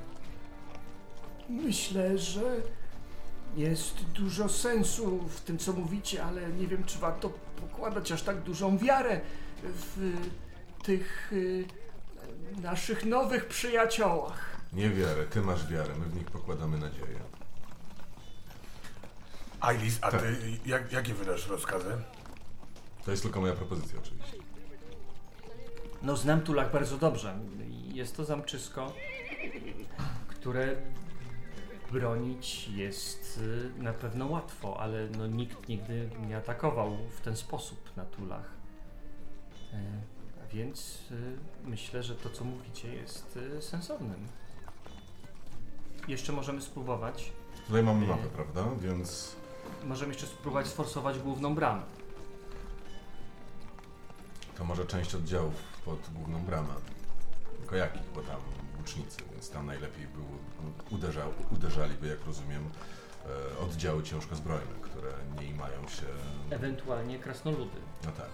[1.48, 2.56] Myślę, że
[3.56, 7.28] jest dużo sensu w tym, co mówicie, ale nie wiem, czy warto
[7.60, 9.20] pokładać aż tak dużą wiarę
[9.62, 10.16] w
[10.82, 11.64] tych y,
[12.62, 14.56] naszych nowych przyjaciołach.
[14.72, 17.20] Nie wiarę, ty masz wiarę, my w nich pokładamy nadzieję.
[19.60, 20.20] Ailis, a Tak.
[20.22, 20.36] ty
[20.66, 21.96] jak, jakie wydasz rozkazy?
[23.04, 24.36] To jest tylko moja propozycja oczywiście.
[26.02, 27.38] No znam Tulak bardzo dobrze.
[27.92, 28.92] Jest to zamczysko,
[30.28, 30.76] które
[31.92, 33.40] bronić jest
[33.78, 38.50] y, na pewno łatwo, ale no nikt nigdy nie atakował w ten sposób na Tulach.
[39.72, 39.80] E,
[40.52, 41.14] Więc y,
[41.64, 44.28] myślę, że to co mówicie jest y, sensownym.
[46.08, 47.32] Jeszcze możemy spróbować.
[47.66, 48.64] Tutaj mamy mapę, prawda?
[48.80, 49.36] Więc
[49.84, 51.82] Możemy jeszcze spróbować sforsować główną bramę.
[54.58, 55.54] to może część oddziałów
[55.84, 56.74] pod główną bramę.
[57.72, 58.40] Tylko jakich, bo tam
[58.78, 60.24] łucznicy, więc tam najlepiej był,
[60.90, 62.70] uderzał, uderzaliby, jak rozumiem,
[63.54, 66.06] e, oddziały ciężko zbrojne, które nie imają się...
[66.50, 67.80] Ewentualnie krasnoludy.
[68.04, 68.28] No tak.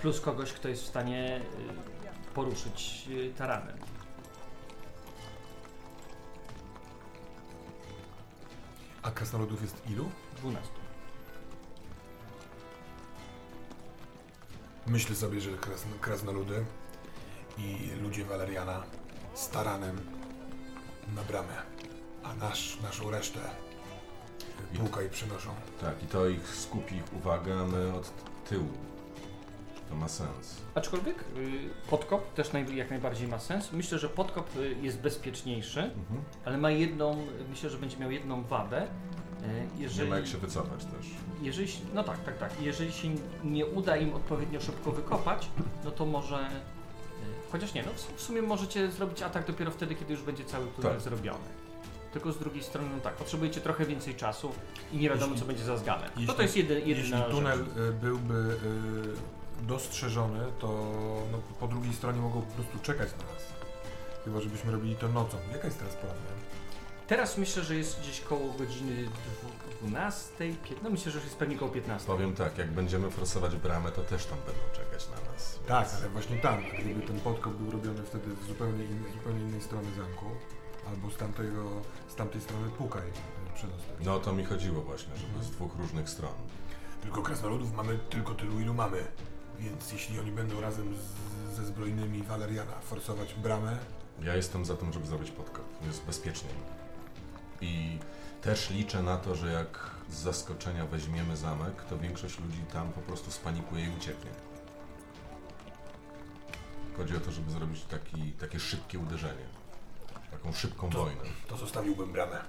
[0.00, 3.76] Plus kogoś, kto jest w stanie y, poruszyć y, taranem.
[9.02, 10.10] A krasnoludów jest ilu?
[10.36, 10.70] 12.
[14.86, 16.64] Myślę sobie, że krasn krasnoludy
[17.60, 18.82] i ludzie Waleriana
[19.34, 20.00] z taranem
[21.16, 21.54] na bramę,
[22.24, 23.40] a nasz, naszą resztę
[24.74, 25.50] I- Pukaj przynoszą.
[25.80, 28.12] Tak, i to ich skupi ich uwagę, a my od
[28.48, 28.68] tyłu.
[29.88, 30.56] To ma sens.
[30.74, 33.72] Aczkolwiek y, podkop też naj, jak najbardziej ma sens.
[33.72, 36.22] Myślę, że podkop y, jest bezpieczniejszy, Mhm.
[36.44, 38.82] ale ma jedną, myślę, że będzie miał jedną wadę.
[38.82, 38.86] Y,
[39.76, 41.06] Nie Jeżeli, ma jak się wycofać też.
[41.42, 42.62] jeżeli, się- no tak, tak, tak.
[42.62, 43.08] Jeżeli się
[43.44, 45.48] nie uda im odpowiednio szybko wykopać,
[45.84, 46.48] no to może.
[47.52, 50.92] Chociaż nie, no w- sumie możecie zrobić atak dopiero wtedy, kiedy już będzie cały tunel
[50.92, 51.00] Tak.
[51.00, 51.44] zrobiony.
[52.12, 54.52] Tylko z drugiej strony, no tak, potrzebujecie trochę więcej czasu
[54.92, 56.10] i nie wiadomo, Jeśli- co będzie za zganem.
[56.10, 57.76] jeśli- No to jest jedy, Jeśli jedyna tunel rzecz.
[57.76, 58.34] y, byłby
[59.62, 60.66] y, dostrzeżony, to
[61.32, 63.42] no, po drugiej stronie mogą po prostu czekać na nas.
[64.24, 65.36] Chyba, żebyśmy robili to nocą.
[65.52, 66.12] Jaka jest teraz pora?
[67.06, 69.08] Teraz myślę, że jest gdzieś koło godziny
[69.82, 72.06] 12, 15, no myślę, że już jest pewnie koło 15.
[72.06, 74.89] Powiem tak, jak będziemy forsować bramę, to też tam będą czekać.
[75.70, 79.60] Tak, ale właśnie tam, gdyby ten podkop był robiony wtedy z zupełnie, in, zupełnie innej
[79.60, 80.26] strony zamku,
[80.88, 81.70] albo z, tamtego,
[82.08, 83.96] z tamtej strony pukaj e, przedostać.
[84.04, 86.32] No o to mi chodziło właśnie, żeby z dwóch różnych stron.
[87.02, 89.04] Tylko krasnoludów mamy tylko tylu, ilu mamy.
[89.58, 93.78] Więc jeśli oni będą razem z, ze zbrojnymi Waleriana forsować bramę,
[94.22, 95.64] Ja jestem za tym, żeby zrobić podkop.
[95.86, 96.54] Jest bezpieczniej.
[97.60, 97.98] I
[98.42, 103.00] też liczę na to, że jak z zaskoczenia weźmiemy zamek, to większość ludzi tam po
[103.00, 104.30] prostu spanikuje i ucieknie.
[106.96, 109.44] Chodzi o to, żeby zrobić taki, takie szybkie uderzenie.
[110.30, 111.22] Taką szybką To- wojnę.
[111.48, 112.40] to zostawiłbym bramę.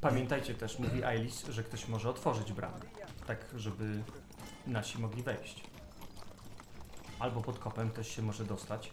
[0.00, 2.80] Pamiętajcie też, mówi Ailis, że ktoś może otworzyć bramę,
[3.26, 4.02] tak żeby
[4.66, 5.64] nasi mogli wejść.
[7.18, 8.92] Albo pod kopem ktoś się może dostać,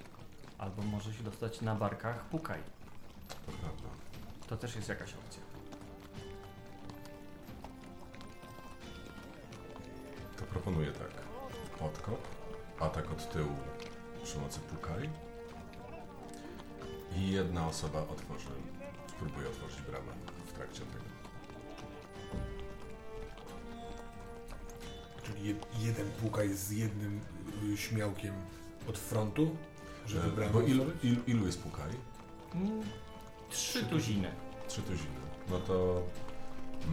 [0.57, 2.59] albo może się dostać na barkach pukaj.
[3.45, 3.89] To prawda.
[4.47, 5.41] To też jest jakaś opcja.
[10.37, 11.11] To proponuję tak.
[11.79, 12.27] Podkop,
[12.79, 13.55] atak od tyłu
[14.23, 15.09] przy mocy pukaj
[17.15, 18.47] i jedna osoba otworzy,
[19.09, 20.11] spróbuje otworzyć bramę
[20.45, 21.05] w trakcie tego.
[25.23, 27.21] Czyli je, jeden pukaj z jednym
[27.73, 28.33] y, śmiałkiem
[28.89, 29.55] od frontu,
[30.07, 31.03] żeby E, bramę Bo ilu, otworzyć?
[31.05, 31.91] ilu, ilu jest pukaj?
[32.55, 32.81] Mm,
[33.49, 34.31] Trzy tuziny.
[34.67, 35.15] Trzy tuziny.
[35.49, 36.03] No to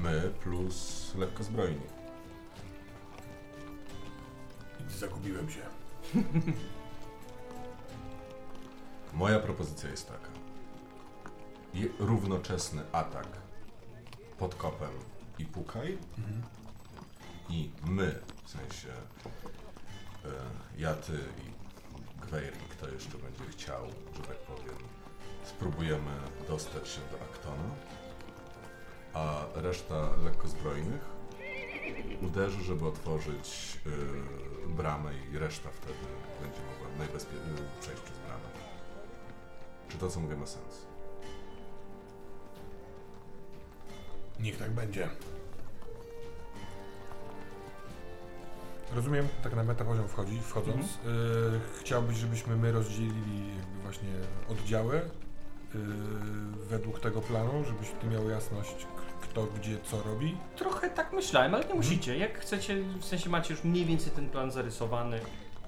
[0.02, 1.80] my plus lekko zbrojni.
[4.98, 5.60] Zagubiłem się.
[9.12, 10.28] Moja propozycja jest taka.
[11.74, 13.26] Je, równoczesny atak
[14.38, 14.90] pod kopem
[15.38, 15.98] i pukaj
[17.48, 18.88] i my, w sensie
[20.24, 20.28] e,
[20.78, 21.52] ja, ty i
[22.20, 23.86] Gweirik, kto jeszcze będzie chciał,
[24.16, 24.76] że tak powiem,
[25.44, 26.10] spróbujemy
[26.48, 27.74] dostać się do Aktona,
[29.14, 31.12] a reszta lekkozbrojnych
[32.22, 35.98] uderzy, żeby otworzyć y, bramę i reszta wtedy
[36.42, 38.48] będzie mogła najbezpieczniej przejść przez bramę.
[39.88, 40.86] Czy to, co mówię, ma sens?
[44.40, 45.08] Niech tak będzie.
[48.94, 50.98] Rozumiem, tak na metapoziom wchodzi, wchodząc.
[51.04, 51.16] Mhm.
[51.54, 53.50] Y, chciałbyś, żebyśmy my rozdzielili
[53.82, 54.12] właśnie
[54.48, 55.08] oddziały y,
[56.68, 58.86] według tego planu, żebyś ty miał jasność,
[59.32, 60.36] kto gdzie co robi.
[60.56, 62.18] Trochę tak myślałem, ale nie musicie.
[62.18, 65.20] Jak chcecie, w sensie macie już mniej więcej ten plan zarysowany,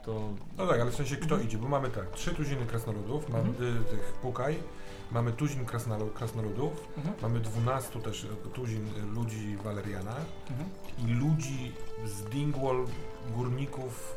[0.05, 0.28] to
[0.59, 3.85] No tak, ale w sensie kto idzie, bo mamy tak, trzy tuziny krasnoludów, mamy y,
[3.91, 4.57] tych pukaj,
[5.12, 7.15] mamy tuzin krasnolu- krasnoludów, Mhm.
[7.23, 10.16] mamy dwunastu też y, tuzin y, ludzi Waleriana
[10.51, 10.69] Mhm.
[11.09, 11.73] i ludzi
[12.05, 12.85] z Dingwall,
[13.35, 14.16] górników,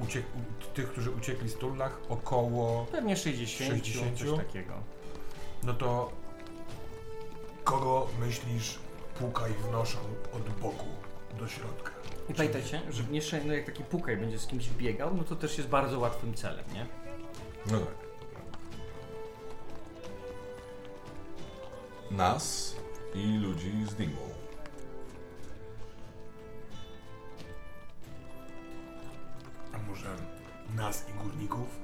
[0.00, 0.22] y, uciek-
[0.70, 4.18] u- tych, którzy uciekli z Tullach, około, pewnie 60, 60?
[4.18, 4.74] coś takiego.
[5.62, 6.12] no to
[7.64, 8.78] Kogo myślisz
[9.18, 9.98] pukaj wnoszą
[10.32, 10.86] od boku
[11.38, 11.90] do środka?
[12.28, 15.58] I pamiętajcie, że jeszcze no jak taki pukaj będzie z kimś biegał, no to też
[15.58, 16.86] jest bardzo łatwym celem, nie?
[17.72, 17.94] No tak.
[22.10, 22.76] Nas
[23.14, 24.30] i ludzi z Dingwall.
[29.72, 30.16] A może
[30.76, 31.83] nas i górników?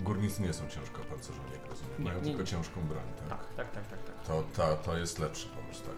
[0.00, 1.94] Górnicy nie są ciężko opancerzeni, jak rozumiem.
[1.98, 2.46] Nie, Mają nie, tylko nie.
[2.46, 3.28] ciężką broń, tak?
[3.28, 4.02] Tak, tak, tak, tak.
[4.04, 4.26] tak.
[4.26, 5.94] To, to, to jest lepszy pomysł, tak.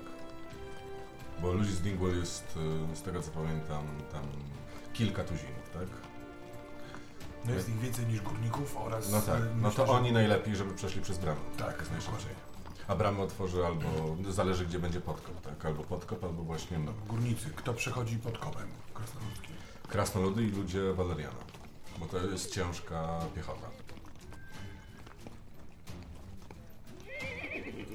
[1.42, 2.58] Bo ludzi z Dingwall jest,
[2.92, 4.22] y, z tego co pamiętam, tam
[4.92, 5.88] kilka tuzinów, tak?
[7.44, 9.10] No jest ich więcej niż górników oraz...
[9.10, 11.40] No tak, y, no myślę, to że- oni najlepiej, żeby przeszli przez bramę.
[11.58, 12.30] Tak, jest najszybciej.
[12.88, 13.88] A bramę otworzy albo,
[14.28, 15.64] zależy gdzie będzie podkop, tak?
[15.66, 19.54] Albo podkop, albo właśnie no, Górnicy, kto przechodzi pod kopem krasnoludzkim?
[19.88, 21.38] krasnoludy i ludzie Waleriana.
[21.98, 23.66] Bo to jest ciężka piechota.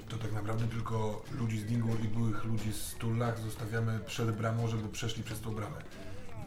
[0.09, 4.67] To tak naprawdę tylko ludzi z Dingwall i byłych ludzi z Tullach zostawiamy przed bramą,
[4.67, 5.77] żeby przeszli przez tą bramę.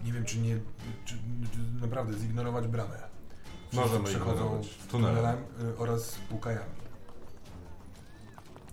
[0.04, 0.56] Nie wiem, czy nie,
[1.04, 1.14] czy,
[1.52, 2.96] czy naprawdę zignorować bramę.
[3.68, 4.68] Wszyscy Możemy przechodzą ignorować.
[4.90, 5.72] tunelem Tunelem.
[5.74, 6.72] y, oraz pukajami.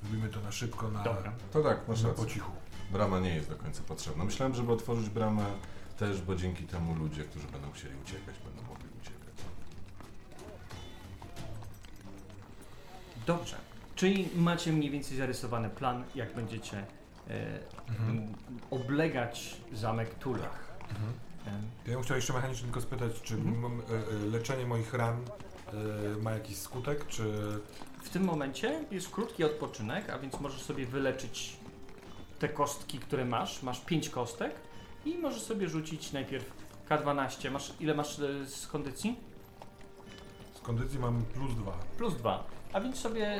[0.03, 1.34] Robimy to na szybko, na, Dobra.
[1.53, 2.24] To tak, masz na rację.
[2.26, 2.52] po cichu.
[2.91, 4.24] Brama nie jest do końca potrzebna.
[4.24, 5.45] Myślałem, żeby otworzyć bramę
[5.98, 9.20] też, bo dzięki temu ludzie, którzy będą chcieli uciekać, będą mogli uciekać.
[13.26, 13.57] Dobrze.
[14.00, 16.86] Czyli macie mniej więcej zarysowany plan, jak będziecie e,
[18.00, 18.34] m,
[18.72, 20.78] oblegać zamek Tulach.
[21.48, 21.52] E,
[21.88, 23.80] Ja bym chciał jeszcze mechanicznie tylko spytać, czy Mhm.
[23.80, 25.18] y, y, leczenie moich ran
[26.14, 27.24] y, ma jakiś skutek, czy...
[28.04, 31.58] W tym momencie jest krótki odpoczynek, a więc możesz sobie wyleczyć
[32.40, 33.64] te kostki, które masz.
[33.64, 34.56] Masz 5 kostek
[35.06, 36.52] i możesz sobie rzucić najpierw
[36.90, 37.52] K12.
[37.52, 39.20] Masz, ile masz e, z kondycji?
[40.56, 41.72] Z kondycji mam plus dwa.
[41.98, 42.44] plus dwa.
[42.74, 43.40] A więc sobie,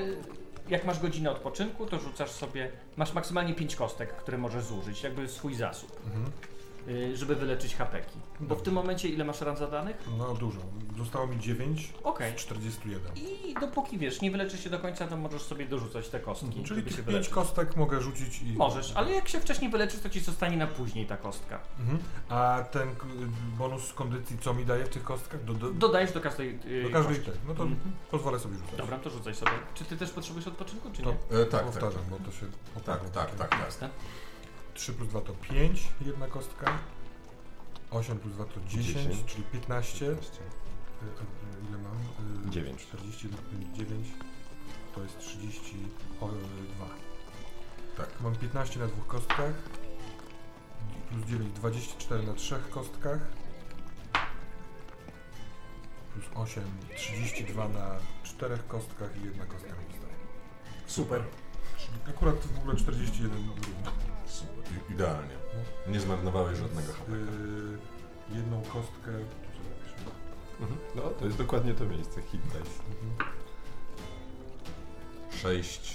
[0.72, 5.28] jak masz godzinę odpoczynku, to rzucasz sobie, masz maksymalnie 5 kostek, które możesz zużyć, jakby
[5.28, 6.32] swój zasób, Mhm.
[6.90, 8.20] Y, żeby wyleczyć hapeki.
[8.40, 9.98] Bo w tym momencie ile masz ran zadanych?
[10.18, 10.60] No dużo.
[10.98, 12.32] Zostało mi 9 Okej.
[12.34, 13.12] z 41.
[13.18, 16.66] I dopóki wiesz, nie wyleczysz się do końca, to możesz sobie dorzucać te kostki, Czyli
[16.68, 17.34] żeby się tych 5 wyleczyć.
[17.34, 18.54] kostek mogę rzucić i...
[18.54, 21.60] Możesz, ale jak się wcześniej wyleczysz, to ci zostanie na później ta kostka.
[21.80, 22.00] Mhm.
[22.30, 23.06] A ten k-
[23.58, 25.44] bonus z kondycji co mi daje w tych kostkach?
[25.44, 26.60] Do, do, do Dodajesz do każdej.
[26.66, 27.32] Yy, każdej kostki.
[27.32, 27.40] tej.
[27.48, 27.92] No to Mhm.
[28.12, 28.76] pozwolę sobie rzucać.
[28.78, 29.52] Dobra, to rzucaj sobie.
[29.76, 31.40] Czy ty też potrzebujesz odpoczynku, czy To nie?
[31.42, 31.64] E, tak, tak.
[31.66, 32.46] powtarzam, bo to się
[32.86, 33.60] Tak, tak, tak, tak.
[33.66, 33.90] Jasne.
[34.80, 36.80] 3 plus 2 to 5, jedna kostka.
[37.92, 39.26] 8 plus 2 to 10, 10.
[39.26, 40.06] czyli 15.
[40.06, 40.16] Y, y,
[41.70, 42.48] Ile mam?
[42.48, 42.82] Y, 9.
[42.82, 43.38] 40 do
[43.74, 44.08] 9
[44.96, 46.30] to jest 32.
[47.98, 48.22] Tak.
[48.22, 49.54] Mam 15 na dwóch kostkach.
[51.10, 53.20] Plus 9, 24 na trzech kostkach.
[56.14, 56.64] Plus 8,
[56.96, 60.00] 32 na czterech kostkach i jedna kostka mi.
[60.88, 61.24] Super.
[61.78, 64.19] Czyli akurat w ogóle 41 równo.
[64.90, 65.36] Idealnie.
[65.88, 67.18] Nie zmarnowałeś żadnego hapeka.
[67.18, 69.12] Yy, jedną kostkę.
[69.12, 70.12] Tu sobie napiszę.
[70.62, 70.80] Mhm.
[70.96, 72.84] No, to jest dokładnie to miejsce, hit dice.
[73.02, 73.40] Mhm.
[75.42, 75.94] 6,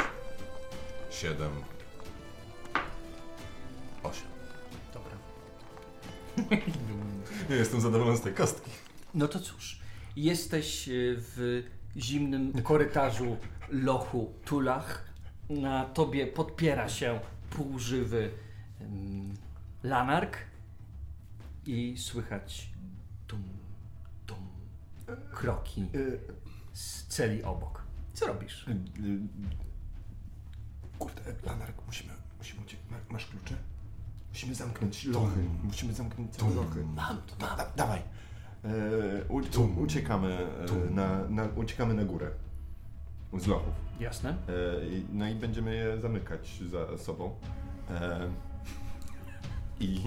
[1.11, 1.51] 7,
[4.03, 4.23] 8.
[4.95, 5.17] Dobra.
[7.51, 8.71] Nie jestem zadowolony z tej kostki.
[9.15, 9.79] No to cóż,
[10.17, 11.63] jesteś y, w
[11.97, 13.37] zimnym korytarzu
[13.69, 15.05] lochu Tulach.
[15.51, 17.21] Na tobie podpiera się
[17.51, 18.31] półżywy
[19.83, 20.37] lanark
[21.67, 22.71] i słychać
[23.27, 23.43] tum,
[24.27, 24.39] tum,
[25.33, 25.87] kroki
[26.73, 27.83] z celi obok.
[28.13, 28.69] Co robisz?
[28.69, 28.79] Y,
[30.99, 32.85] Kurde, Lanark, musimy, musimy uciekać.
[33.11, 33.55] Masz klucze?
[34.29, 35.41] Musimy zamknąć lochy.
[35.65, 36.85] Musimy zamknąć całe lochy.
[36.85, 37.57] Mam to, mam.
[37.57, 38.01] Da, dawaj.
[38.65, 40.39] E, u, u, uciekamy,
[40.89, 42.31] e, na, na, uciekamy na górę.
[43.39, 43.75] Z lochów.
[44.01, 44.31] Jasne.
[44.31, 44.35] E,
[45.13, 47.35] no i będziemy je zamykać za sobą.
[47.91, 48.29] E,
[49.81, 50.01] i,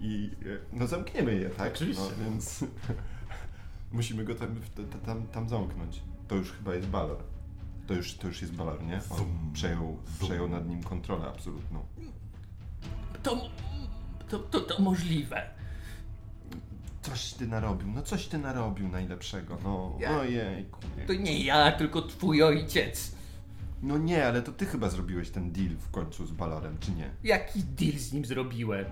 [0.00, 0.30] i,
[0.72, 1.72] no zamkniemy je, tak?
[1.72, 2.02] Oczywiście.
[2.18, 2.64] No, więc
[3.92, 4.60] musimy go tam,
[5.06, 6.02] tam, tam, zamknąć.
[6.28, 7.18] To już chyba jest Balor.
[7.86, 9.00] To już, to już jest Balor, nie?
[9.10, 11.80] On przejął, przejął nad nim kontrolę absolutną.
[13.22, 13.48] To,
[14.28, 15.50] to, to, to możliwe.
[17.02, 19.96] Coś ty narobił, no coś ty narobił najlepszego, no.
[20.00, 20.80] Ja- Ojejku.
[21.06, 23.14] To nie ja, tylko twój ojciec.
[23.84, 27.10] No nie, ale to ty chyba zrobiłeś ten deal w końcu z Balorem, czy nie?
[27.24, 28.84] Jaki deal z nim zrobiłem?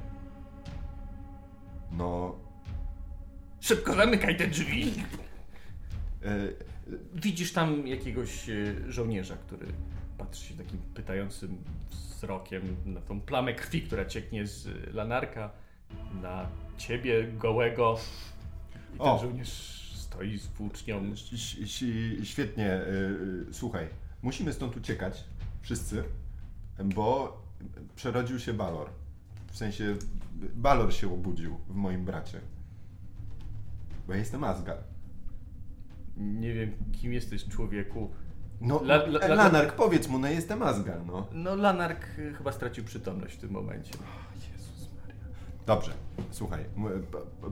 [1.92, 2.34] No...
[3.60, 4.92] Szybko zamykaj te drzwi.
[6.24, 6.48] E,
[7.14, 8.54] Widzisz tam jakiegoś e,
[8.92, 9.66] żołnierza, który
[10.18, 11.56] patrzy się takim pytającym
[11.90, 15.50] wzrokiem na tą plamę krwi, która cieknie z e, lanarka,
[16.22, 16.46] na
[16.78, 17.98] ciebie gołego.
[18.94, 19.18] I ten O.
[19.18, 21.12] żołnierz stoi z włócznią.
[21.32, 21.58] Ś-
[22.24, 22.80] Świetnie,
[23.52, 23.88] słuchaj,
[24.22, 25.24] musimy stąd uciekać,
[25.60, 26.04] wszyscy,
[26.84, 27.38] bo
[27.96, 28.88] przerodził się Balor.
[29.50, 29.96] W sensie,
[30.54, 32.40] Balor się obudził w moim bracie.
[34.06, 34.76] Bo ja jestem Asgar.
[36.16, 38.10] Nie wiem, kim jesteś, człowieku.
[38.60, 41.26] No, La- la- la- Lanark, powiedz mu, no jestem Asgar, no.
[41.32, 43.90] No, Lanark e, chyba stracił przytomność w tym momencie.
[44.52, 45.14] Jezus Maria.
[45.66, 45.92] Dobrze,
[46.30, 46.64] słuchaj,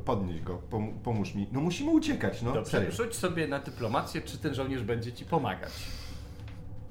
[0.04, 1.46] podnieś go, pom- pomóż mi.
[1.52, 2.90] No musimy uciekać, no, Dobrze, serio.
[2.92, 5.72] rzuć sobie na dyplomację, czy ten żołnierz będzie ci pomagać.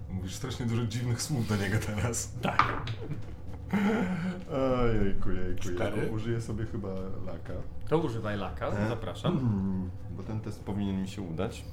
[0.09, 2.31] Mówisz strasznie dużo dziwnych słów do niego teraz.
[2.41, 2.81] Tak.
[4.51, 6.13] Ojejku, jejku, jejku.
[6.13, 6.89] Użyję sobie chyba
[7.25, 7.53] laka.
[7.89, 8.89] To używaj laka, E?
[8.89, 9.37] zapraszam.
[9.37, 11.65] Mm, Bo ten test powinien mi się udać.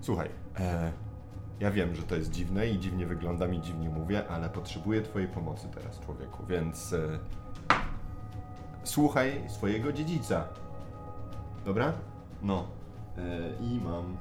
[0.00, 0.28] Słuchaj,
[0.60, 0.92] e,
[1.60, 5.28] ja wiem, że to jest dziwne i dziwnie wyglądam i dziwnie mówię, ale potrzebuję Twojej
[5.28, 7.18] pomocy teraz, człowieku, więc e,
[8.84, 10.44] słuchaj swojego dziedzica.
[11.64, 11.92] Dobra?
[12.42, 12.64] No.
[13.18, 13.22] E,
[13.60, 14.16] I mam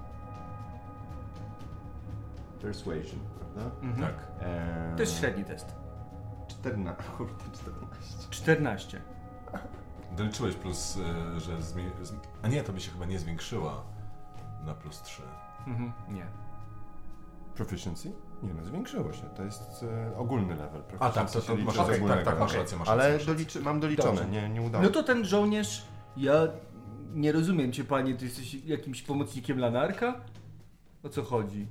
[2.62, 3.76] Persuasion, prawda?
[3.82, 4.02] Mhm.
[4.08, 4.28] Tak.
[4.40, 5.76] E, To jest średni test.
[6.48, 7.04] 14.
[7.18, 8.28] Kurde, 14.
[8.30, 9.02] 14.
[10.18, 11.90] Doliczyłeś plus, y, że zmi-
[12.42, 13.84] A nie, to by się chyba nie zwiększyła
[14.66, 15.22] na plus 3.
[15.68, 15.92] Mhm.
[16.10, 16.26] Nie.
[17.56, 18.12] Proficiency?
[18.44, 19.24] Nie no, zwiększyło się.
[19.24, 20.82] To jest e, ogólny level.
[21.00, 23.80] A, tak, to- to masz rację, tak, tak, masz rację, masz Ale rację, doliczy, mam
[23.80, 24.30] doliczone, Dobrze.
[24.30, 25.86] nie, nie udało No to ten żołnierz.
[26.18, 26.34] Ja
[27.14, 28.16] nie rozumiem cię, panie.
[28.16, 30.22] Ty jesteś jakimś pomocnikiem Lanarka?
[31.04, 31.68] O co chodzi?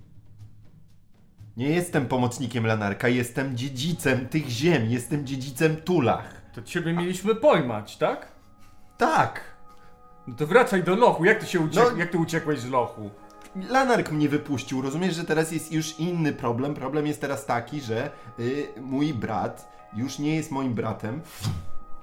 [1.60, 6.40] Nie jestem pomocnikiem Lanarka, jestem dziedzicem tych ziem, jestem dziedzicem Tulach.
[6.54, 8.28] To ciebie mieliśmy pojmać, tak?
[8.98, 9.40] Tak!
[10.26, 11.24] No to wracaj do lochu.
[11.24, 11.84] Jak ty się uciek...
[11.92, 13.10] No- Jak ty uciekłeś z lochu?
[13.70, 16.74] Lanark mnie wypuścił, rozumiesz, że teraz jest już inny problem.
[16.74, 21.20] Problem jest teraz taki, że y, mój brat już nie jest moim bratem,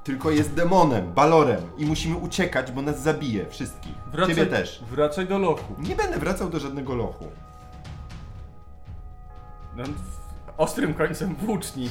[0.03, 3.95] Tylko jest demonem, balorem i musimy uciekać, bo nas zabije wszystkich.
[4.27, 4.83] Ciebie też.
[4.91, 5.75] Wracaj do lochu.
[5.79, 7.25] Nie będę wracał do żadnego lochu.
[9.77, 9.83] No,
[10.57, 11.89] ostrym końcem włóczni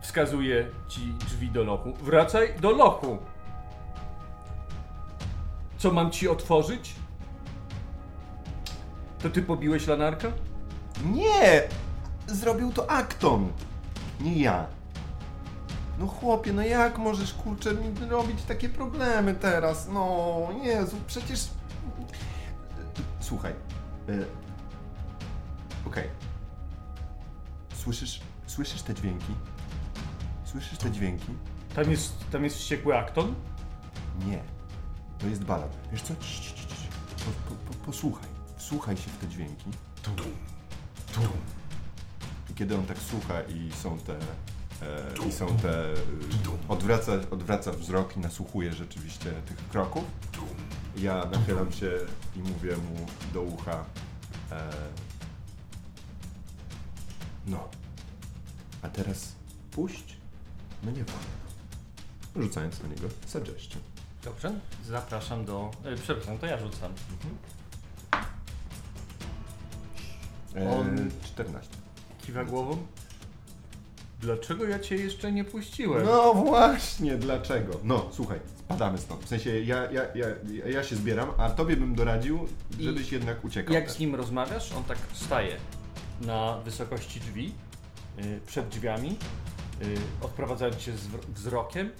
[0.00, 1.92] wskazuje ci drzwi do lochu.
[1.92, 3.18] Wracaj do lochu.
[5.78, 6.94] Co mam ci otworzyć?
[9.22, 10.28] To ty pobiłeś lanarka?
[11.04, 11.62] Nie!
[12.26, 13.52] Zrobił to Akton,
[14.20, 14.66] nie ja.
[15.98, 19.88] No chłopie, no jak możesz kurczę mi robić takie problemy teraz?
[19.88, 21.48] No, Jezu, przecież...
[23.20, 23.52] Słuchaj.
[24.08, 24.26] Y...
[25.86, 26.31] Okej.
[27.82, 29.34] Słyszysz, słyszysz te dźwięki?
[30.44, 31.26] Słyszysz te dźwięki?
[31.74, 33.34] Tam jest, tam jest wściekły Akton?
[34.26, 34.42] Nie.
[35.18, 35.68] To jest balon.
[35.92, 36.16] Wiesz co?
[36.16, 36.88] Cii, cii, cii.
[37.16, 38.28] Po, po, po, posłuchaj.
[38.56, 39.70] Wsłuchaj się w te dźwięki.
[42.50, 44.16] I kiedy on tak słucha i są te...
[44.82, 45.84] E, I są te...
[45.84, 45.94] E,
[46.68, 50.04] odwraca, odwraca wzrok i nasłuchuje rzeczywiście tych kroków.
[50.96, 51.90] Ja nachylam się
[52.36, 53.84] i mówię mu do ucha.
[54.52, 54.70] E,
[57.46, 57.68] no.
[58.82, 59.32] A teraz
[59.70, 60.16] puść
[60.82, 62.46] mnie wolno.
[62.48, 63.82] Rzucając na niego suggestion.
[64.24, 64.52] Dobrze,
[64.86, 65.70] zapraszam do...
[65.84, 66.92] E, przepraszam, to ja rzucam.
[70.56, 71.70] E, On- 14.
[72.26, 72.86] Kiwa głową.
[74.20, 76.04] Dlaczego ja cię jeszcze nie puściłem?
[76.04, 77.80] No właśnie, dlaczego?
[77.84, 79.24] No, słuchaj, spadamy stąd.
[79.24, 80.26] W sensie ja, ja, ja,
[80.66, 82.48] ja się zbieram, a tobie bym doradził,
[82.78, 83.74] I żebyś jednak uciekał.
[83.74, 83.96] Jak też.
[83.96, 85.56] z nim rozmawiasz, on tak staje
[86.26, 87.54] na wysokości drzwi,
[88.18, 89.16] y, przed drzwiami,
[89.82, 90.92] y, odprowadzając się
[91.34, 91.90] wzrokiem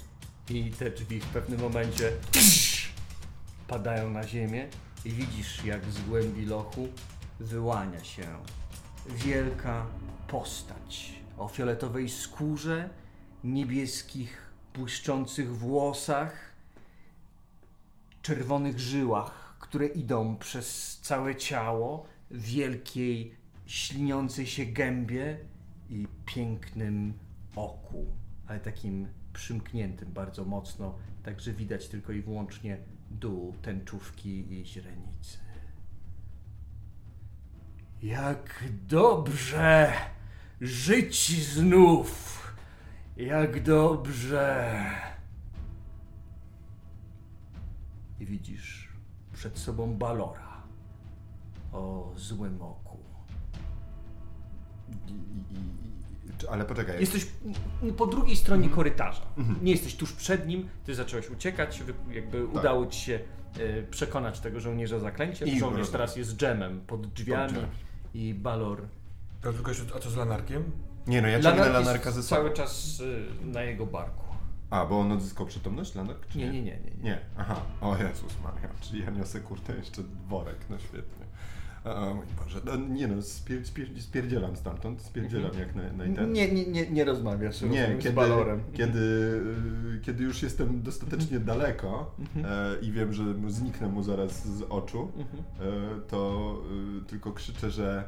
[0.50, 2.12] i te drzwi w pewnym momencie
[3.68, 4.68] padają na ziemię
[5.04, 6.88] i widzisz jak z głębi lochu
[7.40, 8.26] wyłania się
[9.08, 9.86] wielka
[10.28, 12.90] postać o fioletowej skórze,
[13.44, 14.42] niebieskich,
[14.74, 16.52] błyszczących włosach,
[18.22, 23.41] czerwonych żyłach, które idą przez całe ciało, wielkiej,
[23.72, 25.38] śliniącej się gębie
[25.90, 27.14] i pięknym
[27.56, 28.06] oku,
[28.46, 32.78] ale takim przymkniętym bardzo mocno, tak że widać tylko i wyłącznie
[33.10, 35.38] dół tęczówki i źrenicy.
[38.02, 39.92] Jak dobrze
[40.60, 42.38] żyć znów!
[43.16, 44.80] Jak dobrze!
[48.20, 48.88] I widzisz
[49.32, 50.62] przed sobą Balora
[51.72, 52.81] o złym oku.
[55.08, 57.00] I, i, ale poczekaj.
[57.00, 57.26] Jesteś
[57.96, 59.22] po drugiej stronie korytarza.
[59.62, 63.20] Nie jesteś tuż przed nim, ty zacząłeś uciekać, jakby udało ci się
[63.58, 65.48] e, przekonać tego żołnierza zaklęciem.
[65.48, 67.58] I Żołnierz teraz jest dżemem pod drzwiami
[68.14, 68.82] i Balor
[69.42, 70.64] tylko jeszcze, a co z lanarkiem?
[71.06, 72.40] Nie no, ja ciągnę Lanark lanarka ze sobą.
[72.42, 74.24] cały czas y, na jego barku.
[74.70, 76.26] A, bo on odzyskał przytomność, lanark?
[76.26, 76.90] Czy Nie, nie, nie, nie.
[76.90, 77.02] nie.
[77.02, 77.62] Nie, aha.
[77.80, 81.21] O Jezus Maria, czyli ja niosę kurtę jeszcze worek, no świetnie.
[81.84, 86.32] O mój Boże, no, nie no, spier, spier, spierdzielam stamtąd, spierdzielam jak na, na ten.
[86.32, 88.60] Nie, nie, nie, nie rozmawiasz Nie, kiedy, z Balorem.
[88.74, 94.62] kiedy, y, kiedy już jestem dostatecznie daleko e, i wiem, że zniknę mu zaraz z
[94.62, 95.42] oczu, Mhm.
[95.60, 96.54] e, to
[97.02, 98.04] y, tylko krzyczę, że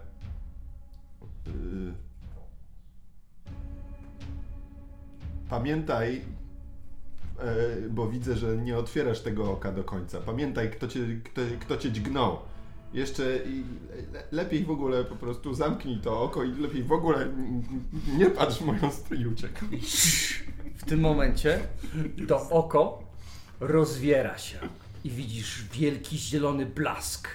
[1.46, 1.51] y,
[5.51, 6.20] pamiętaj,
[7.40, 10.20] e, bo widzę, że nie otwierasz tego oka do końca.
[10.20, 12.38] Pamiętaj, kto cię, kto, kto cię dźgnął.
[12.94, 13.64] Jeszcze i
[14.12, 17.28] le- lepiej w ogóle po prostu zamknij to oko i lepiej w ogóle
[18.18, 19.68] nie patrz w moją stronę i uciekam.
[20.76, 21.60] W tym momencie
[22.28, 23.02] to oko
[23.60, 24.58] rozwiera się
[25.04, 27.28] i widzisz wielki zielony blask.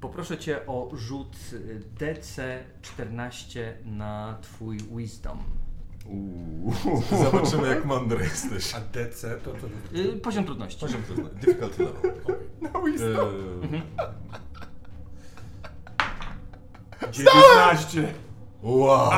[0.00, 5.38] Poproszę cię o rzut y, DC14 na twój wisdom.
[6.06, 6.72] Uuu.
[7.24, 8.74] Zobaczymy, jak mądry jesteś.
[8.74, 9.98] A DC to co?
[9.98, 10.80] Y, poziom trudności.
[10.80, 11.30] Poziom trudny.
[11.40, 12.12] Difficulty level.
[12.60, 13.28] No wisdom.
[13.72, 13.82] Eee,
[17.12, 18.14] 19!
[18.62, 19.10] Wow!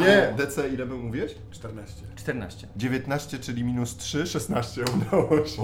[0.00, 1.34] Nie, DC ile bym mówiłeś?
[1.50, 2.02] 14.
[2.16, 2.68] 14.
[2.76, 5.62] 19, czyli minus 3, 16 udało się.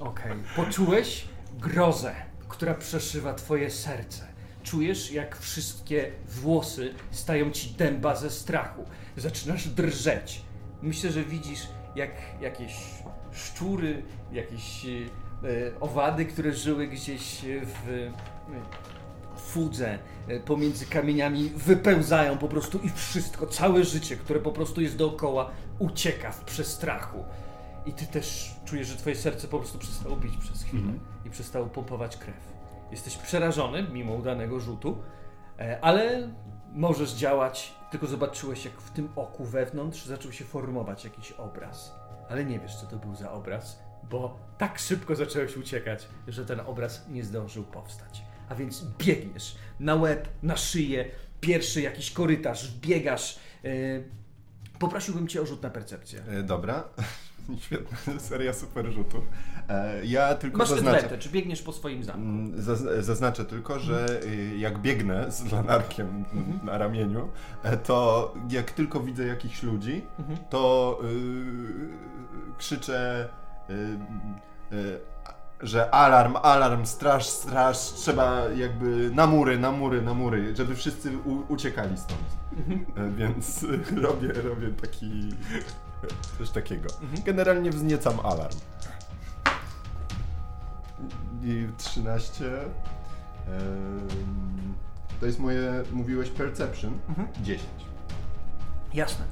[0.00, 0.32] Okej.
[0.56, 1.24] Poczułeś
[1.58, 2.14] grozę,
[2.48, 4.26] która przeszywa twoje serce.
[4.62, 8.84] Czujesz, jak wszystkie włosy stają ci dęba ze strachu.
[9.16, 10.42] Zaczynasz drżeć.
[10.82, 12.74] Myślę, że widzisz, jak jakieś
[13.32, 15.00] szczury, jakieś e,
[15.80, 18.97] owady, które żyły gdzieś w e,
[19.48, 19.98] fudze
[20.28, 25.50] e, pomiędzy kamieniami, wypełzają po prostu i wszystko, całe życie, które po prostu jest dookoła,
[25.78, 27.24] ucieka w przestrachu.
[27.86, 30.92] I ty też czujesz, że twoje serce po prostu przestało bić przez chwilę
[31.24, 32.52] i przestało pompować krew.
[32.90, 34.96] Jesteś przerażony, mimo udanego rzutu,
[35.58, 36.28] E, Ale
[36.72, 41.94] możesz działać, tylko zobaczyłeś, jak w tym oku wewnątrz zaczął się formować jakiś obraz.
[42.28, 46.60] Ale nie wiesz, co to był za obraz, bo tak szybko zacząłeś uciekać, że ten
[46.60, 48.22] obraz nie zdążył powstać.
[48.48, 51.04] A więc biegniesz na łeb, na szyję,
[51.40, 53.38] pierwszy jakiś korytarz, wbiegasz.
[53.64, 53.68] E,
[54.78, 56.22] Poprosiłbym cię o rzut na percepcję.
[56.28, 56.84] E, dobra.
[57.64, 59.24] Świetna seria super rzutów.
[59.68, 60.96] E, ja tylko Masz zaznaczę.
[60.96, 62.20] advantage, czy biegniesz po swoim zamku.
[62.20, 66.24] Mm, zaz- Zaznaczę tylko, że y, jak biegnę z lanarkiem
[66.64, 67.28] na ramieniu,
[67.84, 70.02] to jak tylko widzę jakichś ludzi,
[70.50, 73.28] to y, krzyczę,
[73.70, 75.00] y, y,
[75.60, 81.18] że alarm, alarm, straż, straż, trzeba jakby na mury, na mury, na mury, żeby wszyscy
[81.18, 82.20] u- uciekali stąd.
[82.96, 83.66] E, Więc
[84.06, 85.28] robię, robię taki
[86.38, 86.88] coś takiego.
[87.24, 88.56] Generalnie wzniecam alarm.
[91.44, 92.44] I 13.
[92.46, 92.68] em,
[95.20, 96.98] to jest moje, mówiłeś perception.
[97.42, 97.68] 10.
[98.94, 99.24] Jasne.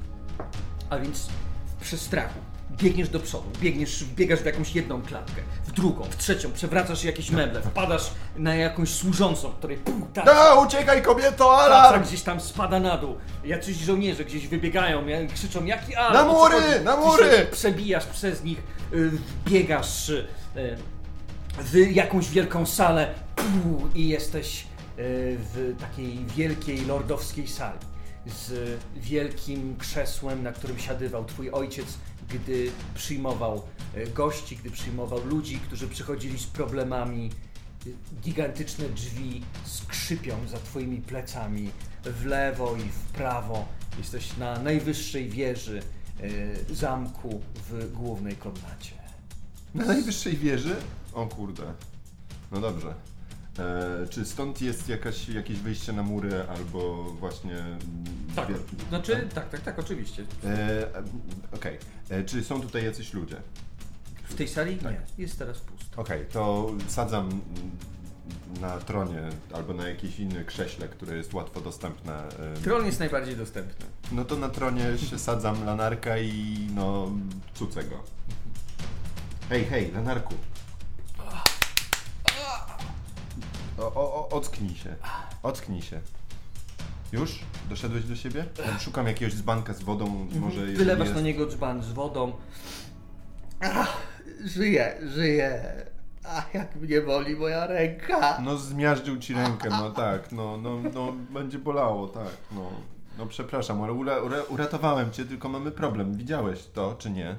[0.89, 1.29] A więc
[1.67, 2.39] w przestrachu
[2.71, 7.31] biegniesz do przodu, biegniesz, biegasz w jakąś jedną klatkę, w drugą, w trzecią, przewracasz jakieś
[7.31, 12.03] meble, wpadasz na jakąś służącą, której pum, ta, Da, uciekaj kobieto, taca alarm!
[12.03, 13.15] gdzieś tam spada na dół.
[13.43, 16.13] Jacyś żołnierze gdzieś wybiegają, ja- krzyczą jaki alarm!
[16.13, 16.85] Na o co mury, chodzi?
[16.85, 17.31] na Ty mury!
[17.31, 18.57] się Przebijasz przez nich,
[18.93, 19.11] y,
[19.45, 20.27] biegasz y,
[21.59, 24.65] w jakąś wielką salę pu, i jesteś y,
[25.53, 27.79] w takiej wielkiej lordowskiej sali
[28.25, 31.85] z wielkim krzesłem, na którym siadywał twój ojciec,
[32.29, 33.63] gdy przyjmował
[33.97, 37.31] y, gości, gdy przyjmował ludzi, którzy przychodzili z problemami.
[37.87, 41.69] Y, Gigantyczne drzwi skrzypią za twoimi plecami
[42.03, 43.65] w lewo i w prawo.
[43.97, 45.81] Jesteś na najwyższej wieży
[46.23, 48.95] y, zamku w głównej komnacie.
[49.75, 50.75] Na najwyższej wieży?
[51.13, 51.73] O kurde.
[52.51, 52.93] No dobrze.
[53.59, 57.63] E, czy stąd jest jakaś, jakieś wyjście na mury albo właśnie...
[58.35, 58.47] Tak,
[58.89, 60.23] znaczy, tak, tak, tak, oczywiście.
[60.43, 60.47] E,
[60.95, 61.03] e,
[61.55, 61.77] Okej.
[62.09, 63.35] E, Czy są tutaj jacyś ludzie?
[64.23, 64.75] W tej sali?
[64.75, 66.01] Nie, jest teraz pusto.
[66.01, 67.41] Okej, to sadzam
[68.61, 69.21] na tronie
[69.53, 72.13] albo na jakieś inne krześle, które jest łatwo dostępne.
[72.29, 73.85] e, Tron jest najbardziej dostępny.
[74.11, 77.11] No to na tronie się sadzam lanarka i no
[77.53, 78.03] cucę go.
[79.49, 80.33] Hej, hej, lanarku.
[83.77, 84.95] O, o, o, ocknij się.
[85.43, 85.99] Ocknij się.
[87.11, 87.39] Już?
[87.69, 88.45] Doszedłeś do siebie?
[88.79, 91.15] Szukam jakiegoś dzbanka z wodą, może jeżeli Wylewasz jest...
[91.15, 92.33] na niego dzban z wodą.
[93.61, 93.97] Ach,
[94.45, 95.63] żyję, żyję.
[96.23, 98.41] Ach, jak mnie boli moja ręka.
[98.41, 102.69] No zmiażdżył ci rękę, no tak, no, no, no będzie bolało, tak, no.
[103.17, 106.17] No przepraszam, ale ura, ura, uratowałem cię, tylko mamy problem.
[106.17, 107.35] Widziałeś to, czy nie?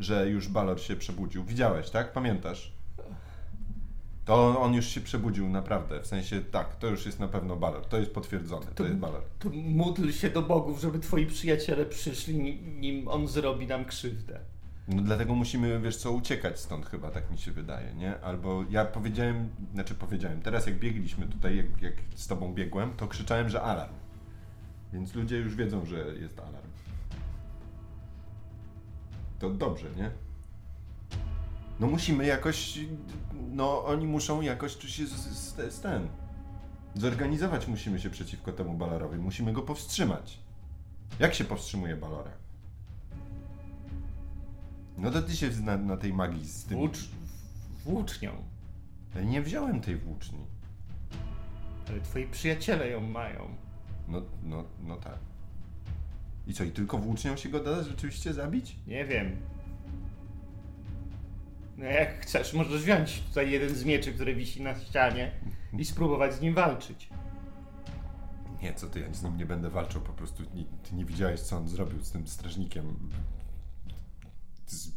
[0.00, 1.44] Że już Balor się przebudził.
[1.44, 2.12] Widziałeś, tak?
[2.12, 2.75] Pamiętasz?
[4.26, 6.00] To on już się przebudził, naprawdę.
[6.00, 7.84] W sensie, tak, to już jest na pewno Balor.
[7.86, 9.22] To jest potwierdzone, to jest Balor.
[9.38, 14.40] To módl się do bogów, żeby twoi przyjaciele przyszli, ni- nim on zrobi nam krzywdę.
[14.88, 18.20] No dlatego musimy, wiesz co, uciekać stąd chyba, tak mi się wydaje, nie?
[18.20, 23.08] Albo ja powiedziałem, znaczy powiedziałem, teraz jak biegliśmy tutaj, jak, jak z tobą biegłem, to
[23.08, 23.92] krzyczałem, że alarm.
[24.92, 26.66] Więc ludzie już wiedzą, że jest alarm.
[29.38, 30.10] To dobrze, nie?
[31.80, 32.78] No musimy jakoś,
[33.52, 36.08] no oni muszą jakoś tu się z, z, z ten,
[36.94, 40.38] zorganizować musimy się przeciwko temu Balorowi, musimy go powstrzymać.
[41.18, 42.30] Jak się powstrzymuje Balora?
[44.98, 46.78] No to ty się zna na tej magii z tym.
[46.78, 46.98] Włócz,
[47.84, 48.32] włócznią.
[49.14, 50.38] Ja nie wziąłem tej włóczni.
[51.88, 53.48] Ale twoi przyjaciele ją mają.
[54.08, 55.18] No, no, no tak.
[56.46, 58.76] I co, i tylko włócznią się go da rzeczywiście zabić?
[58.86, 59.36] Nie wiem.
[61.78, 65.32] No jak chcesz, możesz wziąć tutaj jeden z mieczy, który wisi na ścianie
[65.78, 67.08] i spróbować z nim walczyć.
[68.62, 71.40] Nie, co ty, ja z nim nie będę walczył, po prostu nie, ty nie widziałeś,
[71.40, 73.10] co on zrobił z tym strażnikiem.
[74.66, 74.88] Z,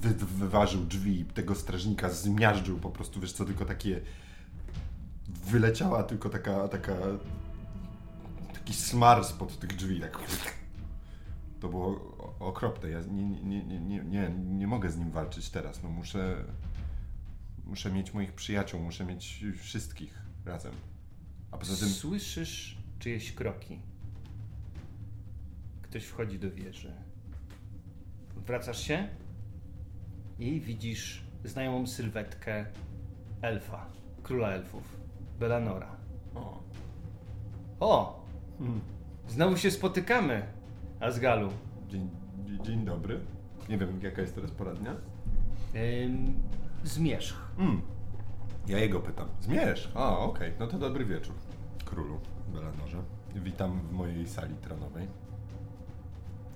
[0.00, 4.00] wy, wyważył drzwi tego strażnika, zmiażdżył po prostu, wiesz co, tylko takie...
[5.46, 6.96] Wyleciała tylko taka, taka...
[8.54, 10.18] Taki smar spod tych drzwi, tak...
[11.60, 12.09] To było
[12.40, 12.90] okropne.
[12.90, 15.82] Ja nie, nie, nie, nie, nie, mogę z nim walczyć teraz.
[15.82, 16.44] No muszę...
[17.64, 20.72] Muszę mieć moich przyjaciół, muszę mieć wszystkich razem.
[21.50, 21.88] A poza tym...
[21.88, 23.78] Słyszysz czyjeś kroki.
[25.82, 26.92] Ktoś wchodzi do wieży.
[28.46, 29.08] Wracasz się
[30.38, 32.66] i widzisz znajomą sylwetkę
[33.42, 33.86] elfa,
[34.22, 34.96] króla elfów,
[35.38, 35.96] Belanora.
[36.34, 36.62] O,
[37.80, 38.24] O!
[39.28, 40.46] Znowu się spotykamy,
[41.00, 41.50] Asgalu.
[41.88, 42.19] dzień, dzie-
[42.58, 43.20] dzień dobry.
[43.68, 44.94] Nie wiem, jaka jest teraz pora dnia.
[46.04, 46.34] Ym,
[46.84, 47.36] zmierzch.
[47.58, 47.80] Mm.
[48.66, 49.28] Ja jego pytam.
[49.40, 49.92] Zmierz.
[49.94, 51.34] A, okej, no to dobry wieczór.
[51.84, 53.02] królu Belanorze.
[53.34, 55.06] Witam w mojej sali tronowej.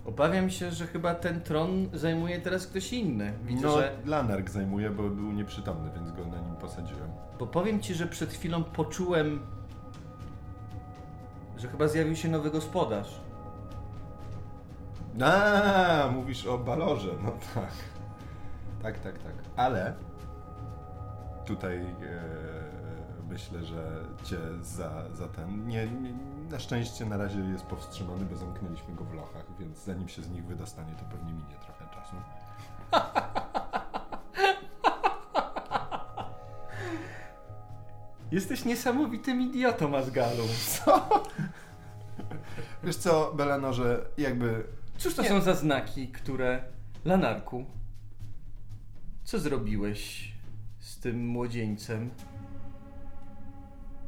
[0.05, 3.33] Obawiam się, że chyba ten tron zajmuje teraz ktoś inny.
[3.45, 3.97] Widzę, no, że...
[4.07, 7.11] Lanark zajmuje, bo był nieprzytomny, więc go na nim posadziłem.
[7.39, 9.41] Bo powiem ci, że przed chwilą poczułem,
[11.57, 13.21] że chyba zjawił się nowy gospodarz.
[15.23, 17.73] A, mówisz o Balorze, no tak.
[18.83, 19.35] Tak, tak, tak.
[19.57, 19.95] Ale
[21.47, 21.87] tutaj e,
[23.29, 25.69] myślę, że cię za, za ten.
[25.69, 26.13] Nie, nie,
[26.51, 30.31] na szczęście na razie jest powstrzymany, bo zamknęliśmy go w lochach, więc zanim się z
[30.31, 32.17] nich wydostanie, to pewnie minie trochę czasu.
[38.33, 40.45] Jesteś niesamowitym idiotą, Asgalu.
[42.85, 44.65] Wiesz co, Belanorze, jakby.
[44.99, 45.29] Cóż to Nie.
[45.29, 46.65] są za znaki, które...
[47.05, 47.65] Lanarku,
[49.25, 50.33] co zrobiłeś
[50.79, 52.11] z tym młodzieńcem?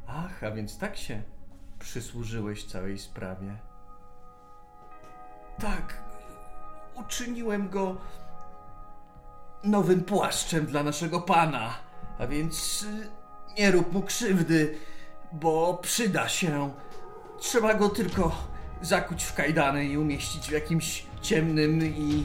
[0.06, 1.22] Ach, a więc tak się
[1.78, 3.56] przysłużyłeś całej sprawie.
[5.58, 6.02] Tak,
[6.94, 7.96] uczyniłem go
[9.64, 11.74] nowym płaszczem dla naszego pana.
[12.18, 13.08] A więc y,
[13.58, 14.78] nie rób mu krzywdy,
[15.32, 16.74] bo przyda się.
[17.38, 18.32] Trzeba go tylko
[18.82, 22.24] zakuć w kajdany i umieścić w jakimś ciemnym i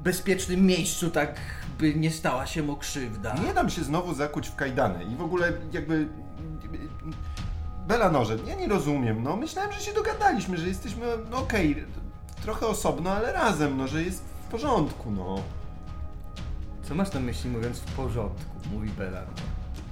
[0.00, 1.40] bezpiecznym miejscu, tak
[1.78, 3.34] by nie stała się mu krzywda.
[3.34, 6.08] Nie dam się znowu zakuć w kajdany i w ogóle jakby.
[7.86, 9.22] Belanorze, ja nie rozumiem.
[9.22, 11.84] No, myślałem, że się dogadaliśmy, że jesteśmy no, okej,
[12.42, 15.42] trochę osobno, ale razem, no, że jest w porządku, no.
[16.82, 19.26] Co masz na myśli mówiąc w porządku, mówi Belan.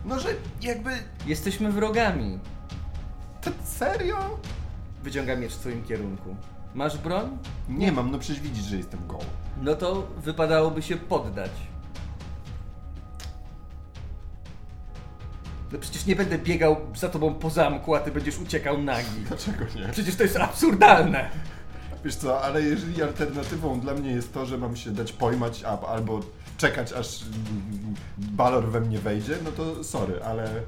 [0.04, 0.28] No, że
[0.62, 0.90] jakby.
[1.26, 2.38] Jesteśmy wrogami.
[3.40, 4.38] To serio?
[5.02, 6.36] Wyciąga miecz w twoim kierunku.
[6.74, 7.38] Masz broń?
[7.68, 9.24] Nie mam, no przecież widzisz, że jestem goły.
[9.62, 11.50] No to wypadałoby się poddać.
[15.72, 19.20] No przecież nie będę biegał za tobą po zamku, a ty będziesz uciekał nagi.
[19.28, 19.88] Dlaczego nie?
[19.92, 21.30] Przecież to jest absurdalne.
[22.04, 25.80] Wiesz co, ale jeżeli alternatywą dla mnie jest to, że mam się dać pojmać a,
[25.80, 26.20] albo
[26.56, 27.24] czekać aż
[28.18, 30.62] balor we mnie wejdzie, no to sorry, ale y,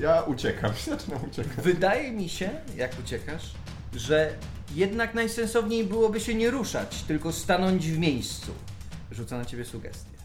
[0.00, 1.64] ja uciekam, zaczynam uciekać.
[1.64, 3.52] Wydaje mi się, jak uciekasz,
[3.94, 4.34] że
[4.74, 8.52] jednak najsensowniej byłoby się nie ruszać, tylko stanąć w miejscu.
[9.10, 10.16] Rzuca na ciebie sugestie.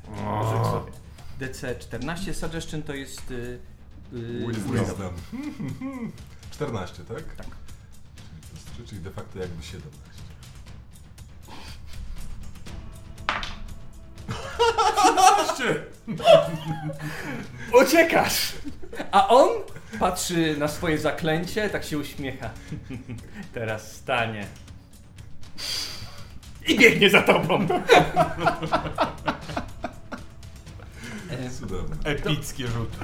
[0.51, 0.91] Rzuć sobie.
[1.39, 3.29] DC 14 suggestion to jest...
[3.29, 3.59] Yy,
[4.13, 4.79] yy, Wisdom.
[4.79, 5.13] Wisdom.
[6.51, 7.35] 14, tak?
[7.35, 7.47] Tak.
[8.45, 9.99] Czyli 3, czyli de facto jakby 17.
[17.83, 18.53] Uciekasz!
[19.11, 19.49] A on
[19.99, 22.49] patrzy na swoje zaklęcie, tak się uśmiecha.
[23.53, 24.47] Teraz stanie.
[26.67, 27.67] I biegnie za tobą.
[31.59, 31.95] Cudowne.
[32.03, 32.97] Epickie rzuty.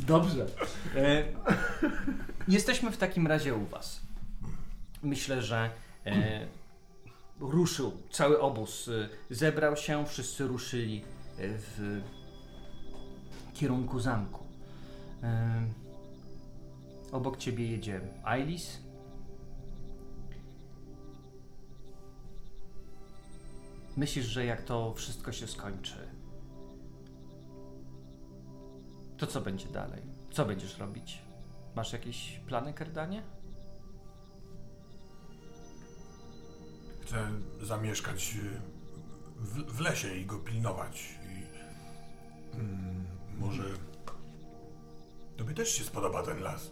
[0.00, 0.46] Dobrze.
[0.96, 1.24] E,
[2.48, 4.00] jesteśmy w takim razie u Was.
[5.02, 5.70] Myślę, że
[6.06, 6.46] e,
[7.40, 8.88] ruszył cały obóz.
[8.88, 11.04] E, zebrał się, wszyscy ruszyli e,
[11.38, 12.02] w
[13.54, 14.44] kierunku zamku.
[15.22, 15.62] E,
[17.12, 18.78] obok Ciebie jedzie Ailis.
[23.96, 26.08] Myślisz, że jak to wszystko się skończy,
[29.16, 30.02] to co będzie dalej?
[30.30, 31.22] Co będziesz robić?
[31.76, 33.22] Masz jakieś plany, Kerdanie?
[37.06, 37.30] Chcę
[37.62, 38.60] zamieszkać y,
[39.36, 41.18] w, w lesie i go pilnować.
[41.22, 43.04] I mm,
[43.38, 43.64] może
[45.36, 46.70] tobie też się spodoba ten las.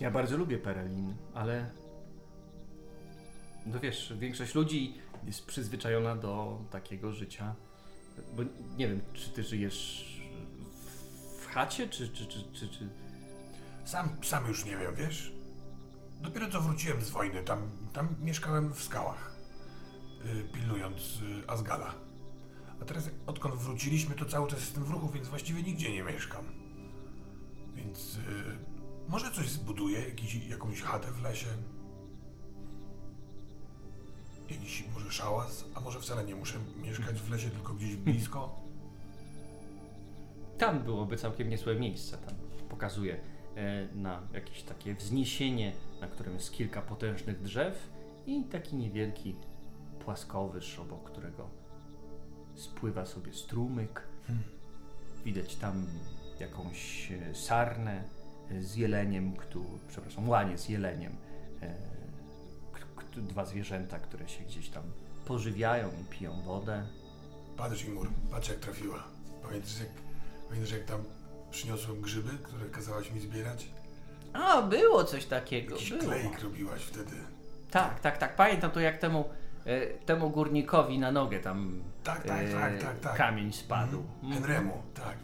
[0.00, 1.70] Ja bardzo lubię Perelin, ale.
[3.66, 4.94] No wiesz, większość ludzi
[5.26, 7.54] jest przyzwyczajona do takiego życia.
[8.36, 8.42] Bo
[8.76, 10.06] nie wiem, czy ty żyjesz
[11.40, 12.08] w chacie, czy.
[12.08, 12.88] czy, czy, czy, czy...
[13.84, 15.37] Sam, sam już nie wiem, wiesz?
[16.20, 19.36] Dopiero co wróciłem z wojny, tam, tam mieszkałem w skałach,
[20.24, 21.94] y, pilnując y, Asgala.
[22.82, 26.44] A teraz odkąd wróciliśmy, to cały czas jestem w ruchu, więc właściwie nigdzie nie mieszkam.
[27.74, 28.18] Więc y,
[29.08, 31.46] może coś zbuduję, jakiś, jakąś chatę w lesie.
[34.50, 38.60] Jakiś może szałas, a może wcale nie muszę mieszkać w lesie, tylko gdzieś blisko.
[40.58, 42.18] Tam byłoby całkiem niezłe miejsce.
[42.18, 42.34] Tam
[42.68, 43.20] pokazuje
[43.94, 47.90] na jakieś takie wzniesienie, na którym jest kilka potężnych drzew
[48.26, 49.34] i taki niewielki
[50.04, 51.48] płaskowyż, obok którego
[52.54, 54.02] spływa sobie strumyk.
[55.24, 55.86] Widać tam
[56.40, 58.04] jakąś e, sarnę
[58.50, 61.16] e, z jeleniem, który, przepraszam, łanie z jeleniem.
[61.62, 61.74] E,
[63.16, 64.82] dwa zwierzęta, które się gdzieś tam
[65.26, 66.86] pożywiają i piją wodę.
[67.56, 69.04] Patrz, Imur, patrz jak trafiła.
[69.42, 69.88] Pamiętasz jak,
[70.48, 71.04] pamiętasz jak tam
[71.50, 73.68] przyniosłem grzyby, które kazałaś mi zbierać?
[74.32, 75.74] A, było coś takiego.
[75.74, 76.02] Jakiś Było.
[76.02, 77.16] klejk robiłaś wtedy.
[77.70, 78.36] Tak, tak, tak.
[78.36, 79.24] Pamiętam to jak temu,
[79.64, 83.16] e, temu górnikowi na nogę tam Tak, tak, e, tak, tak, tak.
[83.16, 84.02] kamień spadł.
[84.22, 84.32] Mhm.
[84.32, 85.16] Henremu, tak.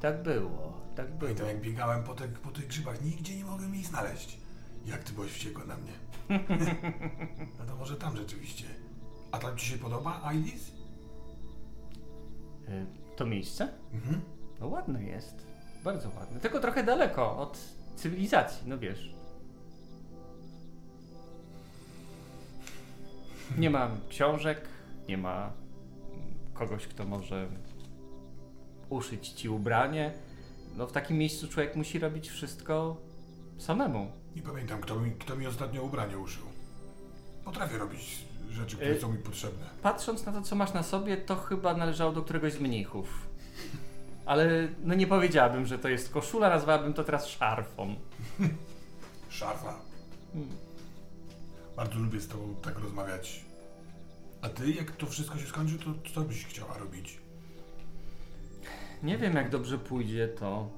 [0.00, 1.20] Tak było, tak było.
[1.20, 4.38] Pamiętam jak biegałem po, te, po tych grzybach, nigdzie nie mogłem jej znaleźć.
[4.86, 5.92] Jak ty byłeś wściekła na mnie.
[7.58, 8.64] no to może tam rzeczywiście.
[9.32, 10.72] A tam ci się podoba, Ailis?
[12.68, 12.86] E,
[13.16, 13.68] To miejsce?
[13.92, 14.20] Mhm.
[14.60, 15.46] No ładne jest.
[15.84, 16.40] Bardzo ładne.
[16.40, 17.58] Tylko trochę daleko od
[17.96, 19.14] cywilizacji, no wiesz.
[23.58, 24.60] Nie ma książek,
[25.08, 25.52] nie ma
[26.54, 27.48] kogoś, kto może
[28.88, 30.12] uszyć ci ubranie.
[30.76, 32.96] No w takim miejscu człowiek musi robić wszystko
[33.58, 34.12] samemu.
[34.36, 36.44] Nie pamiętam, kto mi, kto mi ostatnio ubranie uszył.
[37.44, 39.66] Potrafię robić rzeczy, które Y- są mi potrzebne.
[39.82, 43.29] Patrząc na to, co masz na sobie, to chyba należało do któregoś z mnichów.
[44.30, 47.94] Ale no nie powiedziałabym, że to jest koszula, nazwałabym to teraz szarfą.
[49.28, 49.78] Szarfa.
[50.32, 50.50] Hmm.
[51.76, 53.44] Bardzo lubię z tobą tak rozmawiać.
[54.42, 57.18] A ty, jak to wszystko się skończy, to co byś chciała robić?
[59.02, 60.70] Nie wiem, jak dobrze pójdzie, to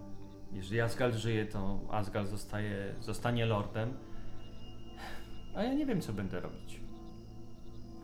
[0.53, 3.95] jeżeli Asgard żyje, to Asgard zostaje, zostanie lordem.
[5.55, 6.81] A ja nie wiem, co będę robić.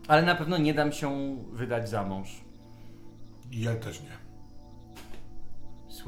[0.07, 2.41] Ale na pewno nie dam się wydać za mąż.
[3.51, 4.28] Ja też nie.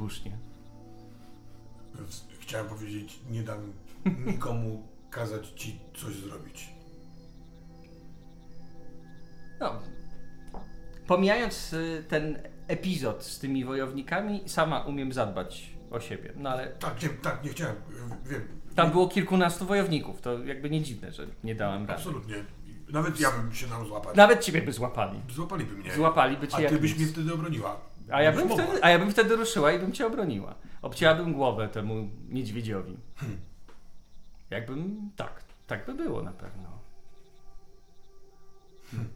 [0.02, 0.38] Słusznie.
[2.40, 3.72] Chciałem powiedzieć, nie dam
[4.26, 6.68] nikomu kazać ci coś zrobić.
[9.60, 9.82] No.
[11.06, 12.38] Pomijając y, ten
[12.68, 16.32] epizod z tymi wojownikami, sama umiem zadbać o siebie.
[16.36, 17.76] No ale Tak, nie, tak, nie chciałem.
[18.26, 18.42] Wiem.
[18.74, 21.92] tam było kilkunastu wojowników, to jakby nie dziwne, że nie dałem rady.
[21.92, 22.34] Absolutnie.
[22.88, 24.16] Nawet ja bym się dał złapać.
[24.16, 25.20] Nawet ciebie by złapali.
[25.30, 25.94] Złapaliby mnie.
[25.94, 26.98] Złapaliby cię A ty byś nic.
[27.00, 27.91] mnie wtedy obroniła.
[28.12, 28.64] A ja, bym mogła.
[28.64, 30.54] wtedy, a ja bym wtedy ruszyła i bym cię obroniła.
[30.82, 32.96] Obcięłabym głowę temu niedźwiedziowi.
[33.16, 33.40] Hmm.
[34.50, 35.10] Jakbym.
[35.16, 36.78] Tak, tak by było na pewno.
[38.90, 39.08] Hmm.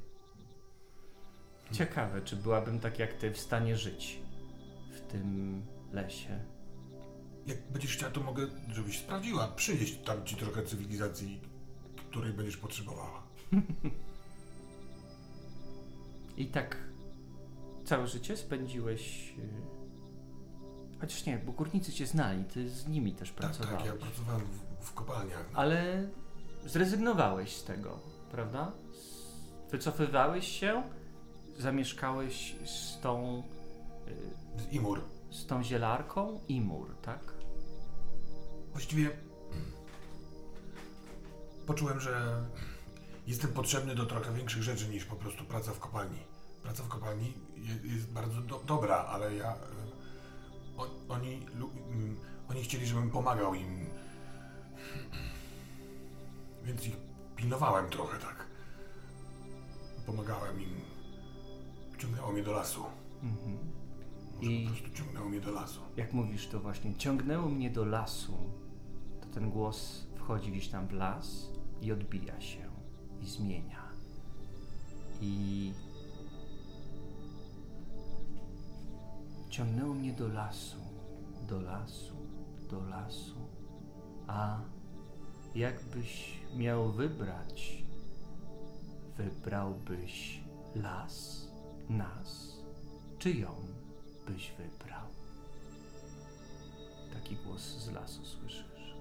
[1.73, 4.19] Ciekawe, czy byłabym tak jak ty w stanie żyć
[4.93, 5.63] w tym
[5.93, 6.41] lesie.
[7.47, 11.41] Jak będziesz chciała, to mogę, żebyś sprawdziła, przynieść tam ci trochę cywilizacji,
[11.97, 13.23] której będziesz potrzebowała.
[16.37, 16.86] I tak
[17.87, 19.35] całe życie spędziłeś.
[19.39, 19.45] yy,
[21.01, 23.77] Chociaż nie, bo górnicy cię znali, ty z nimi też Tak, pracowałeś.
[23.83, 24.47] tak, ja pracowałem
[24.81, 25.45] w, w kopalniach.
[25.55, 26.09] Ale
[26.67, 27.99] zrezygnowałeś z tego,
[28.31, 28.73] prawda?
[29.71, 30.83] Wycofywałeś się,
[31.59, 33.43] zamieszkałeś z tą,
[34.59, 35.01] y, Z Imur.
[35.31, 37.21] z tą zielarką Imur, tak?
[38.73, 39.11] Właściwie
[41.67, 42.45] poczułem, że
[43.27, 46.19] jestem potrzebny do trochę większych rzeczy niż po prostu praca w kopalni.
[46.67, 49.53] Praca w kopalni je- jest bardzo do, dobra, ale ja.
[49.55, 49.57] y,
[50.77, 51.47] O, oni,
[51.91, 52.17] mm,
[52.51, 53.87] oni chcieli, żebym pomagał im.
[56.65, 56.97] Więc ich
[57.37, 58.47] pilnowałem trochę, tak.
[60.07, 60.71] Pomagałem im.
[61.99, 62.85] Ciągnęło mnie do lasu.
[63.23, 63.59] Mhm.
[64.37, 65.81] Może I- po prostu ciągnęło mnie do lasu.
[65.97, 68.37] Jak mówisz, to właśnie ciągnęło mnie do lasu.
[69.21, 71.51] To ten głos wchodzi gdzieś tam w las
[71.83, 72.71] i odbija się
[73.23, 73.83] i zmienia.
[75.21, 75.73] I
[79.51, 80.77] ciągnęło mnie do lasu,
[81.49, 82.17] do lasu,
[82.71, 83.37] do lasu.
[84.27, 84.59] A
[85.55, 87.85] jakbyś miał wybrać,
[89.17, 90.41] wybrałbyś
[90.75, 91.49] las,
[91.89, 92.57] nas,
[93.19, 93.55] czy ją
[94.27, 95.07] byś wybrał?
[97.13, 98.97] Taki głos z lasu słyszysz.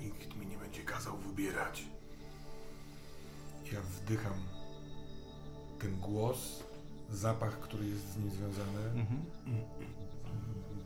[0.00, 1.84] Nikt mi nie będzie kazał wybierać.
[3.72, 4.38] Ja wdycham
[5.78, 6.63] ten głos,
[7.10, 9.20] zapach, który jest z nim związany, Mhm.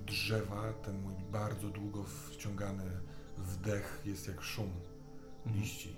[0.07, 2.85] drzewa, ten mój bardzo długo wciągany
[3.37, 4.71] wdech jest jak szum
[5.47, 5.63] Mhm.
[5.63, 5.95] liści y,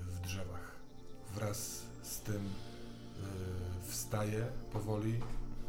[0.00, 0.74] w drzewach.
[1.34, 2.40] Wraz z tym y,
[3.82, 5.20] wstaję powoli,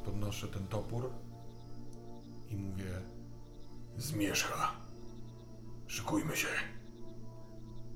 [0.05, 1.09] podnoszę ten topór
[2.49, 3.01] i mówię
[3.97, 4.71] zmierzcha.
[5.87, 6.47] Szykujmy się.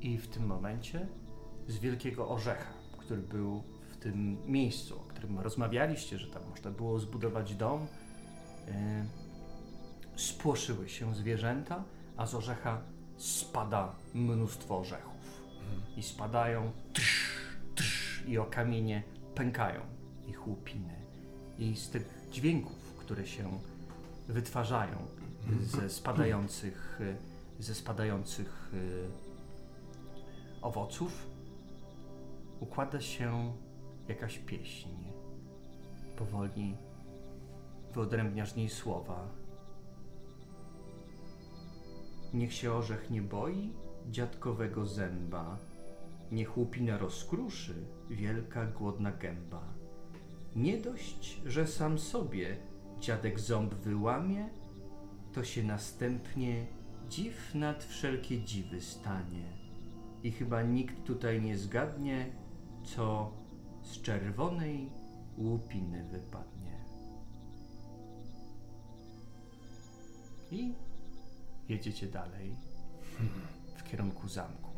[0.01, 1.07] I w tym momencie
[1.67, 7.55] z wielkiego orzecha, który był w tym miejscu, którym rozmawialiście, że tam można było zbudować
[7.55, 7.87] dom,
[8.67, 8.73] yy,
[10.15, 11.83] spłoszyły się zwierzęta,
[12.17, 12.81] a z orzecha
[13.17, 15.43] spada mnóstwo orzechów.
[15.97, 17.39] I spadają trz,
[17.75, 19.03] trz, i o kamienie
[19.35, 19.81] pękają
[20.27, 20.95] ich łupiny.
[21.57, 23.59] I z tych dźwięków, które się
[24.27, 25.07] wytwarzają
[25.61, 27.01] ze spadających,
[27.59, 29.07] y, ze spadających y,
[30.61, 31.27] owoców,
[32.59, 33.53] układa się
[34.07, 35.08] jakaś pieśń.
[36.19, 36.75] Powoli
[37.93, 39.27] wyodrębniasz niej słowa.
[42.33, 43.73] Niech się orzech nie boi
[44.09, 45.57] dziadkowego zęba,
[46.31, 47.73] niech łupinę rozkruszy
[48.09, 49.63] wielka głodna gęba.
[50.55, 52.57] Nie dość, że sam sobie
[52.99, 54.49] dziadek ząb wyłamie,
[55.33, 56.65] to się następnie
[57.09, 59.43] dziw nad wszelkie dziwy stanie.
[60.23, 62.31] I chyba nikt tutaj nie zgadnie,
[62.83, 63.31] co
[63.81, 64.98] z czerwonej
[65.39, 66.85] łupiny wypadnie.
[70.51, 70.73] I
[71.69, 72.55] jedziecie dalej
[73.77, 74.69] w kierunku zamku.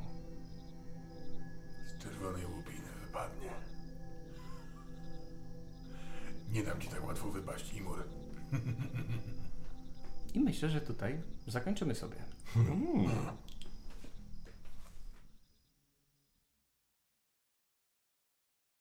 [1.88, 3.50] Z czerwonej łupiny wypadnie.
[6.52, 8.04] Nie dam ci tak łatwo wypaść, Imur.
[10.34, 12.18] I myślę, że tutaj zakończymy sobie.